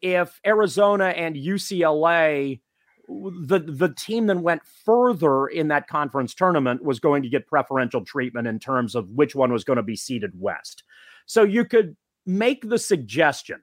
if 0.00 0.40
Arizona 0.46 1.06
and 1.06 1.36
UCLA 1.36 2.60
the 3.08 3.60
the 3.60 3.94
team 3.96 4.26
that 4.26 4.38
went 4.38 4.62
further 4.84 5.46
in 5.46 5.68
that 5.68 5.86
conference 5.86 6.34
tournament 6.34 6.82
was 6.82 6.98
going 6.98 7.22
to 7.22 7.28
get 7.28 7.46
preferential 7.46 8.04
treatment 8.04 8.48
in 8.48 8.58
terms 8.58 8.94
of 8.94 9.08
which 9.10 9.34
one 9.34 9.52
was 9.52 9.64
going 9.64 9.76
to 9.76 9.82
be 9.82 9.94
seeded 9.96 10.32
west. 10.38 10.82
So 11.26 11.44
you 11.44 11.64
could 11.64 11.96
make 12.24 12.68
the 12.68 12.78
suggestion 12.78 13.62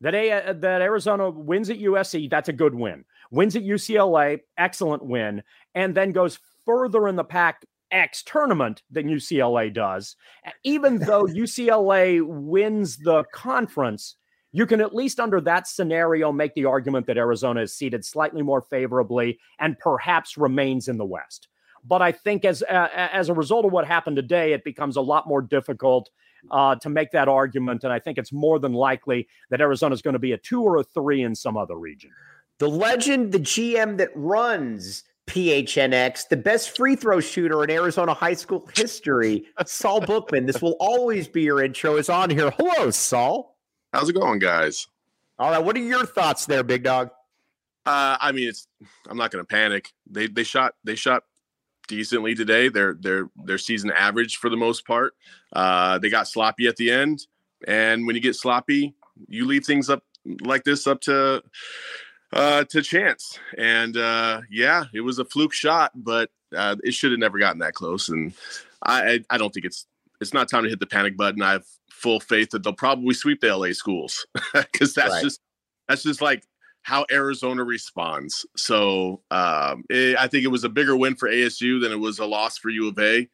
that 0.00 0.14
a, 0.14 0.54
that 0.54 0.80
Arizona 0.80 1.30
wins 1.30 1.70
at 1.70 1.80
USC, 1.80 2.30
that's 2.30 2.48
a 2.48 2.52
good 2.52 2.74
win. 2.74 3.04
Wins 3.30 3.56
at 3.56 3.64
UCLA, 3.64 4.40
excellent 4.56 5.04
win, 5.04 5.42
and 5.74 5.94
then 5.94 6.12
goes 6.12 6.38
further 6.64 7.08
in 7.08 7.16
the 7.16 7.24
Pac 7.24 7.64
X 7.90 8.22
tournament 8.22 8.82
than 8.90 9.08
UCLA 9.08 9.72
does. 9.72 10.16
Even 10.62 10.98
though 10.98 11.24
UCLA 11.24 12.24
wins 12.24 12.98
the 12.98 13.24
conference, 13.32 14.16
you 14.52 14.66
can 14.66 14.80
at 14.80 14.94
least 14.94 15.20
under 15.20 15.40
that 15.42 15.66
scenario 15.66 16.32
make 16.32 16.54
the 16.54 16.64
argument 16.64 17.06
that 17.06 17.18
Arizona 17.18 17.62
is 17.62 17.74
seated 17.74 18.04
slightly 18.04 18.42
more 18.42 18.62
favorably 18.62 19.38
and 19.58 19.78
perhaps 19.78 20.38
remains 20.38 20.88
in 20.88 20.96
the 20.96 21.04
West. 21.04 21.48
But 21.84 22.02
I 22.02 22.12
think 22.12 22.44
as 22.44 22.62
uh, 22.62 22.88
as 22.92 23.28
a 23.28 23.34
result 23.34 23.64
of 23.64 23.72
what 23.72 23.86
happened 23.86 24.16
today, 24.16 24.52
it 24.52 24.64
becomes 24.64 24.96
a 24.96 25.00
lot 25.00 25.28
more 25.28 25.40
difficult 25.40 26.10
uh, 26.50 26.76
to 26.76 26.88
make 26.88 27.10
that 27.12 27.28
argument, 27.28 27.84
and 27.84 27.92
I 27.92 27.98
think 27.98 28.18
it's 28.18 28.32
more 28.32 28.58
than 28.58 28.72
likely 28.72 29.28
that 29.50 29.60
Arizona 29.60 29.94
is 29.94 30.02
going 30.02 30.14
to 30.14 30.18
be 30.18 30.32
a 30.32 30.38
two 30.38 30.62
or 30.62 30.76
a 30.76 30.84
three 30.84 31.22
in 31.22 31.34
some 31.34 31.56
other 31.56 31.76
region. 31.76 32.10
The 32.58 32.68
legend, 32.68 33.32
the 33.32 33.38
GM 33.38 33.98
that 33.98 34.10
runs 34.14 35.04
PHNX, 35.26 36.28
the 36.28 36.36
best 36.36 36.76
free 36.76 36.96
throw 36.96 37.20
shooter 37.20 37.62
in 37.62 37.70
Arizona 37.70 38.14
high 38.14 38.34
school 38.34 38.68
history, 38.74 39.44
Saul 39.64 40.00
Bookman. 40.00 40.46
This 40.46 40.60
will 40.60 40.76
always 40.80 41.28
be 41.28 41.42
your 41.42 41.62
intro. 41.62 41.96
Is 41.96 42.08
on 42.08 42.30
here. 42.30 42.50
Hello, 42.50 42.90
Saul. 42.90 43.57
How's 43.92 44.08
it 44.08 44.14
going, 44.14 44.38
guys? 44.38 44.86
All 45.38 45.50
right. 45.50 45.58
What 45.58 45.76
are 45.76 45.80
your 45.80 46.04
thoughts 46.04 46.46
there, 46.46 46.62
big 46.62 46.82
dog? 46.82 47.10
Uh, 47.86 48.18
I 48.20 48.32
mean, 48.32 48.48
it's. 48.48 48.66
I'm 49.08 49.16
not 49.16 49.30
going 49.30 49.42
to 49.42 49.46
panic. 49.46 49.92
They 50.10 50.26
they 50.26 50.42
shot 50.42 50.74
they 50.84 50.94
shot 50.94 51.24
decently 51.86 52.34
today. 52.34 52.68
Their 52.68 52.94
their 52.94 53.30
their 53.44 53.58
season 53.58 53.90
average 53.90 54.36
for 54.36 54.50
the 54.50 54.56
most 54.56 54.86
part. 54.86 55.14
Uh, 55.52 55.98
they 55.98 56.10
got 56.10 56.28
sloppy 56.28 56.66
at 56.66 56.76
the 56.76 56.90
end, 56.90 57.26
and 57.66 58.06
when 58.06 58.14
you 58.14 58.20
get 58.20 58.36
sloppy, 58.36 58.94
you 59.26 59.46
leave 59.46 59.64
things 59.64 59.88
up 59.88 60.02
like 60.42 60.64
this 60.64 60.86
up 60.86 61.00
to 61.02 61.42
uh, 62.32 62.64
to 62.64 62.82
chance. 62.82 63.38
And 63.56 63.96
uh, 63.96 64.42
yeah, 64.50 64.84
it 64.92 65.00
was 65.00 65.18
a 65.18 65.24
fluke 65.24 65.54
shot, 65.54 65.92
but 65.94 66.30
uh, 66.54 66.76
it 66.84 66.92
should 66.92 67.12
have 67.12 67.20
never 67.20 67.38
gotten 67.38 67.60
that 67.60 67.74
close. 67.74 68.10
And 68.10 68.34
I, 68.82 69.12
I 69.12 69.20
I 69.30 69.38
don't 69.38 69.52
think 69.52 69.64
it's 69.64 69.86
it's 70.20 70.34
not 70.34 70.48
time 70.48 70.64
to 70.64 70.68
hit 70.68 70.80
the 70.80 70.86
panic 70.86 71.16
button. 71.16 71.42
I've 71.42 71.66
full 71.98 72.20
faith 72.20 72.50
that 72.50 72.62
they'll 72.62 72.72
probably 72.72 73.14
sweep 73.14 73.40
the 73.40 73.54
LA 73.54 73.72
schools 73.72 74.26
because 74.54 74.94
that's 74.94 75.14
right. 75.14 75.22
just 75.22 75.40
that's 75.88 76.02
just 76.02 76.22
like 76.22 76.44
how 76.82 77.04
Arizona 77.10 77.64
responds. 77.64 78.46
So 78.56 79.22
um, 79.30 79.84
it, 79.90 80.16
I 80.18 80.26
think 80.28 80.44
it 80.44 80.48
was 80.48 80.64
a 80.64 80.68
bigger 80.68 80.96
win 80.96 81.16
for 81.16 81.28
ASU 81.28 81.80
than 81.82 81.92
it 81.92 81.98
was 81.98 82.18
a 82.18 82.26
loss 82.26 82.56
for 82.58 82.70
U 82.70 82.88
of 82.88 82.98
A. 82.98 83.28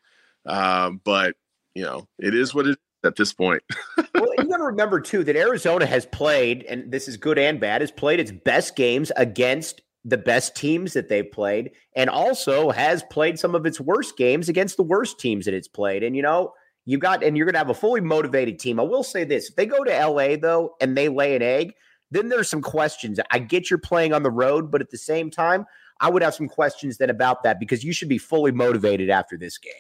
Um, 0.47 1.01
but 1.05 1.37
you 1.75 1.85
know, 1.85 2.09
it 2.19 2.35
is 2.35 2.55
what 2.55 2.67
it 2.67 2.71
is 2.71 2.77
at 3.05 3.17
this 3.17 3.33
point. 3.33 3.63
well, 4.15 4.33
you 4.39 4.49
got 4.49 4.57
to 4.57 4.65
remember 4.65 5.01
too 5.01 5.25
that 5.25 5.37
Arizona 5.37 5.87
has 5.87 6.07
played, 6.07 6.65
and 6.65 6.91
this 6.91 7.07
is 7.07 7.17
good 7.17 7.39
and 7.39 7.61
bad, 7.61 7.81
has 7.81 7.91
played 7.91 8.21
its 8.21 8.33
best 8.33 8.77
games 8.77 9.13
against 9.17 9.83
the 10.05 10.19
best 10.19 10.55
teams 10.55 10.93
that 10.93 11.09
they've 11.09 11.31
played, 11.31 11.71
and 11.97 12.11
also 12.11 12.71
has 12.71 13.03
played 13.05 13.39
some 13.39 13.55
of 13.55 13.67
its 13.67 13.81
worst 13.81 14.17
games 14.17 14.49
against 14.49 14.77
the 14.77 14.83
worst 14.83 15.19
teams 15.19 15.45
that 15.45 15.55
it's 15.55 15.69
played. 15.69 16.03
And 16.03 16.17
you 16.17 16.23
know, 16.23 16.53
you 16.87 16.99
got, 16.99 17.23
and 17.23 17.37
you're 17.37 17.47
going 17.47 17.55
to 17.55 17.59
have 17.59 17.71
a 17.71 17.75
fully 17.75 18.01
motivated 18.01 18.59
team. 18.59 18.79
I 18.79 18.83
will 18.83 19.03
say 19.03 19.25
this: 19.25 19.51
if 19.51 19.57
they 19.57 19.67
go 19.67 19.85
to 19.85 20.07
LA 20.07 20.37
though 20.37 20.77
and 20.81 20.97
they 20.97 21.09
lay 21.09 21.35
an 21.37 21.43
egg, 21.43 21.75
then 22.11 22.29
there's 22.29 22.49
some 22.49 22.63
questions. 22.63 23.19
I 23.31 23.39
get 23.39 23.71
you're 23.71 23.79
playing 23.79 24.13
on 24.13 24.23
the 24.23 24.31
road, 24.31 24.71
but 24.71 24.81
at 24.81 24.91
the 24.91 24.99
same 24.99 25.31
time, 25.31 25.67
I 26.01 26.11
would 26.11 26.23
have 26.23 26.35
some 26.35 26.49
questions 26.49 26.99
then 26.99 27.11
about 27.11 27.43
that 27.45 27.59
because 27.59 27.85
you 27.85 27.93
should 27.93 28.09
be 28.09 28.19
fully 28.19 28.53
motivated 28.53 29.11
after 29.11 29.37
this 29.37 29.59
game. 29.59 29.73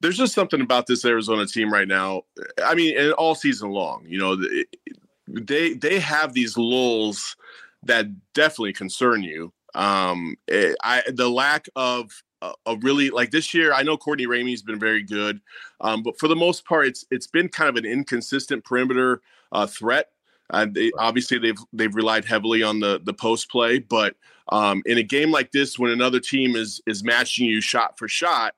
There's 0.00 0.16
just 0.16 0.34
something 0.34 0.60
about 0.60 0.86
this 0.86 1.04
Arizona 1.04 1.46
team 1.46 1.72
right 1.72 1.88
now. 1.88 2.22
I 2.62 2.74
mean, 2.74 2.96
and 2.98 3.12
all 3.14 3.34
season 3.34 3.70
long, 3.70 4.04
you 4.06 4.18
know, 4.18 4.36
they 5.28 5.74
they 5.74 5.98
have 5.98 6.32
these 6.32 6.56
lulls 6.56 7.36
that 7.82 8.06
definitely 8.34 8.72
concern 8.72 9.22
you. 9.22 9.52
Um, 9.74 10.36
eh, 10.48 10.74
I 10.82 11.02
the 11.08 11.30
lack 11.30 11.68
of 11.76 12.22
a, 12.42 12.76
really 12.80 13.10
like 13.10 13.30
this 13.30 13.54
year. 13.54 13.72
I 13.72 13.82
know 13.82 13.96
Courtney 13.96 14.26
Ramey's 14.26 14.62
been 14.62 14.78
very 14.78 15.02
good, 15.02 15.40
um, 15.80 16.02
but 16.02 16.18
for 16.18 16.28
the 16.28 16.36
most 16.36 16.64
part, 16.64 16.86
it's 16.86 17.04
it's 17.10 17.26
been 17.26 17.48
kind 17.48 17.68
of 17.68 17.76
an 17.76 17.84
inconsistent 17.84 18.64
perimeter 18.64 19.22
uh, 19.52 19.66
threat. 19.66 20.10
Uh, 20.50 20.66
they, 20.70 20.92
obviously, 20.98 21.38
they've 21.38 21.58
they've 21.72 21.94
relied 21.94 22.24
heavily 22.24 22.62
on 22.62 22.80
the 22.80 23.00
the 23.04 23.14
post 23.14 23.50
play, 23.50 23.78
but 23.78 24.14
um, 24.50 24.82
in 24.86 24.98
a 24.98 25.02
game 25.02 25.30
like 25.30 25.52
this, 25.52 25.78
when 25.78 25.90
another 25.90 26.20
team 26.20 26.56
is 26.56 26.80
is 26.86 27.02
matching 27.02 27.46
you 27.46 27.60
shot 27.60 27.98
for 27.98 28.08
shot, 28.08 28.54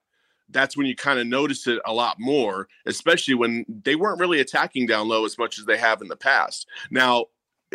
that's 0.50 0.76
when 0.76 0.86
you 0.86 0.96
kind 0.96 1.18
of 1.18 1.26
notice 1.26 1.66
it 1.66 1.80
a 1.86 1.92
lot 1.92 2.18
more, 2.18 2.68
especially 2.86 3.34
when 3.34 3.64
they 3.68 3.96
weren't 3.96 4.20
really 4.20 4.40
attacking 4.40 4.86
down 4.86 5.08
low 5.08 5.24
as 5.24 5.38
much 5.38 5.58
as 5.58 5.64
they 5.64 5.78
have 5.78 6.02
in 6.02 6.08
the 6.08 6.16
past. 6.16 6.66
Now, 6.90 7.26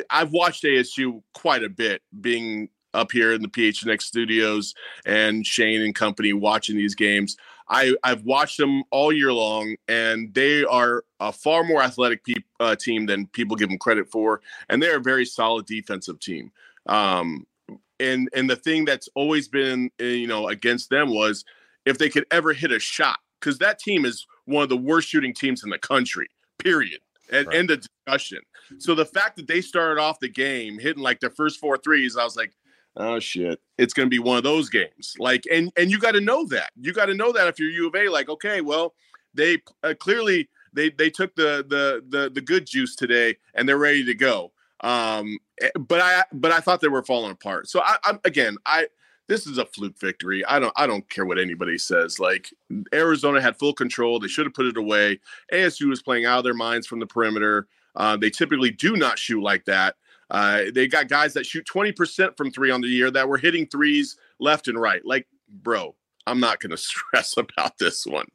I've 0.10 0.32
watched 0.32 0.63
ASU 0.63 1.22
quite 1.34 1.63
a 1.63 1.70
bit, 1.70 2.02
being 2.20 2.70
up 2.94 3.12
here 3.12 3.34
in 3.34 3.42
the 3.42 3.48
PHNX 3.48 4.04
studios 4.04 4.74
and 5.06 5.46
Shane 5.46 5.82
and 5.82 5.96
company 5.96 6.34
watching 6.34 6.78
these 6.78 6.96
games. 6.96 7.38
I, 7.70 7.96
I've 8.04 8.24
watched 8.24 8.58
them 8.58 8.84
all 8.92 9.12
year 9.14 9.32
long, 9.32 9.76
and 9.88 10.34
they 10.34 10.64
are 10.66 11.06
a 11.20 11.32
far 11.32 11.64
more 11.64 11.82
athletic 11.82 12.24
pe- 12.26 12.44
uh, 12.60 12.76
team 12.76 13.06
than 13.06 13.28
people 13.28 13.56
give 13.56 13.70
them 13.70 13.78
credit 13.78 14.12
for, 14.12 14.42
and 14.70 14.82
they're 14.82 14.98
a 14.98 15.02
very 15.02 15.26
solid 15.26 15.66
defensive 15.66 16.20
team. 16.20 16.52
Um, 16.88 17.48
and 18.00 18.30
and 18.36 18.50
the 18.50 18.56
thing 18.56 18.86
that's 18.86 19.08
always 19.16 19.48
been 19.48 19.90
eh, 20.00 20.06
you 20.06 20.28
know 20.28 20.50
against 20.50 20.90
them 20.90 21.14
was 21.14 21.46
if 21.86 21.98
they 21.98 22.10
could 22.10 22.26
ever 22.32 22.54
hit 22.54 22.72
a 22.72 22.80
shot, 22.80 23.20
because 23.40 23.58
that 23.60 23.80
team 23.80 24.06
is 24.06 24.28
one 24.46 24.64
of 24.64 24.70
the 24.70 24.78
worst 24.78 25.08
shooting 25.08 25.34
teams 25.34 25.64
in 25.64 25.70
the 25.70 25.80
country. 25.80 26.28
Period. 26.60 27.00
And 27.32 27.48
right. 27.48 27.58
end 27.58 27.72
of 27.72 27.82
discussion. 27.82 28.40
So 28.78 28.94
the 28.94 29.06
fact 29.06 29.38
that 29.38 29.48
they 29.48 29.62
started 29.62 30.00
off 30.00 30.20
the 30.20 30.30
game 30.30 30.78
hitting 30.78 31.02
like 31.02 31.20
their 31.20 31.30
first 31.30 31.60
four 31.60 31.78
threes, 31.78 32.18
I 32.18 32.24
was 32.24 32.36
like, 32.36 32.54
oh 32.98 33.20
shit 33.20 33.60
it's 33.78 33.94
going 33.94 34.06
to 34.06 34.10
be 34.10 34.20
one 34.20 34.38
of 34.38 34.44
those 34.44 34.70
games 34.70 35.16
like 35.20 35.44
and 35.52 35.72
and 35.78 35.90
you 35.92 36.00
got 36.00 36.12
to 36.12 36.22
know 36.22 36.46
that 36.46 36.72
you 36.80 36.94
got 36.94 37.08
to 37.08 37.14
know 37.14 37.32
that 37.32 37.48
if 37.48 37.60
you're 37.60 37.70
u 37.70 37.88
of 37.88 37.96
a 37.96 38.08
like 38.10 38.30
okay 38.30 38.62
well 38.62 38.94
they 39.34 39.58
uh, 39.84 39.94
clearly 40.00 40.48
they 40.74 40.90
they 40.92 41.10
took 41.10 41.36
the 41.36 41.66
the 41.68 42.04
the 42.10 42.30
the 42.30 42.42
good 42.42 42.66
juice 42.66 42.96
today 42.96 43.36
and 43.56 43.68
they're 43.68 43.78
ready 43.78 44.04
to 44.04 44.14
go 44.14 44.52
um 44.82 45.38
eh, 45.62 45.70
but 45.80 46.02
i 46.02 46.24
but 46.34 46.52
i 46.52 46.60
thought 46.60 46.82
they 46.82 46.88
were 46.88 47.04
falling 47.04 47.32
apart 47.32 47.68
so 47.68 47.82
i 47.82 47.98
i'm 48.04 48.20
again 48.26 48.56
i 48.66 48.86
this 49.28 49.48
is 49.48 49.58
a 49.58 49.66
fluke 49.66 49.98
victory. 50.00 50.44
I 50.46 50.60
don't 50.60 50.74
I 50.76 50.86
don't 50.88 51.10
care 51.10 51.26
what 51.26 51.40
anybody 51.40 51.78
says. 51.78 52.20
Like 52.20 52.54
Arizona 52.94 53.42
had 53.42 53.58
full 53.58 53.74
control. 53.74 54.20
They 54.20 54.28
should 54.28 54.46
have 54.46 54.54
put 54.54 54.66
it 54.66 54.78
away. 54.78 55.20
ASU 55.52 55.88
was 55.88 56.02
playing 56.02 56.26
out 56.26 56.40
of 56.40 56.44
their 56.44 56.54
minds 56.54 56.88
from 56.88 57.00
the 57.00 57.08
perimeter. 57.08 57.68
Uh, 57.96 58.18
they 58.18 58.30
typically 58.30 58.72
do 58.72 58.96
not 58.96 59.20
shoot 59.20 59.42
like 59.42 59.66
that. 59.66 59.96
Uh, 60.30 60.64
they 60.74 60.88
got 60.88 61.10
guys 61.10 61.34
that 61.34 61.46
shoot 61.46 61.66
20% 61.66 62.36
from 62.38 62.52
three 62.52 62.72
on 62.72 62.82
the 62.82 62.88
year 62.88 63.12
that 63.12 63.28
were 63.28 63.38
hitting 63.38 63.68
threes 63.68 64.18
left 64.40 64.68
and 64.68 64.80
right. 64.80 65.06
Like, 65.06 65.28
bro, 65.50 65.96
I'm 66.26 66.40
not 66.40 66.60
going 66.60 66.72
to 66.72 66.78
stress 66.78 67.38
about 67.38 67.78
this 67.78 68.06
one. 68.06 68.28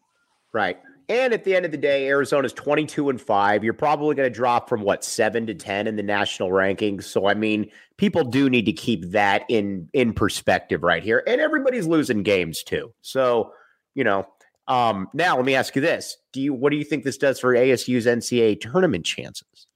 Right. 0.52 0.78
And 1.10 1.32
at 1.32 1.44
the 1.44 1.56
end 1.56 1.64
of 1.64 1.72
the 1.72 1.78
day, 1.78 2.06
Arizona's 2.08 2.52
22 2.52 3.08
and 3.08 3.20
5. 3.20 3.64
You're 3.64 3.72
probably 3.72 4.14
going 4.14 4.30
to 4.30 4.34
drop 4.34 4.68
from 4.68 4.82
what 4.82 5.02
7 5.02 5.46
to 5.46 5.54
10 5.54 5.86
in 5.86 5.96
the 5.96 6.02
national 6.02 6.50
rankings. 6.50 7.04
So 7.04 7.26
I 7.26 7.34
mean, 7.34 7.70
people 7.96 8.24
do 8.24 8.50
need 8.50 8.66
to 8.66 8.72
keep 8.72 9.10
that 9.12 9.44
in 9.48 9.88
in 9.94 10.12
perspective 10.12 10.82
right 10.82 11.02
here. 11.02 11.22
And 11.26 11.40
everybody's 11.40 11.86
losing 11.86 12.22
games 12.22 12.62
too. 12.62 12.92
So, 13.00 13.52
you 13.94 14.04
know, 14.04 14.26
um 14.66 15.08
now 15.14 15.36
let 15.36 15.46
me 15.46 15.54
ask 15.54 15.74
you 15.74 15.80
this. 15.80 16.18
Do 16.34 16.42
you 16.42 16.52
what 16.52 16.70
do 16.70 16.76
you 16.76 16.84
think 16.84 17.04
this 17.04 17.16
does 17.16 17.40
for 17.40 17.54
ASU's 17.54 18.04
NCAA 18.04 18.60
tournament 18.60 19.06
chances? 19.06 19.67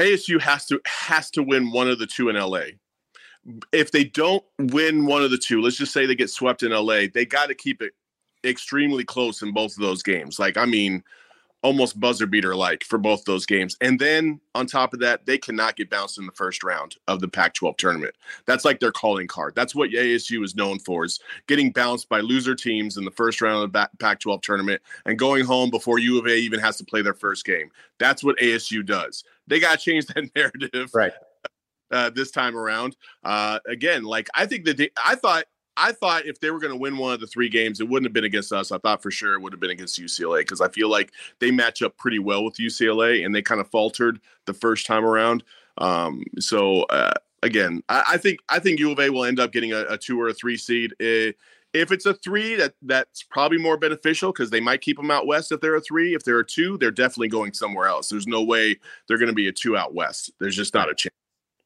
ASU 0.00 0.40
has 0.40 0.66
to 0.66 0.80
has 0.86 1.30
to 1.32 1.42
win 1.42 1.70
one 1.70 1.88
of 1.88 1.98
the 1.98 2.06
two 2.06 2.30
in 2.30 2.36
LA. 2.36 2.62
If 3.72 3.92
they 3.92 4.04
don't 4.04 4.44
win 4.58 5.06
one 5.06 5.22
of 5.22 5.30
the 5.30 5.38
two, 5.38 5.60
let's 5.60 5.76
just 5.76 5.92
say 5.92 6.06
they 6.06 6.14
get 6.14 6.30
swept 6.30 6.62
in 6.62 6.72
LA, 6.72 7.02
they 7.12 7.26
got 7.26 7.46
to 7.46 7.54
keep 7.54 7.82
it 7.82 7.92
extremely 8.44 9.04
close 9.04 9.42
in 9.42 9.52
both 9.52 9.72
of 9.72 9.82
those 9.82 10.02
games. 10.02 10.38
Like 10.38 10.56
I 10.56 10.64
mean, 10.64 11.04
almost 11.62 12.00
buzzer 12.00 12.26
beater 12.26 12.56
like 12.56 12.84
for 12.84 12.98
both 12.98 13.24
those 13.24 13.44
games. 13.44 13.76
And 13.80 13.98
then 13.98 14.40
on 14.54 14.66
top 14.66 14.94
of 14.94 15.00
that, 15.00 15.26
they 15.26 15.36
cannot 15.36 15.76
get 15.76 15.90
bounced 15.90 16.18
in 16.18 16.26
the 16.26 16.32
first 16.32 16.64
round 16.64 16.96
of 17.06 17.20
the 17.20 17.28
Pac 17.28 17.54
12 17.54 17.76
tournament. 17.76 18.14
That's 18.46 18.64
like 18.64 18.80
their 18.80 18.92
calling 18.92 19.26
card. 19.26 19.54
That's 19.54 19.74
what 19.74 19.90
ASU 19.90 20.42
is 20.44 20.56
known 20.56 20.78
for 20.78 21.04
is 21.04 21.20
getting 21.46 21.70
bounced 21.70 22.08
by 22.08 22.20
loser 22.20 22.54
teams 22.54 22.96
in 22.96 23.04
the 23.04 23.10
first 23.10 23.40
round 23.40 23.62
of 23.62 23.72
the 23.72 23.90
Pac 23.98 24.20
12 24.20 24.40
tournament 24.40 24.80
and 25.04 25.18
going 25.18 25.44
home 25.44 25.70
before 25.70 25.98
U 25.98 26.18
of 26.18 26.26
A 26.26 26.34
even 26.34 26.60
has 26.60 26.76
to 26.78 26.84
play 26.84 27.02
their 27.02 27.14
first 27.14 27.44
game. 27.44 27.70
That's 27.98 28.24
what 28.24 28.38
ASU 28.38 28.84
does. 28.84 29.24
They 29.46 29.60
got 29.60 29.78
to 29.78 29.84
change 29.84 30.06
that 30.06 30.30
narrative. 30.34 30.90
Right. 30.94 31.12
Uh, 31.90 32.08
this 32.08 32.30
time 32.30 32.56
around, 32.56 32.96
uh, 33.24 33.58
again, 33.66 34.04
like 34.04 34.28
I 34.34 34.46
think 34.46 34.64
that 34.64 34.76
they, 34.76 34.90
I 35.04 35.16
thought 35.16 35.44
I 35.80 35.92
thought 35.92 36.26
if 36.26 36.38
they 36.40 36.50
were 36.50 36.60
going 36.60 36.72
to 36.72 36.78
win 36.78 36.98
one 36.98 37.14
of 37.14 37.20
the 37.20 37.26
three 37.26 37.48
games, 37.48 37.80
it 37.80 37.88
wouldn't 37.88 38.06
have 38.06 38.12
been 38.12 38.24
against 38.24 38.52
us. 38.52 38.70
I 38.70 38.78
thought 38.78 39.02
for 39.02 39.10
sure 39.10 39.34
it 39.34 39.40
would 39.40 39.52
have 39.52 39.60
been 39.60 39.70
against 39.70 39.98
UCLA 39.98 40.40
because 40.40 40.60
I 40.60 40.68
feel 40.68 40.90
like 40.90 41.12
they 41.38 41.50
match 41.50 41.82
up 41.82 41.96
pretty 41.96 42.18
well 42.18 42.44
with 42.44 42.56
UCLA 42.56 43.24
and 43.24 43.34
they 43.34 43.42
kind 43.42 43.60
of 43.60 43.70
faltered 43.70 44.20
the 44.44 44.52
first 44.52 44.86
time 44.86 45.04
around. 45.04 45.42
Um, 45.78 46.22
so 46.38 46.82
uh, 46.84 47.14
again, 47.42 47.82
I, 47.88 48.04
I, 48.10 48.16
think 48.18 48.40
I 48.50 48.58
think 48.58 48.78
U 48.78 48.92
of 48.92 49.00
A 49.00 49.08
will 49.08 49.24
end 49.24 49.40
up 49.40 49.52
getting 49.52 49.72
a, 49.72 49.84
a 49.88 49.96
two 49.98 50.20
or 50.20 50.28
a 50.28 50.34
three 50.34 50.58
seed. 50.58 50.92
Uh, 51.00 51.32
if 51.72 51.92
it's 51.92 52.04
a 52.04 52.14
three, 52.14 52.56
that 52.56 52.74
that's 52.82 53.22
probably 53.22 53.58
more 53.58 53.76
beneficial 53.76 54.32
because 54.32 54.50
they 54.50 54.60
might 54.60 54.80
keep 54.80 54.96
them 54.96 55.10
out 55.10 55.26
west 55.26 55.52
if 55.52 55.60
they're 55.60 55.76
a 55.76 55.80
three. 55.80 56.14
If 56.14 56.24
they're 56.24 56.40
a 56.40 56.46
two, 56.46 56.76
they're 56.78 56.90
definitely 56.90 57.28
going 57.28 57.52
somewhere 57.52 57.86
else. 57.86 58.08
There's 58.08 58.26
no 58.26 58.42
way 58.42 58.76
they're 59.06 59.18
going 59.18 59.28
to 59.28 59.34
be 59.34 59.48
a 59.48 59.52
two 59.52 59.76
out 59.76 59.94
west. 59.94 60.32
There's 60.40 60.56
just 60.56 60.74
not 60.74 60.90
a 60.90 60.94
chance. 60.94 61.14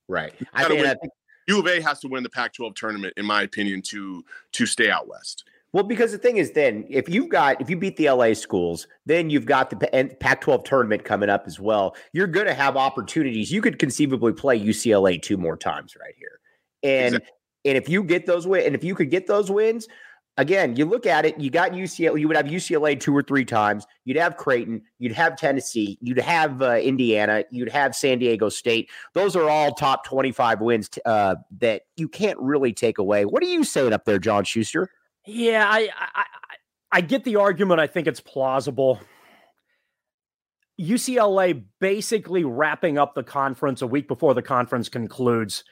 Right. 0.07 0.35
I 0.53 0.69
think, 0.69 0.85
I 0.85 0.95
think 0.95 1.13
U 1.47 1.59
of 1.59 1.67
A 1.67 1.81
has 1.81 2.01
to 2.01 2.09
win 2.09 2.23
the 2.23 2.31
Pac-12 2.31 2.75
tournament, 2.75 3.15
in 3.17 3.27
my 3.27 3.43
opinion, 3.43 3.83
to 3.83 4.25
to 4.53 4.67
stay 4.67 4.91
out 4.91 5.09
west. 5.09 5.45
Well, 5.73 5.83
because 5.83 6.13
the 6.13 6.19
thing 6.19 6.37
is, 6.37 6.53
then 6.53 6.87
if 6.89 7.09
you've 7.09 7.29
got 7.29 7.61
if 7.61 7.69
you 7.69 7.77
beat 7.77 7.97
the 7.97 8.09
LA 8.09 8.35
schools, 8.35 8.87
then 9.07 9.29
you've 9.29 9.45
got 9.45 9.71
the 9.71 9.77
Pac-12 10.21 10.65
tournament 10.65 11.05
coming 11.05 11.29
up 11.29 11.45
as 11.47 11.59
well. 11.59 11.97
You're 12.13 12.29
going 12.29 12.47
to 12.47 12.55
have 12.55 12.77
opportunities. 12.77 13.51
You 13.51 13.61
could 13.61 13.79
conceivably 13.79 14.33
play 14.33 14.59
UCLA 14.59 15.21
two 15.21 15.37
more 15.37 15.57
times 15.57 15.97
right 16.01 16.15
here, 16.17 16.41
and 16.83 17.17
exactly. 17.17 17.31
and 17.65 17.77
if 17.77 17.89
you 17.89 18.05
get 18.05 18.25
those 18.25 18.47
wins, 18.47 18.67
and 18.67 18.75
if 18.75 18.85
you 18.85 18.95
could 18.95 19.11
get 19.11 19.27
those 19.27 19.51
wins, 19.51 19.89
again, 20.37 20.77
you 20.77 20.85
look 20.85 21.07
at 21.07 21.25
it, 21.25 21.39
you 21.39 21.51
got 21.51 21.73
UCLA, 21.73 22.19
you 22.19 22.29
would 22.29 22.37
have 22.37 22.47
UCLA 22.47 22.99
two 22.99 23.17
or 23.17 23.23
three 23.23 23.45
times. 23.45 23.87
You'd 24.05 24.17
have 24.17 24.37
Creighton, 24.37 24.83
you'd 24.99 25.13
have 25.13 25.37
Tennessee, 25.37 25.99
you'd 26.01 26.19
have 26.19 26.63
uh, 26.63 26.77
Indiana, 26.77 27.45
you'd 27.51 27.71
have 27.71 27.95
San 27.95 28.19
Diego 28.19 28.49
State. 28.49 28.91
Those 29.15 29.37
are 29.37 29.49
all 29.49 29.73
top 29.73 30.05
25 30.05 30.61
wins 30.61 30.91
uh, 31.05 31.37
that 31.59 31.83
you 31.97 32.09
can't 32.09 32.39
really 32.39 32.73
take 32.73 32.99
away. 32.99 33.25
What 33.25 33.43
are 33.43 33.47
you 33.47 33.65
saying 33.65 33.93
up 33.93 34.05
there, 34.05 34.19
John 34.19 34.45
Schuster? 34.45 34.91
Yeah, 35.27 35.67
I, 35.69 35.89
I, 36.15 36.25
I 36.93 37.01
get 37.01 37.25
the 37.25 37.37
argument. 37.37 37.81
I 37.81 37.87
think 37.87 38.07
it's 38.07 38.21
plausible. 38.21 39.01
UCLA 40.81 41.65
basically 41.81 42.45
wrapping 42.45 42.99
up 42.99 43.15
the 43.15 43.23
conference 43.23 43.81
a 43.81 43.87
week 43.87 44.09
before 44.09 44.35
the 44.35 44.43
conference 44.43 44.89
concludes 44.89 45.65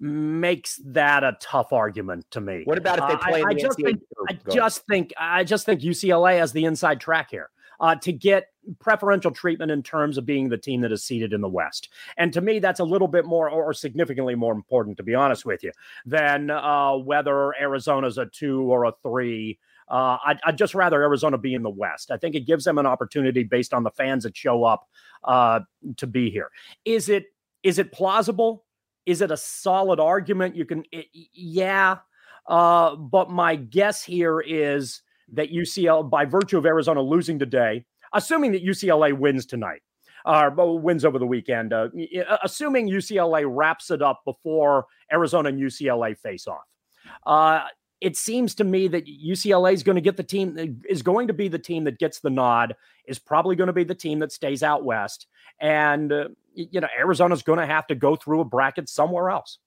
makes 0.00 0.80
that 0.84 1.22
a 1.22 1.36
tough 1.40 1.72
argument 1.72 2.24
to 2.30 2.40
me. 2.40 2.62
What 2.64 2.78
about 2.78 2.98
if 2.98 3.08
they 3.08 3.30
play? 3.30 3.42
Uh, 3.42 3.46
I, 3.46 3.50
I 3.50 3.54
just 3.54 3.78
think, 3.78 4.00
I 4.28 4.32
just 4.50 4.86
think 4.86 5.12
I 5.18 5.44
just 5.44 5.66
think 5.66 5.80
UCLA 5.80 6.38
has 6.38 6.52
the 6.52 6.64
inside 6.64 7.00
track 7.00 7.30
here 7.30 7.50
uh, 7.80 7.94
to 7.96 8.12
get 8.12 8.46
preferential 8.78 9.30
treatment 9.30 9.70
in 9.70 9.82
terms 9.82 10.18
of 10.18 10.26
being 10.26 10.48
the 10.48 10.58
team 10.58 10.82
that 10.82 10.92
is 10.92 11.02
seated 11.02 11.32
in 11.32 11.40
the 11.40 11.48
West. 11.48 11.88
And 12.16 12.32
to 12.32 12.40
me, 12.40 12.58
that's 12.58 12.80
a 12.80 12.84
little 12.84 13.08
bit 13.08 13.24
more 13.24 13.48
or 13.48 13.72
significantly 13.72 14.34
more 14.34 14.52
important, 14.52 14.96
to 14.98 15.02
be 15.02 15.14
honest 15.14 15.44
with 15.44 15.62
you, 15.62 15.72
than 16.04 16.50
uh, 16.50 16.96
whether 16.96 17.54
Arizona's 17.60 18.18
a 18.18 18.26
two 18.26 18.62
or 18.62 18.84
a 18.84 18.92
three. 19.02 19.58
Uh, 19.88 20.18
I'd, 20.24 20.38
I'd, 20.44 20.58
just 20.58 20.74
rather 20.74 21.02
Arizona 21.02 21.36
be 21.36 21.52
in 21.52 21.62
the 21.62 21.70
West. 21.70 22.12
I 22.12 22.16
think 22.16 22.36
it 22.36 22.46
gives 22.46 22.64
them 22.64 22.78
an 22.78 22.86
opportunity 22.86 23.42
based 23.42 23.74
on 23.74 23.82
the 23.82 23.90
fans 23.90 24.22
that 24.22 24.36
show 24.36 24.62
up 24.62 24.86
uh, 25.24 25.60
to 25.96 26.06
be 26.06 26.30
here. 26.30 26.50
Is 26.84 27.08
it 27.08 27.24
is 27.62 27.78
it 27.78 27.92
plausible? 27.92 28.64
Is 29.10 29.22
it 29.22 29.32
a 29.32 29.36
solid 29.36 29.98
argument? 29.98 30.54
You 30.54 30.64
can, 30.64 30.84
it, 30.92 31.06
yeah. 31.12 31.98
Uh, 32.46 32.94
but 32.94 33.28
my 33.28 33.56
guess 33.56 34.04
here 34.04 34.40
is 34.40 35.02
that 35.32 35.52
UCLA, 35.52 36.08
by 36.08 36.24
virtue 36.24 36.58
of 36.58 36.64
Arizona 36.64 37.02
losing 37.02 37.36
today, 37.36 37.84
assuming 38.14 38.52
that 38.52 38.64
UCLA 38.64 39.12
wins 39.12 39.46
tonight, 39.46 39.82
uh, 40.24 40.48
wins 40.54 41.04
over 41.04 41.18
the 41.18 41.26
weekend, 41.26 41.72
uh, 41.72 41.88
assuming 42.44 42.88
UCLA 42.88 43.44
wraps 43.48 43.90
it 43.90 44.00
up 44.00 44.20
before 44.24 44.86
Arizona 45.12 45.48
and 45.48 45.60
UCLA 45.60 46.16
face 46.16 46.46
off. 46.46 46.68
Uh, 47.26 47.66
it 48.00 48.16
seems 48.16 48.54
to 48.54 48.64
me 48.64 48.86
that 48.88 49.06
UCLA 49.06 49.72
is 49.72 49.82
going 49.82 49.96
to 49.96 50.00
get 50.02 50.16
the 50.16 50.22
team 50.22 50.82
is 50.88 51.02
going 51.02 51.26
to 51.26 51.34
be 51.34 51.48
the 51.48 51.58
team 51.58 51.82
that 51.84 51.98
gets 51.98 52.20
the 52.20 52.30
nod 52.30 52.76
is 53.06 53.18
probably 53.18 53.56
going 53.56 53.66
to 53.66 53.72
be 53.72 53.84
the 53.84 53.94
team 53.94 54.20
that 54.20 54.32
stays 54.32 54.62
out 54.62 54.84
west 54.84 55.26
and 55.60 56.12
uh, 56.12 56.28
you 56.54 56.80
know 56.80 56.88
Arizona's 56.98 57.42
going 57.42 57.58
to 57.58 57.66
have 57.66 57.86
to 57.88 57.94
go 57.94 58.16
through 58.16 58.40
a 58.40 58.44
bracket 58.44 58.88
somewhere 58.88 59.30
else. 59.30 59.58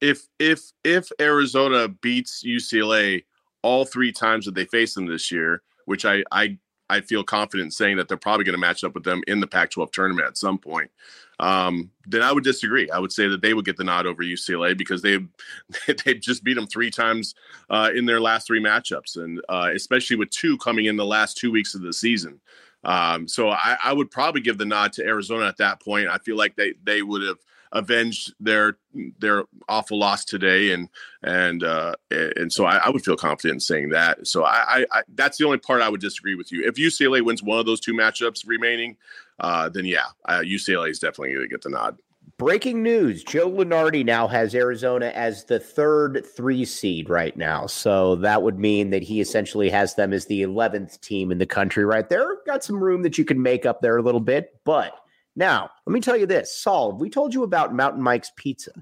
If 0.00 0.26
if 0.38 0.60
if 0.84 1.08
Arizona 1.20 1.88
beats 1.88 2.42
UCLA 2.44 3.24
all 3.62 3.84
three 3.84 4.12
times 4.12 4.46
that 4.46 4.54
they 4.54 4.64
face 4.64 4.94
them 4.94 5.06
this 5.06 5.30
year, 5.30 5.62
which 5.86 6.04
I 6.04 6.24
I 6.30 6.58
I 6.90 7.00
feel 7.00 7.24
confident 7.24 7.72
saying 7.72 7.96
that 7.96 8.08
they're 8.08 8.18
probably 8.18 8.44
going 8.44 8.52
to 8.52 8.58
match 8.58 8.84
up 8.84 8.94
with 8.94 9.04
them 9.04 9.22
in 9.26 9.40
the 9.40 9.46
Pac-12 9.46 9.92
tournament 9.92 10.28
at 10.28 10.36
some 10.36 10.58
point. 10.58 10.90
Um, 11.40 11.90
then 12.06 12.20
I 12.20 12.32
would 12.32 12.44
disagree. 12.44 12.90
I 12.90 12.98
would 12.98 13.12
say 13.12 13.28
that 13.28 13.40
they 13.40 13.54
would 13.54 13.64
get 13.64 13.78
the 13.78 13.84
nod 13.84 14.06
over 14.06 14.22
UCLA 14.22 14.76
because 14.76 15.00
they 15.00 15.18
they 16.04 16.14
just 16.14 16.44
beat 16.44 16.54
them 16.54 16.66
three 16.66 16.90
times 16.90 17.34
uh, 17.70 17.90
in 17.94 18.04
their 18.04 18.20
last 18.20 18.46
three 18.46 18.62
matchups, 18.62 19.16
and 19.16 19.40
uh, 19.48 19.70
especially 19.74 20.16
with 20.16 20.30
two 20.30 20.58
coming 20.58 20.84
in 20.84 20.96
the 20.96 21.06
last 21.06 21.36
two 21.36 21.50
weeks 21.50 21.74
of 21.74 21.82
the 21.82 21.92
season. 21.92 22.40
Um, 22.84 23.28
so 23.28 23.50
I, 23.50 23.76
I, 23.84 23.92
would 23.92 24.10
probably 24.10 24.40
give 24.40 24.58
the 24.58 24.64
nod 24.64 24.92
to 24.94 25.04
Arizona 25.04 25.46
at 25.46 25.58
that 25.58 25.80
point. 25.80 26.08
I 26.08 26.18
feel 26.18 26.36
like 26.36 26.56
they 26.56 26.74
they 26.82 27.02
would 27.02 27.22
have 27.22 27.38
avenged 27.72 28.34
their 28.40 28.76
their 29.18 29.44
awful 29.68 29.98
loss 29.98 30.24
today, 30.24 30.72
and 30.72 30.88
and 31.22 31.62
uh, 31.62 31.94
and 32.10 32.52
so 32.52 32.64
I, 32.64 32.78
I 32.78 32.90
would 32.90 33.04
feel 33.04 33.16
confident 33.16 33.56
in 33.56 33.60
saying 33.60 33.90
that. 33.90 34.26
So 34.26 34.44
I, 34.44 34.84
I, 34.90 35.02
that's 35.14 35.38
the 35.38 35.44
only 35.44 35.58
part 35.58 35.80
I 35.80 35.88
would 35.88 36.00
disagree 36.00 36.34
with 36.34 36.50
you. 36.50 36.64
If 36.66 36.74
UCLA 36.74 37.22
wins 37.22 37.42
one 37.42 37.58
of 37.58 37.66
those 37.66 37.80
two 37.80 37.94
matchups 37.94 38.46
remaining, 38.46 38.96
uh, 39.40 39.68
then 39.68 39.84
yeah, 39.84 40.06
uh, 40.24 40.40
UCLA 40.40 40.90
is 40.90 40.98
definitely 40.98 41.34
going 41.34 41.44
to 41.44 41.48
get 41.48 41.62
the 41.62 41.70
nod. 41.70 41.98
Breaking 42.38 42.82
news 42.82 43.22
Joe 43.22 43.48
Lunardi 43.48 44.04
now 44.04 44.26
has 44.26 44.54
Arizona 44.54 45.12
as 45.14 45.44
the 45.44 45.60
third 45.60 46.26
three 46.36 46.64
seed 46.64 47.08
right 47.08 47.36
now. 47.36 47.66
So 47.66 48.16
that 48.16 48.42
would 48.42 48.58
mean 48.58 48.90
that 48.90 49.02
he 49.02 49.20
essentially 49.20 49.70
has 49.70 49.94
them 49.94 50.12
as 50.12 50.26
the 50.26 50.42
11th 50.42 51.00
team 51.00 51.30
in 51.30 51.38
the 51.38 51.46
country 51.46 51.84
right 51.84 52.08
there. 52.08 52.38
Got 52.44 52.64
some 52.64 52.82
room 52.82 53.02
that 53.02 53.16
you 53.16 53.24
can 53.24 53.40
make 53.40 53.64
up 53.64 53.80
there 53.80 53.96
a 53.96 54.02
little 54.02 54.20
bit. 54.20 54.58
But 54.64 54.92
now, 55.36 55.70
let 55.86 55.92
me 55.92 56.00
tell 56.00 56.16
you 56.16 56.26
this 56.26 56.56
Saul, 56.56 56.92
we 56.92 57.08
told 57.10 57.32
you 57.32 57.44
about 57.44 57.74
Mountain 57.74 58.02
Mike's 58.02 58.32
Pizza. 58.36 58.72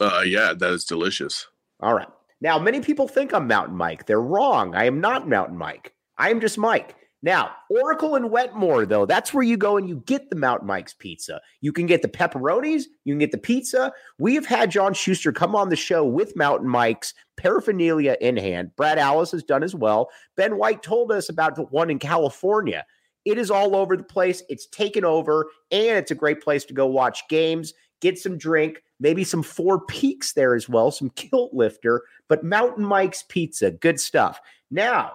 Uh, 0.00 0.22
yeah, 0.24 0.54
that 0.54 0.72
is 0.72 0.84
delicious. 0.84 1.46
All 1.80 1.94
right. 1.94 2.08
Now, 2.40 2.58
many 2.58 2.80
people 2.80 3.06
think 3.06 3.34
I'm 3.34 3.46
Mountain 3.46 3.76
Mike. 3.76 4.06
They're 4.06 4.20
wrong. 4.20 4.74
I 4.74 4.84
am 4.84 5.00
not 5.00 5.28
Mountain 5.28 5.58
Mike. 5.58 5.92
I 6.16 6.30
am 6.30 6.40
just 6.40 6.56
Mike. 6.56 6.96
Now, 7.22 7.50
Oracle 7.68 8.14
and 8.14 8.30
Wetmore, 8.30 8.86
though, 8.86 9.04
that's 9.04 9.34
where 9.34 9.44
you 9.44 9.58
go 9.58 9.76
and 9.76 9.86
you 9.86 10.02
get 10.06 10.30
the 10.30 10.36
Mountain 10.36 10.66
Mike's 10.66 10.94
pizza. 10.94 11.40
You 11.60 11.70
can 11.70 11.84
get 11.84 12.00
the 12.00 12.08
pepperonis, 12.08 12.84
you 13.04 13.12
can 13.12 13.18
get 13.18 13.30
the 13.30 13.38
pizza. 13.38 13.92
We 14.18 14.34
have 14.36 14.46
had 14.46 14.70
John 14.70 14.94
Schuster 14.94 15.30
come 15.30 15.54
on 15.54 15.68
the 15.68 15.76
show 15.76 16.02
with 16.02 16.34
Mountain 16.34 16.68
Mike's 16.68 17.12
paraphernalia 17.36 18.16
in 18.22 18.38
hand. 18.38 18.74
Brad 18.74 18.98
Alice 18.98 19.32
has 19.32 19.42
done 19.42 19.62
as 19.62 19.74
well. 19.74 20.08
Ben 20.36 20.56
White 20.56 20.82
told 20.82 21.12
us 21.12 21.28
about 21.28 21.56
the 21.56 21.64
one 21.64 21.90
in 21.90 21.98
California. 21.98 22.86
It 23.26 23.36
is 23.36 23.50
all 23.50 23.76
over 23.76 23.98
the 23.98 24.02
place. 24.02 24.42
It's 24.48 24.66
taken 24.66 25.04
over, 25.04 25.50
and 25.70 25.98
it's 25.98 26.10
a 26.10 26.16
great 26.16 26.42
place 26.42 26.64
to 26.66 26.74
go 26.74 26.86
watch 26.86 27.28
games, 27.28 27.74
get 28.00 28.18
some 28.18 28.38
drink, 28.38 28.82
maybe 28.98 29.24
some 29.24 29.42
Four 29.42 29.84
Peaks 29.84 30.32
there 30.32 30.54
as 30.54 30.70
well, 30.70 30.90
some 30.90 31.10
kilt 31.16 31.52
lifter, 31.52 32.02
but 32.28 32.44
Mountain 32.44 32.84
Mike's 32.84 33.24
Pizza, 33.24 33.70
good 33.70 34.00
stuff. 34.00 34.40
Now, 34.70 35.12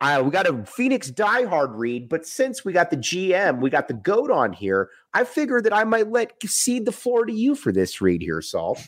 uh, 0.00 0.22
we 0.24 0.30
got 0.30 0.46
a 0.46 0.64
Phoenix 0.64 1.10
diehard 1.10 1.72
read, 1.74 2.08
but 2.08 2.26
since 2.26 2.64
we 2.64 2.72
got 2.72 2.90
the 2.90 2.96
GM, 2.96 3.60
we 3.60 3.68
got 3.68 3.88
the 3.88 3.94
goat 3.94 4.30
on 4.30 4.52
here, 4.52 4.88
I 5.12 5.24
figured 5.24 5.64
that 5.64 5.74
I 5.74 5.84
might 5.84 6.10
let 6.10 6.32
cede 6.44 6.86
the 6.86 6.92
floor 6.92 7.26
to 7.26 7.32
you 7.32 7.54
for 7.54 7.70
this 7.70 8.00
read 8.00 8.22
here, 8.22 8.40
Saul. 8.40 8.78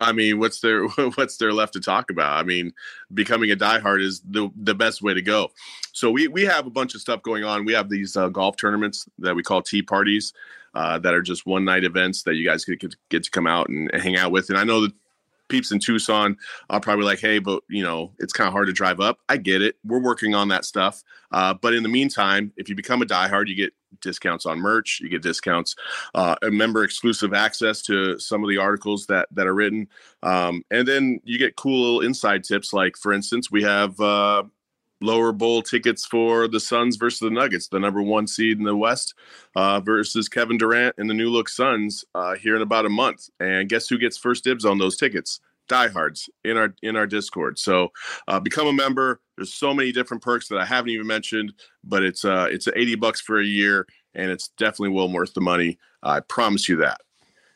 I 0.00 0.12
mean, 0.12 0.38
what's 0.38 0.60
there 0.60 0.86
what's 1.14 1.36
there 1.36 1.52
left 1.52 1.74
to 1.74 1.80
talk 1.80 2.10
about? 2.10 2.32
I 2.38 2.42
mean, 2.42 2.72
becoming 3.12 3.50
a 3.50 3.56
diehard 3.56 4.02
is 4.02 4.20
the 4.20 4.48
the 4.56 4.74
best 4.74 5.02
way 5.02 5.12
to 5.12 5.22
go. 5.22 5.50
So 5.92 6.10
we 6.10 6.28
we 6.28 6.44
have 6.44 6.66
a 6.66 6.70
bunch 6.70 6.94
of 6.94 7.00
stuff 7.00 7.22
going 7.22 7.44
on. 7.44 7.64
We 7.64 7.74
have 7.74 7.90
these 7.90 8.16
uh, 8.16 8.28
golf 8.28 8.56
tournaments 8.56 9.06
that 9.18 9.34
we 9.34 9.42
call 9.42 9.62
tea 9.62 9.82
parties. 9.82 10.32
Uh, 10.72 11.00
that 11.00 11.12
are 11.12 11.20
just 11.20 11.46
one 11.46 11.64
night 11.64 11.82
events 11.82 12.22
that 12.22 12.36
you 12.36 12.46
guys 12.46 12.64
get, 12.64 12.94
get 13.08 13.24
to 13.24 13.30
come 13.32 13.44
out 13.44 13.68
and 13.68 13.90
hang 13.92 14.16
out 14.16 14.30
with. 14.30 14.50
And 14.50 14.56
I 14.56 14.62
know 14.62 14.82
that 14.82 14.92
peeps 15.50 15.72
in 15.72 15.78
Tucson 15.78 16.36
are 16.70 16.80
probably 16.80 17.04
like, 17.04 17.20
hey, 17.20 17.38
but 17.38 17.62
you 17.68 17.82
know, 17.82 18.12
it's 18.18 18.32
kind 18.32 18.48
of 18.48 18.52
hard 18.52 18.68
to 18.68 18.72
drive 18.72 19.00
up. 19.00 19.18
I 19.28 19.36
get 19.36 19.60
it. 19.60 19.76
We're 19.84 20.02
working 20.02 20.34
on 20.34 20.48
that 20.48 20.64
stuff. 20.64 21.02
Uh, 21.32 21.54
but 21.54 21.74
in 21.74 21.82
the 21.82 21.88
meantime, 21.88 22.52
if 22.56 22.68
you 22.68 22.74
become 22.74 23.02
a 23.02 23.06
diehard, 23.06 23.48
you 23.48 23.54
get 23.54 23.72
discounts 24.00 24.46
on 24.46 24.58
merch, 24.58 25.00
you 25.00 25.08
get 25.08 25.22
discounts, 25.22 25.76
uh, 26.14 26.36
a 26.42 26.50
member 26.50 26.84
exclusive 26.84 27.34
access 27.34 27.82
to 27.82 28.18
some 28.18 28.42
of 28.42 28.48
the 28.48 28.56
articles 28.56 29.06
that 29.06 29.28
that 29.32 29.46
are 29.46 29.54
written, 29.54 29.88
um, 30.22 30.62
and 30.70 30.86
then 30.86 31.20
you 31.24 31.38
get 31.38 31.56
cool 31.56 31.82
little 31.82 32.00
inside 32.00 32.44
tips. 32.44 32.72
Like, 32.72 32.96
for 32.96 33.12
instance, 33.12 33.50
we 33.50 33.62
have. 33.62 33.98
Uh, 34.00 34.44
lower 35.00 35.32
bowl 35.32 35.62
tickets 35.62 36.06
for 36.06 36.48
the 36.48 36.60
Suns 36.60 36.96
versus 36.96 37.20
the 37.20 37.30
Nuggets, 37.30 37.68
the 37.68 37.80
number 37.80 38.02
one 38.02 38.26
seed 38.26 38.58
in 38.58 38.64
the 38.64 38.76
West, 38.76 39.14
uh, 39.56 39.80
versus 39.80 40.28
Kevin 40.28 40.58
Durant 40.58 40.94
and 40.98 41.08
the 41.08 41.14
new 41.14 41.30
look 41.30 41.48
Suns 41.48 42.04
uh, 42.14 42.34
here 42.34 42.56
in 42.56 42.62
about 42.62 42.86
a 42.86 42.90
month. 42.90 43.28
And 43.38 43.68
guess 43.68 43.88
who 43.88 43.98
gets 43.98 44.18
first 44.18 44.44
dibs 44.44 44.64
on 44.64 44.78
those 44.78 44.96
tickets? 44.96 45.40
diehards 45.68 46.28
in 46.42 46.56
our 46.56 46.74
in 46.82 46.96
our 46.96 47.06
discord. 47.06 47.56
So 47.56 47.92
uh, 48.26 48.40
become 48.40 48.66
a 48.66 48.72
member. 48.72 49.20
There's 49.36 49.54
so 49.54 49.72
many 49.72 49.92
different 49.92 50.22
perks 50.22 50.48
that 50.48 50.58
i 50.58 50.64
haven't 50.64 50.90
even 50.90 51.06
mentioned 51.06 51.54
but 51.84 52.02
it's 52.02 52.24
uh 52.24 52.48
it's 52.50 52.68
80 52.68 52.96
bucks 52.96 53.20
for 53.20 53.40
a 53.40 53.44
year 53.44 53.86
and 54.14 54.30
it's 54.30 54.48
definitely 54.58 54.90
well 54.90 55.10
worth 55.10 55.32
the 55.32 55.40
money. 55.40 55.78
I 56.02 56.20
promise 56.20 56.68
you 56.68 56.76
that. 56.78 57.00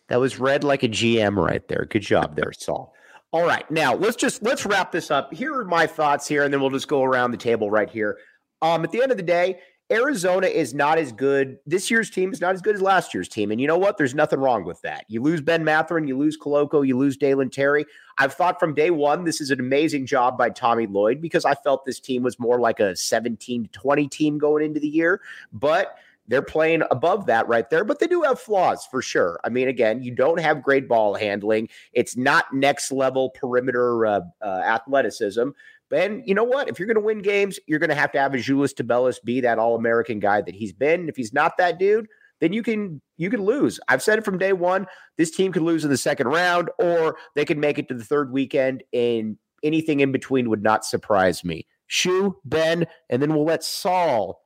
That 0.09 0.21
was 0.21 0.39
read 0.39 0.65
like 0.65 0.83
a 0.83 0.89
gm 0.89 1.37
right 1.37 1.67
there. 1.67 1.87
Good 1.91 2.03
job 2.03 2.37
there 2.37 2.53
saul 2.53 2.95
all 3.35 3.45
right 3.45 3.69
now 3.69 3.93
let's 3.95 4.15
just 4.15 4.45
let's 4.45 4.65
wrap 4.65 4.93
this 4.93 5.11
up 5.11 5.35
here 5.35 5.53
are 5.59 5.65
my 5.65 5.89
thoughts 5.89 6.29
here 6.29 6.45
and 6.45 6.55
then 6.55 6.61
we'll 6.61 6.71
just 6.71 6.87
go 6.87 7.03
around 7.03 7.33
the 7.33 7.37
table 7.37 7.69
right 7.69 7.91
here 7.91 8.17
um 8.63 8.85
at 8.85 8.93
the 8.93 9.03
end 9.03 9.11
of 9.11 9.17
the 9.17 9.25
day 9.25 9.59
Arizona 9.93 10.47
is 10.47 10.73
not 10.73 10.97
as 10.97 11.13
good. 11.13 11.59
This 11.67 11.91
year's 11.91 12.09
team 12.09 12.33
is 12.33 12.41
not 12.41 12.55
as 12.55 12.63
good 12.63 12.75
as 12.75 12.81
last 12.81 13.13
year's 13.13 13.29
team. 13.29 13.51
And 13.51 13.61
you 13.61 13.67
know 13.67 13.77
what? 13.77 13.99
There's 13.99 14.15
nothing 14.15 14.41
wrong 14.41 14.65
with 14.65 14.81
that. 14.81 15.05
You 15.09 15.21
lose 15.21 15.43
Ben 15.43 15.63
Mathurin, 15.63 16.09
you 16.09 16.17
lose 16.17 16.39
Koloko, 16.39 16.87
you 16.87 16.97
lose 16.97 17.19
Dalen 17.19 17.51
Terry. 17.51 17.85
I've 18.17 18.33
thought 18.33 18.59
from 18.59 18.73
day 18.73 18.91
one, 18.91 19.25
this 19.25 19.43
is 19.43 19.51
an 19.51 19.61
amazing 19.61 20.07
job 20.07 20.39
by 20.39 20.49
Tommy 20.49 20.87
Lloyd 20.87 21.21
because 21.21 21.45
I 21.45 21.55
felt 21.55 21.85
this 21.85 22.01
team 22.01 22.23
was 22.23 22.39
more 22.39 22.59
like 22.59 22.81
a 22.81 22.97
17 22.97 23.65
to 23.65 23.71
20 23.71 24.09
team 24.09 24.39
going 24.39 24.65
into 24.65 24.81
the 24.81 24.89
year. 24.89 25.21
But 25.53 25.99
they're 26.27 26.43
playing 26.43 26.83
above 26.91 27.27
that 27.27 27.47
right 27.49 27.69
there, 27.69 27.85
but 27.85 27.99
they 27.99 28.07
do 28.07 28.23
have 28.23 28.41
flaws 28.41 28.87
for 28.91 29.03
sure. 29.03 29.39
I 29.45 29.49
mean, 29.51 29.69
again, 29.69 30.03
you 30.03 30.15
don't 30.15 30.41
have 30.41 30.63
great 30.63 30.89
ball 30.89 31.15
handling. 31.15 31.69
It's 31.93 32.17
not 32.17 32.47
next 32.53 32.91
level 32.91 33.31
perimeter 33.31 34.07
uh, 34.07 34.21
uh, 34.43 34.63
athleticism. 34.65 35.51
And 35.93 36.23
you 36.27 36.35
know 36.35 36.45
what? 36.45 36.69
If 36.69 36.79
you're 36.79 36.87
going 36.87 36.97
to 36.97 37.01
win 37.01 37.23
games, 37.23 37.61
you're 37.67 37.79
going 37.79 37.91
to 37.91 37.95
have 37.95 38.11
to 38.13 38.19
have 38.19 38.35
a 38.35 38.39
Julius 38.39 38.75
Tubelis 38.75 39.23
be 39.23 39.41
that 39.43 39.59
All 39.59 39.77
American 39.77 40.19
guy 40.19 40.41
that 40.41 40.55
he's 40.55 40.73
been. 40.73 41.09
If 41.09 41.17
he's 41.17 41.33
not 41.33 41.57
that 41.59 41.79
dude, 41.79 42.09
then 42.41 42.53
you 42.53 42.63
can 42.63 43.01
you 43.17 43.31
can 43.31 43.43
lose. 43.43 43.79
I've 43.87 44.03
said 44.03 44.19
it 44.19 44.25
from 44.25 44.39
day 44.39 44.53
one. 44.53 44.87
This 45.19 45.31
team 45.31 45.53
could 45.53 45.63
lose 45.63 45.85
in 45.85 45.91
the 45.91 45.97
second 45.97 46.29
round, 46.29 46.69
or 46.79 47.17
they 47.37 47.45
could 47.45 47.59
make 47.59 47.79
it 47.79 47.87
to 47.89 47.95
the 47.95 48.05
third 48.05 48.33
weekend, 48.33 48.83
and 48.93 49.39
anything 49.63 50.01
in 50.01 50.11
between 50.11 50.51
would 50.51 50.63
not 50.63 50.85
surprise 50.85 51.45
me. 51.45 51.67
Shu, 51.87 52.37
Ben, 52.45 52.87
and 53.09 53.23
then 53.23 53.33
we'll 53.35 53.45
let 53.45 53.63
Saul 53.63 54.44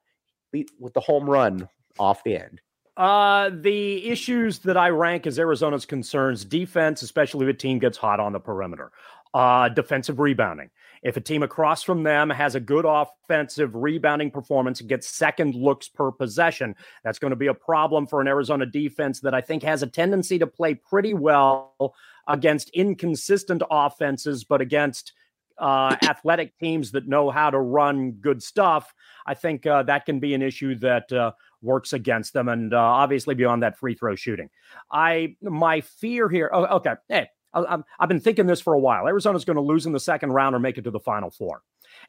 with 0.79 0.95
the 0.95 1.01
home 1.01 1.29
run 1.29 1.69
off 1.99 2.25
the 2.25 2.37
end. 2.37 2.61
Uh, 2.97 3.51
the 3.53 4.09
issues 4.09 4.59
that 4.61 4.77
I 4.77 4.89
rank 4.89 5.27
as 5.27 5.39
Arizona's 5.39 5.87
concerns 5.87 6.45
defense, 6.45 7.03
especially 7.03 7.47
if 7.47 7.55
a 7.55 7.57
team 7.57 7.79
gets 7.79 7.97
hot 7.97 8.19
on 8.19 8.33
the 8.33 8.41
perimeter, 8.41 8.91
uh, 9.35 9.69
defensive 9.69 10.19
rebounding. 10.19 10.71
If 11.03 11.17
a 11.17 11.21
team 11.21 11.45
across 11.45 11.85
from 11.85 12.03
them 12.03 12.29
has 12.29 12.57
a 12.57 12.61
good 12.61 12.85
offensive 12.85 13.77
rebounding 13.77 14.33
performance 14.33 14.81
and 14.81 14.89
gets 14.89 15.09
second 15.09 15.55
looks 15.55 15.89
per 15.89 16.11
possession, 16.11 16.75
that's 17.05 17.21
going 17.21 17.31
to 17.31 17.37
be 17.37 17.47
a 17.47 17.55
problem 17.55 18.09
for 18.09 18.21
an 18.21 18.27
Arizona 18.27 18.67
defense 18.67 19.21
that 19.21 19.33
I 19.33 19.43
think 19.43 19.63
has 19.63 19.85
a 19.85 19.87
tendency 19.87 20.41
to 20.41 20.49
play 20.49 20.75
pretty 20.75 21.15
well 21.15 21.95
against 22.27 22.71
inconsistent 22.71 23.63
offenses, 23.71 24.43
but 24.43 24.61
against 24.61 25.13
uh, 25.59 25.97
athletic 26.03 26.59
teams 26.59 26.93
that 26.93 27.09
know 27.09 27.31
how 27.31 27.51
to 27.51 27.59
run 27.59 28.13
good 28.13 28.43
stuff. 28.43 28.95
I 29.27 29.35
think 29.35 29.67
uh, 29.67 29.83
that 29.85 30.07
can 30.07 30.21
be 30.21 30.35
an 30.35 30.43
issue 30.43 30.75
that 30.77 31.13
uh, 31.13 31.33
works 31.63 31.93
against 31.93 32.33
them, 32.33 32.49
and 32.49 32.73
uh, 32.73 32.79
obviously 32.79 33.35
beyond 33.35 33.63
that, 33.63 33.79
free 33.79 33.95
throw 33.95 34.15
shooting. 34.15 34.51
I 34.91 35.37
my 35.43 35.81
fear 35.81 36.29
here. 36.29 36.51
Oh, 36.53 36.65
okay, 36.77 36.95
hey, 37.09 37.29
I, 37.53 37.79
have 38.01 38.09
been 38.09 38.21
thinking 38.21 38.47
this 38.47 38.61
for 38.61 38.75
a 38.75 38.79
while. 38.79 39.07
Arizona's 39.07 39.45
going 39.45 39.57
to 39.57 39.63
lose 39.63 39.87
in 39.87 39.93
the 39.93 40.01
second 40.01 40.33
round 40.33 40.55
or 40.55 40.59
make 40.59 40.79
it 40.79 40.83
to 40.83 40.91
the 40.91 41.01
final 41.01 41.31
four. 41.31 41.63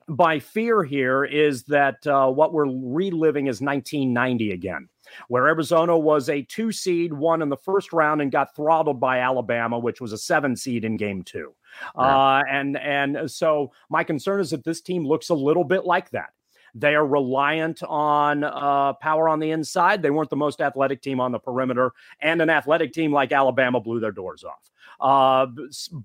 My 0.07 0.39
fear 0.39 0.83
here 0.83 1.23
is 1.23 1.63
that 1.63 2.05
uh, 2.05 2.29
what 2.29 2.53
we're 2.53 2.67
reliving 2.67 3.47
is 3.47 3.61
1990 3.61 4.51
again, 4.51 4.89
where 5.27 5.47
Arizona 5.47 5.97
was 5.97 6.29
a 6.29 6.43
two 6.43 6.71
seed, 6.71 7.13
won 7.13 7.41
in 7.41 7.49
the 7.49 7.57
first 7.57 7.93
round, 7.93 8.21
and 8.21 8.31
got 8.31 8.55
throttled 8.55 8.99
by 8.99 9.19
Alabama, 9.19 9.79
which 9.79 10.01
was 10.01 10.11
a 10.11 10.17
seven 10.17 10.55
seed 10.55 10.83
in 10.83 10.97
game 10.97 11.23
two. 11.23 11.53
Uh, 11.95 12.43
and 12.49 12.77
and 12.77 13.29
so 13.29 13.71
my 13.89 14.03
concern 14.03 14.39
is 14.39 14.51
that 14.51 14.63
this 14.63 14.81
team 14.81 15.05
looks 15.05 15.29
a 15.29 15.35
little 15.35 15.63
bit 15.63 15.85
like 15.85 16.09
that. 16.11 16.29
They 16.75 16.95
are 16.95 17.05
reliant 17.05 17.81
on 17.83 18.43
uh, 18.43 18.93
power 18.93 19.27
on 19.27 19.39
the 19.39 19.51
inside. 19.51 20.01
They 20.01 20.11
weren't 20.11 20.29
the 20.29 20.35
most 20.35 20.61
athletic 20.61 21.01
team 21.01 21.19
on 21.19 21.31
the 21.31 21.39
perimeter, 21.39 21.93
and 22.21 22.41
an 22.41 22.49
athletic 22.49 22.93
team 22.93 23.11
like 23.11 23.31
Alabama 23.31 23.79
blew 23.79 23.99
their 23.99 24.11
doors 24.11 24.43
off. 24.43 24.69
Uh, 24.99 25.47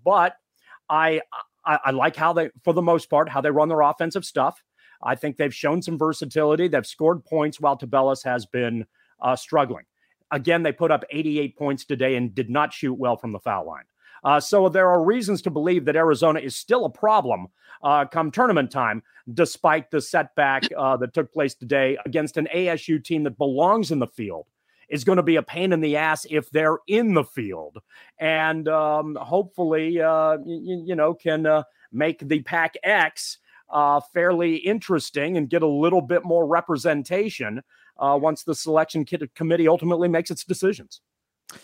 but 0.04 0.36
I, 0.88 1.20
I, 1.64 1.78
I 1.86 1.90
like 1.90 2.16
how 2.16 2.32
they, 2.32 2.50
for 2.62 2.72
the 2.72 2.82
most 2.82 3.10
part, 3.10 3.28
how 3.28 3.40
they 3.40 3.50
run 3.50 3.68
their 3.68 3.80
offensive 3.80 4.24
stuff. 4.24 4.62
I 5.02 5.14
think 5.14 5.36
they've 5.36 5.54
shown 5.54 5.82
some 5.82 5.98
versatility. 5.98 6.68
They've 6.68 6.86
scored 6.86 7.24
points 7.24 7.60
while 7.60 7.76
Tubelis 7.76 8.24
has 8.24 8.46
been 8.46 8.86
uh, 9.20 9.36
struggling. 9.36 9.84
Again, 10.30 10.62
they 10.62 10.72
put 10.72 10.90
up 10.90 11.04
88 11.10 11.56
points 11.56 11.84
today 11.84 12.16
and 12.16 12.34
did 12.34 12.48
not 12.48 12.72
shoot 12.72 12.94
well 12.94 13.16
from 13.16 13.32
the 13.32 13.38
foul 13.38 13.66
line. 13.66 13.84
Uh, 14.24 14.40
so 14.40 14.68
there 14.68 14.88
are 14.88 15.04
reasons 15.04 15.42
to 15.42 15.50
believe 15.50 15.84
that 15.84 15.96
Arizona 15.96 16.40
is 16.40 16.56
still 16.56 16.84
a 16.84 16.90
problem 16.90 17.48
uh, 17.82 18.06
come 18.06 18.30
tournament 18.30 18.70
time, 18.70 19.02
despite 19.32 19.90
the 19.90 20.00
setback 20.00 20.64
uh, 20.76 20.96
that 20.96 21.12
took 21.12 21.32
place 21.32 21.54
today 21.54 21.98
against 22.06 22.36
an 22.36 22.48
ASU 22.54 23.02
team 23.02 23.24
that 23.24 23.36
belongs 23.36 23.90
in 23.90 23.98
the 23.98 24.06
field 24.06 24.46
is 24.88 25.04
going 25.04 25.16
to 25.16 25.22
be 25.22 25.36
a 25.36 25.42
pain 25.42 25.72
in 25.72 25.80
the 25.80 25.96
ass 25.96 26.26
if 26.30 26.50
they're 26.50 26.78
in 26.86 27.14
the 27.14 27.24
field, 27.24 27.78
and 28.18 28.68
um, 28.68 29.16
hopefully, 29.20 30.00
uh, 30.00 30.36
you, 30.44 30.84
you, 30.86 30.94
know, 30.94 31.14
can 31.14 31.46
uh, 31.46 31.62
make 31.90 32.26
the 32.28 32.42
Pac 32.42 32.74
X 32.82 33.38
uh, 33.70 34.00
fairly 34.12 34.56
interesting 34.56 35.38
and 35.38 35.48
get 35.48 35.62
a 35.62 35.66
little 35.66 36.02
bit 36.02 36.22
more 36.24 36.46
representation 36.46 37.62
once 37.98 38.42
the 38.42 38.54
selection 38.54 39.06
committee 39.34 39.68
ultimately 39.68 40.08
makes 40.08 40.30
its 40.30 40.44
decisions. 40.44 41.00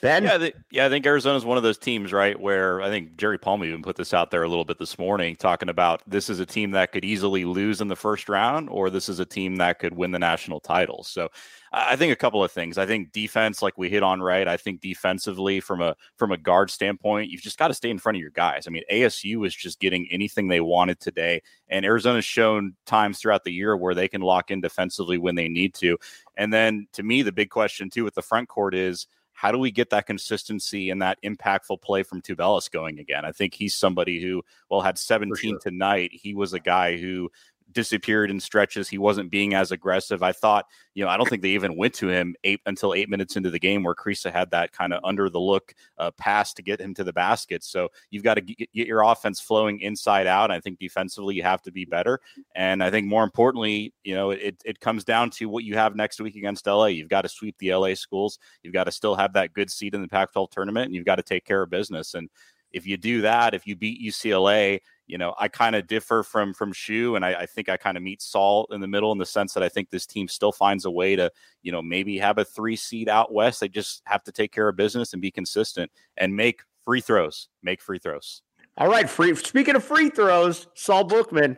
Ben? 0.00 0.24
Yeah, 0.24 0.48
yeah, 0.70 0.86
I 0.86 0.88
think 0.88 1.06
Arizona 1.06 1.36
is 1.36 1.44
one 1.44 1.56
of 1.56 1.62
those 1.62 1.78
teams, 1.78 2.12
right, 2.12 2.38
where 2.38 2.80
I 2.82 2.88
think 2.88 3.16
Jerry 3.16 3.38
Palm 3.38 3.64
even 3.64 3.82
put 3.82 3.96
this 3.96 4.14
out 4.14 4.30
there 4.30 4.42
a 4.42 4.48
little 4.48 4.64
bit 4.64 4.78
this 4.78 4.98
morning, 4.98 5.36
talking 5.36 5.68
about 5.68 6.02
this 6.06 6.30
is 6.30 6.38
a 6.38 6.46
team 6.46 6.70
that 6.72 6.92
could 6.92 7.04
easily 7.04 7.44
lose 7.44 7.80
in 7.80 7.88
the 7.88 7.96
first 7.96 8.28
round, 8.28 8.68
or 8.70 8.90
this 8.90 9.08
is 9.08 9.18
a 9.20 9.24
team 9.24 9.56
that 9.56 9.78
could 9.78 9.96
win 9.96 10.10
the 10.10 10.18
national 10.18 10.60
title. 10.60 11.02
So 11.02 11.28
I 11.72 11.96
think 11.96 12.12
a 12.12 12.16
couple 12.16 12.42
of 12.44 12.52
things. 12.52 12.78
I 12.78 12.86
think 12.86 13.12
defense, 13.12 13.62
like 13.62 13.78
we 13.78 13.88
hit 13.88 14.02
on, 14.02 14.20
right. 14.20 14.46
I 14.46 14.56
think 14.56 14.80
defensively, 14.80 15.60
from 15.60 15.80
a 15.80 15.96
from 16.16 16.30
a 16.30 16.38
guard 16.38 16.70
standpoint, 16.70 17.30
you've 17.30 17.42
just 17.42 17.58
got 17.58 17.68
to 17.68 17.74
stay 17.74 17.90
in 17.90 17.98
front 17.98 18.16
of 18.16 18.20
your 18.20 18.30
guys. 18.30 18.66
I 18.66 18.70
mean, 18.70 18.84
ASU 18.92 19.46
is 19.46 19.54
just 19.54 19.80
getting 19.80 20.06
anything 20.10 20.48
they 20.48 20.60
wanted 20.60 21.00
today, 21.00 21.42
and 21.68 21.84
Arizona's 21.84 22.24
shown 22.24 22.74
times 22.86 23.18
throughout 23.18 23.44
the 23.44 23.52
year 23.52 23.76
where 23.76 23.94
they 23.94 24.08
can 24.08 24.20
lock 24.20 24.50
in 24.50 24.60
defensively 24.60 25.18
when 25.18 25.34
they 25.34 25.48
need 25.48 25.74
to. 25.74 25.96
And 26.36 26.52
then, 26.52 26.86
to 26.92 27.02
me, 27.02 27.22
the 27.22 27.32
big 27.32 27.50
question 27.50 27.90
too 27.90 28.04
with 28.04 28.14
the 28.14 28.22
front 28.22 28.48
court 28.48 28.74
is 28.74 29.06
how 29.40 29.50
do 29.50 29.56
we 29.56 29.70
get 29.70 29.88
that 29.88 30.06
consistency 30.06 30.90
and 30.90 31.00
that 31.00 31.16
impactful 31.22 31.80
play 31.80 32.02
from 32.02 32.20
Tubelis 32.20 32.70
going 32.70 32.98
again? 32.98 33.24
I 33.24 33.32
think 33.32 33.54
he's 33.54 33.74
somebody 33.74 34.20
who, 34.20 34.42
well, 34.68 34.82
had 34.82 34.98
17 34.98 35.52
sure. 35.52 35.58
tonight. 35.58 36.10
He 36.12 36.34
was 36.34 36.52
a 36.52 36.60
guy 36.60 36.98
who 36.98 37.32
disappeared 37.72 38.30
in 38.30 38.40
stretches. 38.40 38.88
He 38.88 38.98
wasn't 38.98 39.30
being 39.30 39.54
as 39.54 39.72
aggressive. 39.72 40.22
I 40.22 40.32
thought, 40.32 40.66
you 40.94 41.04
know, 41.04 41.10
I 41.10 41.16
don't 41.16 41.28
think 41.28 41.42
they 41.42 41.50
even 41.50 41.76
went 41.76 41.94
to 41.94 42.08
him 42.08 42.34
eight 42.44 42.60
until 42.66 42.94
eight 42.94 43.08
minutes 43.08 43.36
into 43.36 43.50
the 43.50 43.58
game 43.58 43.82
where 43.82 43.94
Kriisa 43.94 44.32
had 44.32 44.50
that 44.50 44.72
kind 44.72 44.92
of 44.92 45.00
under 45.04 45.30
the 45.30 45.40
look 45.40 45.74
uh, 45.98 46.10
pass 46.12 46.52
to 46.54 46.62
get 46.62 46.80
him 46.80 46.94
to 46.94 47.04
the 47.04 47.12
basket. 47.12 47.62
So 47.64 47.88
you've 48.10 48.22
got 48.22 48.34
to 48.34 48.40
get, 48.40 48.72
get 48.72 48.86
your 48.86 49.02
offense 49.02 49.40
flowing 49.40 49.80
inside 49.80 50.26
out. 50.26 50.50
I 50.50 50.60
think 50.60 50.78
defensively 50.78 51.34
you 51.34 51.42
have 51.42 51.62
to 51.62 51.72
be 51.72 51.84
better. 51.84 52.20
And 52.54 52.82
I 52.82 52.90
think 52.90 53.06
more 53.06 53.24
importantly, 53.24 53.92
you 54.04 54.14
know, 54.14 54.30
it, 54.30 54.60
it 54.64 54.80
comes 54.80 55.04
down 55.04 55.30
to 55.30 55.46
what 55.48 55.64
you 55.64 55.76
have 55.76 55.96
next 55.96 56.20
week 56.20 56.36
against 56.36 56.66
LA. 56.66 56.86
You've 56.86 57.08
got 57.08 57.22
to 57.22 57.28
sweep 57.28 57.56
the 57.58 57.74
LA 57.74 57.94
schools. 57.94 58.38
You've 58.62 58.74
got 58.74 58.84
to 58.84 58.92
still 58.92 59.14
have 59.14 59.32
that 59.34 59.52
good 59.52 59.70
seat 59.70 59.94
in 59.94 60.02
the 60.02 60.08
Pac 60.08 60.32
12 60.32 60.50
tournament 60.50 60.86
and 60.86 60.94
you've 60.94 61.06
got 61.06 61.16
to 61.16 61.22
take 61.22 61.44
care 61.44 61.62
of 61.62 61.70
business. 61.70 62.14
And 62.14 62.28
if 62.72 62.86
you 62.86 62.96
do 62.96 63.22
that, 63.22 63.54
if 63.54 63.66
you 63.66 63.76
beat 63.76 64.00
UCLA, 64.00 64.80
you 65.10 65.18
know, 65.18 65.34
I 65.38 65.48
kind 65.48 65.74
of 65.74 65.88
differ 65.88 66.22
from 66.22 66.54
from 66.54 66.72
Shu, 66.72 67.16
and 67.16 67.24
I, 67.24 67.34
I 67.34 67.46
think 67.46 67.68
I 67.68 67.76
kind 67.76 67.96
of 67.96 68.02
meet 68.02 68.22
Saul 68.22 68.68
in 68.70 68.80
the 68.80 68.86
middle 68.86 69.10
in 69.10 69.18
the 69.18 69.26
sense 69.26 69.52
that 69.54 69.62
I 69.62 69.68
think 69.68 69.90
this 69.90 70.06
team 70.06 70.28
still 70.28 70.52
finds 70.52 70.84
a 70.84 70.90
way 70.90 71.16
to, 71.16 71.32
you 71.62 71.72
know, 71.72 71.82
maybe 71.82 72.16
have 72.18 72.38
a 72.38 72.44
three 72.44 72.76
seed 72.76 73.08
out 73.08 73.32
west. 73.32 73.58
They 73.58 73.68
just 73.68 74.02
have 74.04 74.22
to 74.24 74.32
take 74.32 74.52
care 74.52 74.68
of 74.68 74.76
business 74.76 75.12
and 75.12 75.20
be 75.20 75.32
consistent 75.32 75.90
and 76.16 76.36
make 76.36 76.62
free 76.84 77.00
throws. 77.00 77.48
Make 77.60 77.82
free 77.82 77.98
throws. 77.98 78.42
All 78.78 78.88
right, 78.88 79.10
free. 79.10 79.34
Speaking 79.34 79.74
of 79.74 79.82
free 79.82 80.10
throws, 80.10 80.68
Saul 80.74 81.02
Bookman, 81.02 81.56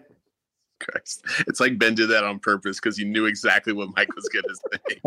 Christ. 0.83 1.25
It's 1.47 1.61
like 1.61 1.79
Ben 1.79 1.95
did 1.95 2.11
that 2.11 2.25
on 2.25 2.39
purpose 2.39 2.79
because 2.79 2.97
he 2.97 3.05
knew 3.05 3.27
exactly 3.27 3.73
what 3.73 3.89
Mike 3.97 4.15
was 4.15 4.29
going 4.29 4.45
to 4.45 4.57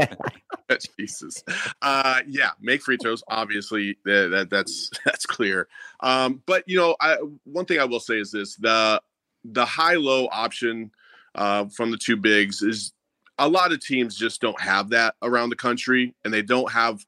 say. 0.08 0.16
Jesus. 1.00 1.44
Uh, 1.82 2.22
yeah, 2.28 2.52
make 2.62 2.82
free 2.82 2.98
throws. 2.98 3.24
Obviously, 3.28 3.98
that, 4.06 4.30
that 4.32 4.50
that's 4.50 4.90
that's 5.06 5.26
clear. 5.26 5.68
Um, 6.02 6.42
but 6.46 6.64
you 6.68 6.78
know, 6.78 6.96
I, 7.00 7.18
one 7.44 7.66
thing 7.66 7.80
I 7.80 7.86
will 7.86 8.00
say 8.00 8.20
is 8.20 8.32
this: 8.32 8.56
the 8.56 9.02
the 9.44 9.66
high 9.66 9.96
low 9.96 10.28
option 10.32 10.92
uh, 11.36 11.66
from 11.76 11.92
the 11.92 11.98
two 11.98 12.18
bigs 12.18 12.62
is 12.62 12.94
a 13.38 13.48
lot 13.48 13.72
of 13.72 13.80
teams 13.80 14.16
just 14.16 14.42
don't 14.42 14.60
have 14.60 14.90
that 14.90 15.16
around 15.22 15.50
the 15.50 15.56
country, 15.56 16.16
and 16.24 16.34
they 16.34 16.42
don't 16.42 16.72
have 16.72 17.06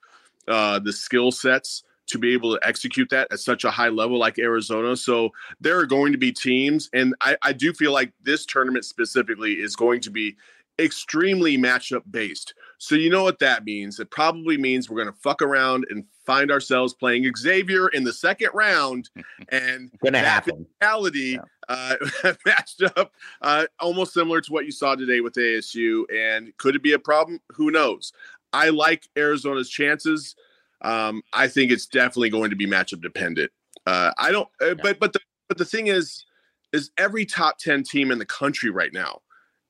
uh, 0.47 0.79
the 0.79 0.93
skill 0.93 1.31
sets 1.31 1.83
to 2.07 2.17
be 2.17 2.33
able 2.33 2.53
to 2.53 2.67
execute 2.67 3.09
that 3.09 3.27
at 3.31 3.39
such 3.39 3.63
a 3.63 3.71
high 3.71 3.89
level 3.89 4.17
like 4.17 4.39
Arizona. 4.39 4.95
So 4.95 5.31
there 5.59 5.79
are 5.79 5.85
going 5.85 6.11
to 6.11 6.17
be 6.17 6.31
teams, 6.31 6.89
and 6.93 7.15
I, 7.21 7.37
I 7.41 7.53
do 7.53 7.73
feel 7.73 7.91
like 7.91 8.11
this 8.23 8.45
tournament 8.45 8.85
specifically 8.85 9.53
is 9.53 9.75
going 9.75 10.01
to 10.01 10.09
be 10.09 10.35
extremely 10.79 11.57
matchup 11.57 12.03
based. 12.11 12.53
So 12.77 12.95
you 12.95 13.09
know 13.09 13.23
what 13.23 13.39
that 13.39 13.65
means? 13.65 13.99
It 13.99 14.11
probably 14.11 14.57
means 14.57 14.89
we're 14.89 15.03
going 15.03 15.13
to 15.13 15.21
fuck 15.21 15.41
around 15.41 15.85
and 15.89 16.05
find 16.27 16.51
ourselves 16.51 16.93
playing 16.93 17.31
Xavier 17.35 17.87
in 17.87 18.03
the 18.03 18.13
second 18.13 18.49
round, 18.53 19.09
and 19.49 19.89
gonna 20.03 20.19
happen. 20.19 20.67
Reality 20.81 21.39
yeah. 21.39 21.95
uh, 22.23 22.33
matched 22.45 22.83
up 22.97 23.13
uh, 23.41 23.65
almost 23.79 24.13
similar 24.13 24.41
to 24.41 24.51
what 24.51 24.65
you 24.65 24.71
saw 24.71 24.93
today 24.93 25.21
with 25.21 25.33
ASU. 25.33 26.03
And 26.13 26.55
could 26.57 26.75
it 26.75 26.83
be 26.83 26.93
a 26.93 26.99
problem? 26.99 27.39
Who 27.53 27.71
knows? 27.71 28.13
I 28.53 28.69
like 28.69 29.07
Arizona's 29.17 29.69
chances. 29.69 30.35
Um, 30.81 31.23
I 31.33 31.47
think 31.47 31.71
it's 31.71 31.85
definitely 31.85 32.29
going 32.29 32.49
to 32.49 32.55
be 32.55 32.67
matchup 32.67 33.01
dependent. 33.01 33.51
Uh, 33.85 34.11
I 34.17 34.31
don't, 34.31 34.49
uh, 34.61 34.75
but 34.81 34.99
but 34.99 35.13
the 35.13 35.19
but 35.47 35.57
the 35.57 35.65
thing 35.65 35.87
is, 35.87 36.25
is 36.73 36.91
every 36.97 37.25
top 37.25 37.57
ten 37.57 37.83
team 37.83 38.11
in 38.11 38.19
the 38.19 38.25
country 38.25 38.69
right 38.69 38.93
now 38.93 39.21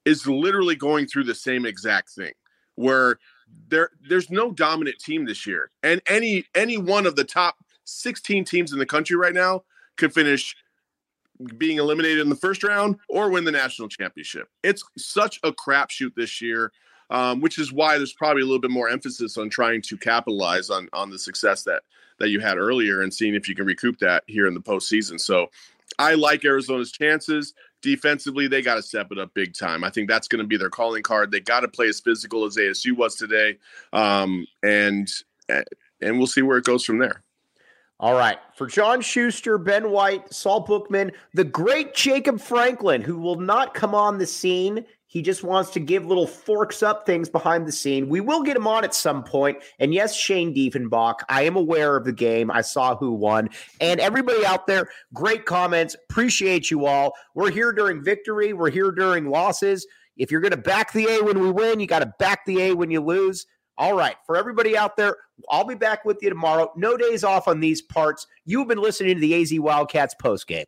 is 0.05 0.25
literally 0.25 0.75
going 0.75 1.05
through 1.05 1.25
the 1.25 1.35
same 1.35 1.65
exact 1.65 2.09
thing 2.09 2.33
where 2.75 3.19
there 3.69 3.89
there's 4.07 4.29
no 4.29 4.51
dominant 4.51 4.97
team 4.99 5.25
this 5.25 5.45
year 5.45 5.71
and 5.83 6.01
any 6.07 6.45
any 6.55 6.77
one 6.77 7.05
of 7.05 7.15
the 7.15 7.23
top 7.23 7.55
16 7.85 8.45
teams 8.45 8.73
in 8.73 8.79
the 8.79 8.85
country 8.85 9.15
right 9.15 9.33
now 9.33 9.63
could 9.97 10.13
finish 10.13 10.55
being 11.57 11.77
eliminated 11.77 12.19
in 12.19 12.29
the 12.29 12.35
first 12.35 12.63
round 12.63 12.97
or 13.09 13.29
win 13.29 13.43
the 13.43 13.51
national 13.51 13.87
championship. 13.87 14.47
It's 14.63 14.83
such 14.97 15.39
a 15.43 15.51
crapshoot 15.51 16.15
this 16.15 16.41
year 16.41 16.71
um, 17.09 17.41
which 17.41 17.59
is 17.59 17.71
why 17.71 17.97
there's 17.97 18.13
probably 18.13 18.41
a 18.41 18.45
little 18.45 18.61
bit 18.61 18.71
more 18.71 18.89
emphasis 18.89 19.37
on 19.37 19.49
trying 19.49 19.81
to 19.81 19.97
capitalize 19.97 20.69
on 20.69 20.89
on 20.93 21.09
the 21.09 21.19
success 21.19 21.63
that 21.63 21.83
that 22.19 22.29
you 22.29 22.39
had 22.39 22.57
earlier 22.57 23.01
and 23.01 23.13
seeing 23.13 23.35
if 23.35 23.47
you 23.47 23.55
can 23.55 23.65
recoup 23.65 23.99
that 23.99 24.23
here 24.27 24.47
in 24.47 24.53
the 24.53 24.59
postseason 24.59 25.19
so 25.19 25.49
I 25.99 26.13
like 26.13 26.45
Arizona's 26.45 26.91
chances 26.91 27.53
defensively, 27.81 28.47
they 28.47 28.61
got 28.61 28.75
to 28.75 28.81
step 28.81 29.11
it 29.11 29.19
up 29.19 29.33
big 29.33 29.53
time. 29.53 29.83
I 29.83 29.89
think 29.89 30.09
that's 30.09 30.27
going 30.27 30.43
to 30.43 30.47
be 30.47 30.57
their 30.57 30.69
calling 30.69 31.03
card. 31.03 31.31
They 31.31 31.39
got 31.39 31.61
to 31.61 31.67
play 31.67 31.87
as 31.87 31.99
physical 31.99 32.45
as 32.45 32.57
ASU 32.57 32.95
was 32.95 33.15
today, 33.15 33.57
um, 33.93 34.45
and 34.63 35.09
and 35.49 36.17
we'll 36.17 36.27
see 36.27 36.41
where 36.41 36.57
it 36.57 36.65
goes 36.65 36.83
from 36.83 36.99
there. 36.99 37.23
All 37.99 38.13
right. 38.13 38.37
For 38.55 38.67
John 38.67 39.01
Schuster, 39.01 39.57
Ben 39.57 39.89
White, 39.89 40.31
Saul 40.31 40.59
Bookman, 40.59 41.11
the 41.33 41.43
great 41.43 41.95
Jacob 41.95 42.39
Franklin, 42.39 43.01
who 43.01 43.17
will 43.17 43.39
not 43.39 43.73
come 43.73 43.95
on 43.95 44.19
the 44.19 44.27
scene 44.27 44.85
he 45.07 45.21
just 45.21 45.41
wants 45.41 45.71
to 45.71 45.79
give 45.79 46.05
little 46.05 46.27
forks 46.27 46.83
up 46.83 47.05
things 47.05 47.29
behind 47.29 47.65
the 47.65 47.71
scene. 47.71 48.09
We 48.09 48.19
will 48.19 48.43
get 48.43 48.57
him 48.57 48.67
on 48.67 48.83
at 48.83 48.93
some 48.93 49.23
point. 49.23 49.57
And 49.79 49.93
yes, 49.93 50.15
Shane 50.15 50.53
Diefenbach, 50.53 51.15
I 51.29 51.43
am 51.43 51.55
aware 51.55 51.95
of 51.95 52.03
the 52.03 52.11
game. 52.11 52.51
I 52.51 52.61
saw 52.61 52.95
who 52.95 53.13
won. 53.13 53.49
And 53.79 54.01
everybody 54.01 54.45
out 54.45 54.67
there, 54.67 54.89
great 55.13 55.45
comments. 55.45 55.95
Appreciate 56.09 56.69
you 56.69 56.85
all. 56.85 57.13
We're 57.33 57.51
here 57.51 57.71
during 57.71 58.03
victory, 58.03 58.51
we're 58.51 58.69
here 58.69 58.91
during 58.91 59.29
losses. 59.29 59.87
If 60.17 60.29
you're 60.29 60.41
going 60.41 60.51
to 60.51 60.57
back 60.57 60.91
the 60.91 61.07
A 61.07 61.23
when 61.23 61.39
we 61.39 61.51
win, 61.51 61.79
you 61.79 61.87
got 61.87 61.99
to 61.99 62.13
back 62.19 62.45
the 62.45 62.61
A 62.61 62.73
when 62.73 62.91
you 62.91 63.01
lose. 63.01 63.45
All 63.77 63.95
right. 63.95 64.15
For 64.25 64.35
everybody 64.35 64.75
out 64.75 64.97
there, 64.97 65.15
I'll 65.49 65.63
be 65.63 65.75
back 65.75 66.03
with 66.03 66.17
you 66.21 66.29
tomorrow. 66.29 66.71
No 66.75 66.97
days 66.97 67.23
off 67.23 67.47
on 67.47 67.59
these 67.59 67.81
parts. 67.81 68.25
You've 68.43 68.67
been 68.67 68.81
listening 68.81 69.15
to 69.15 69.21
the 69.21 69.39
AZ 69.39 69.57
Wildcats 69.59 70.15
post 70.19 70.47
game. 70.47 70.65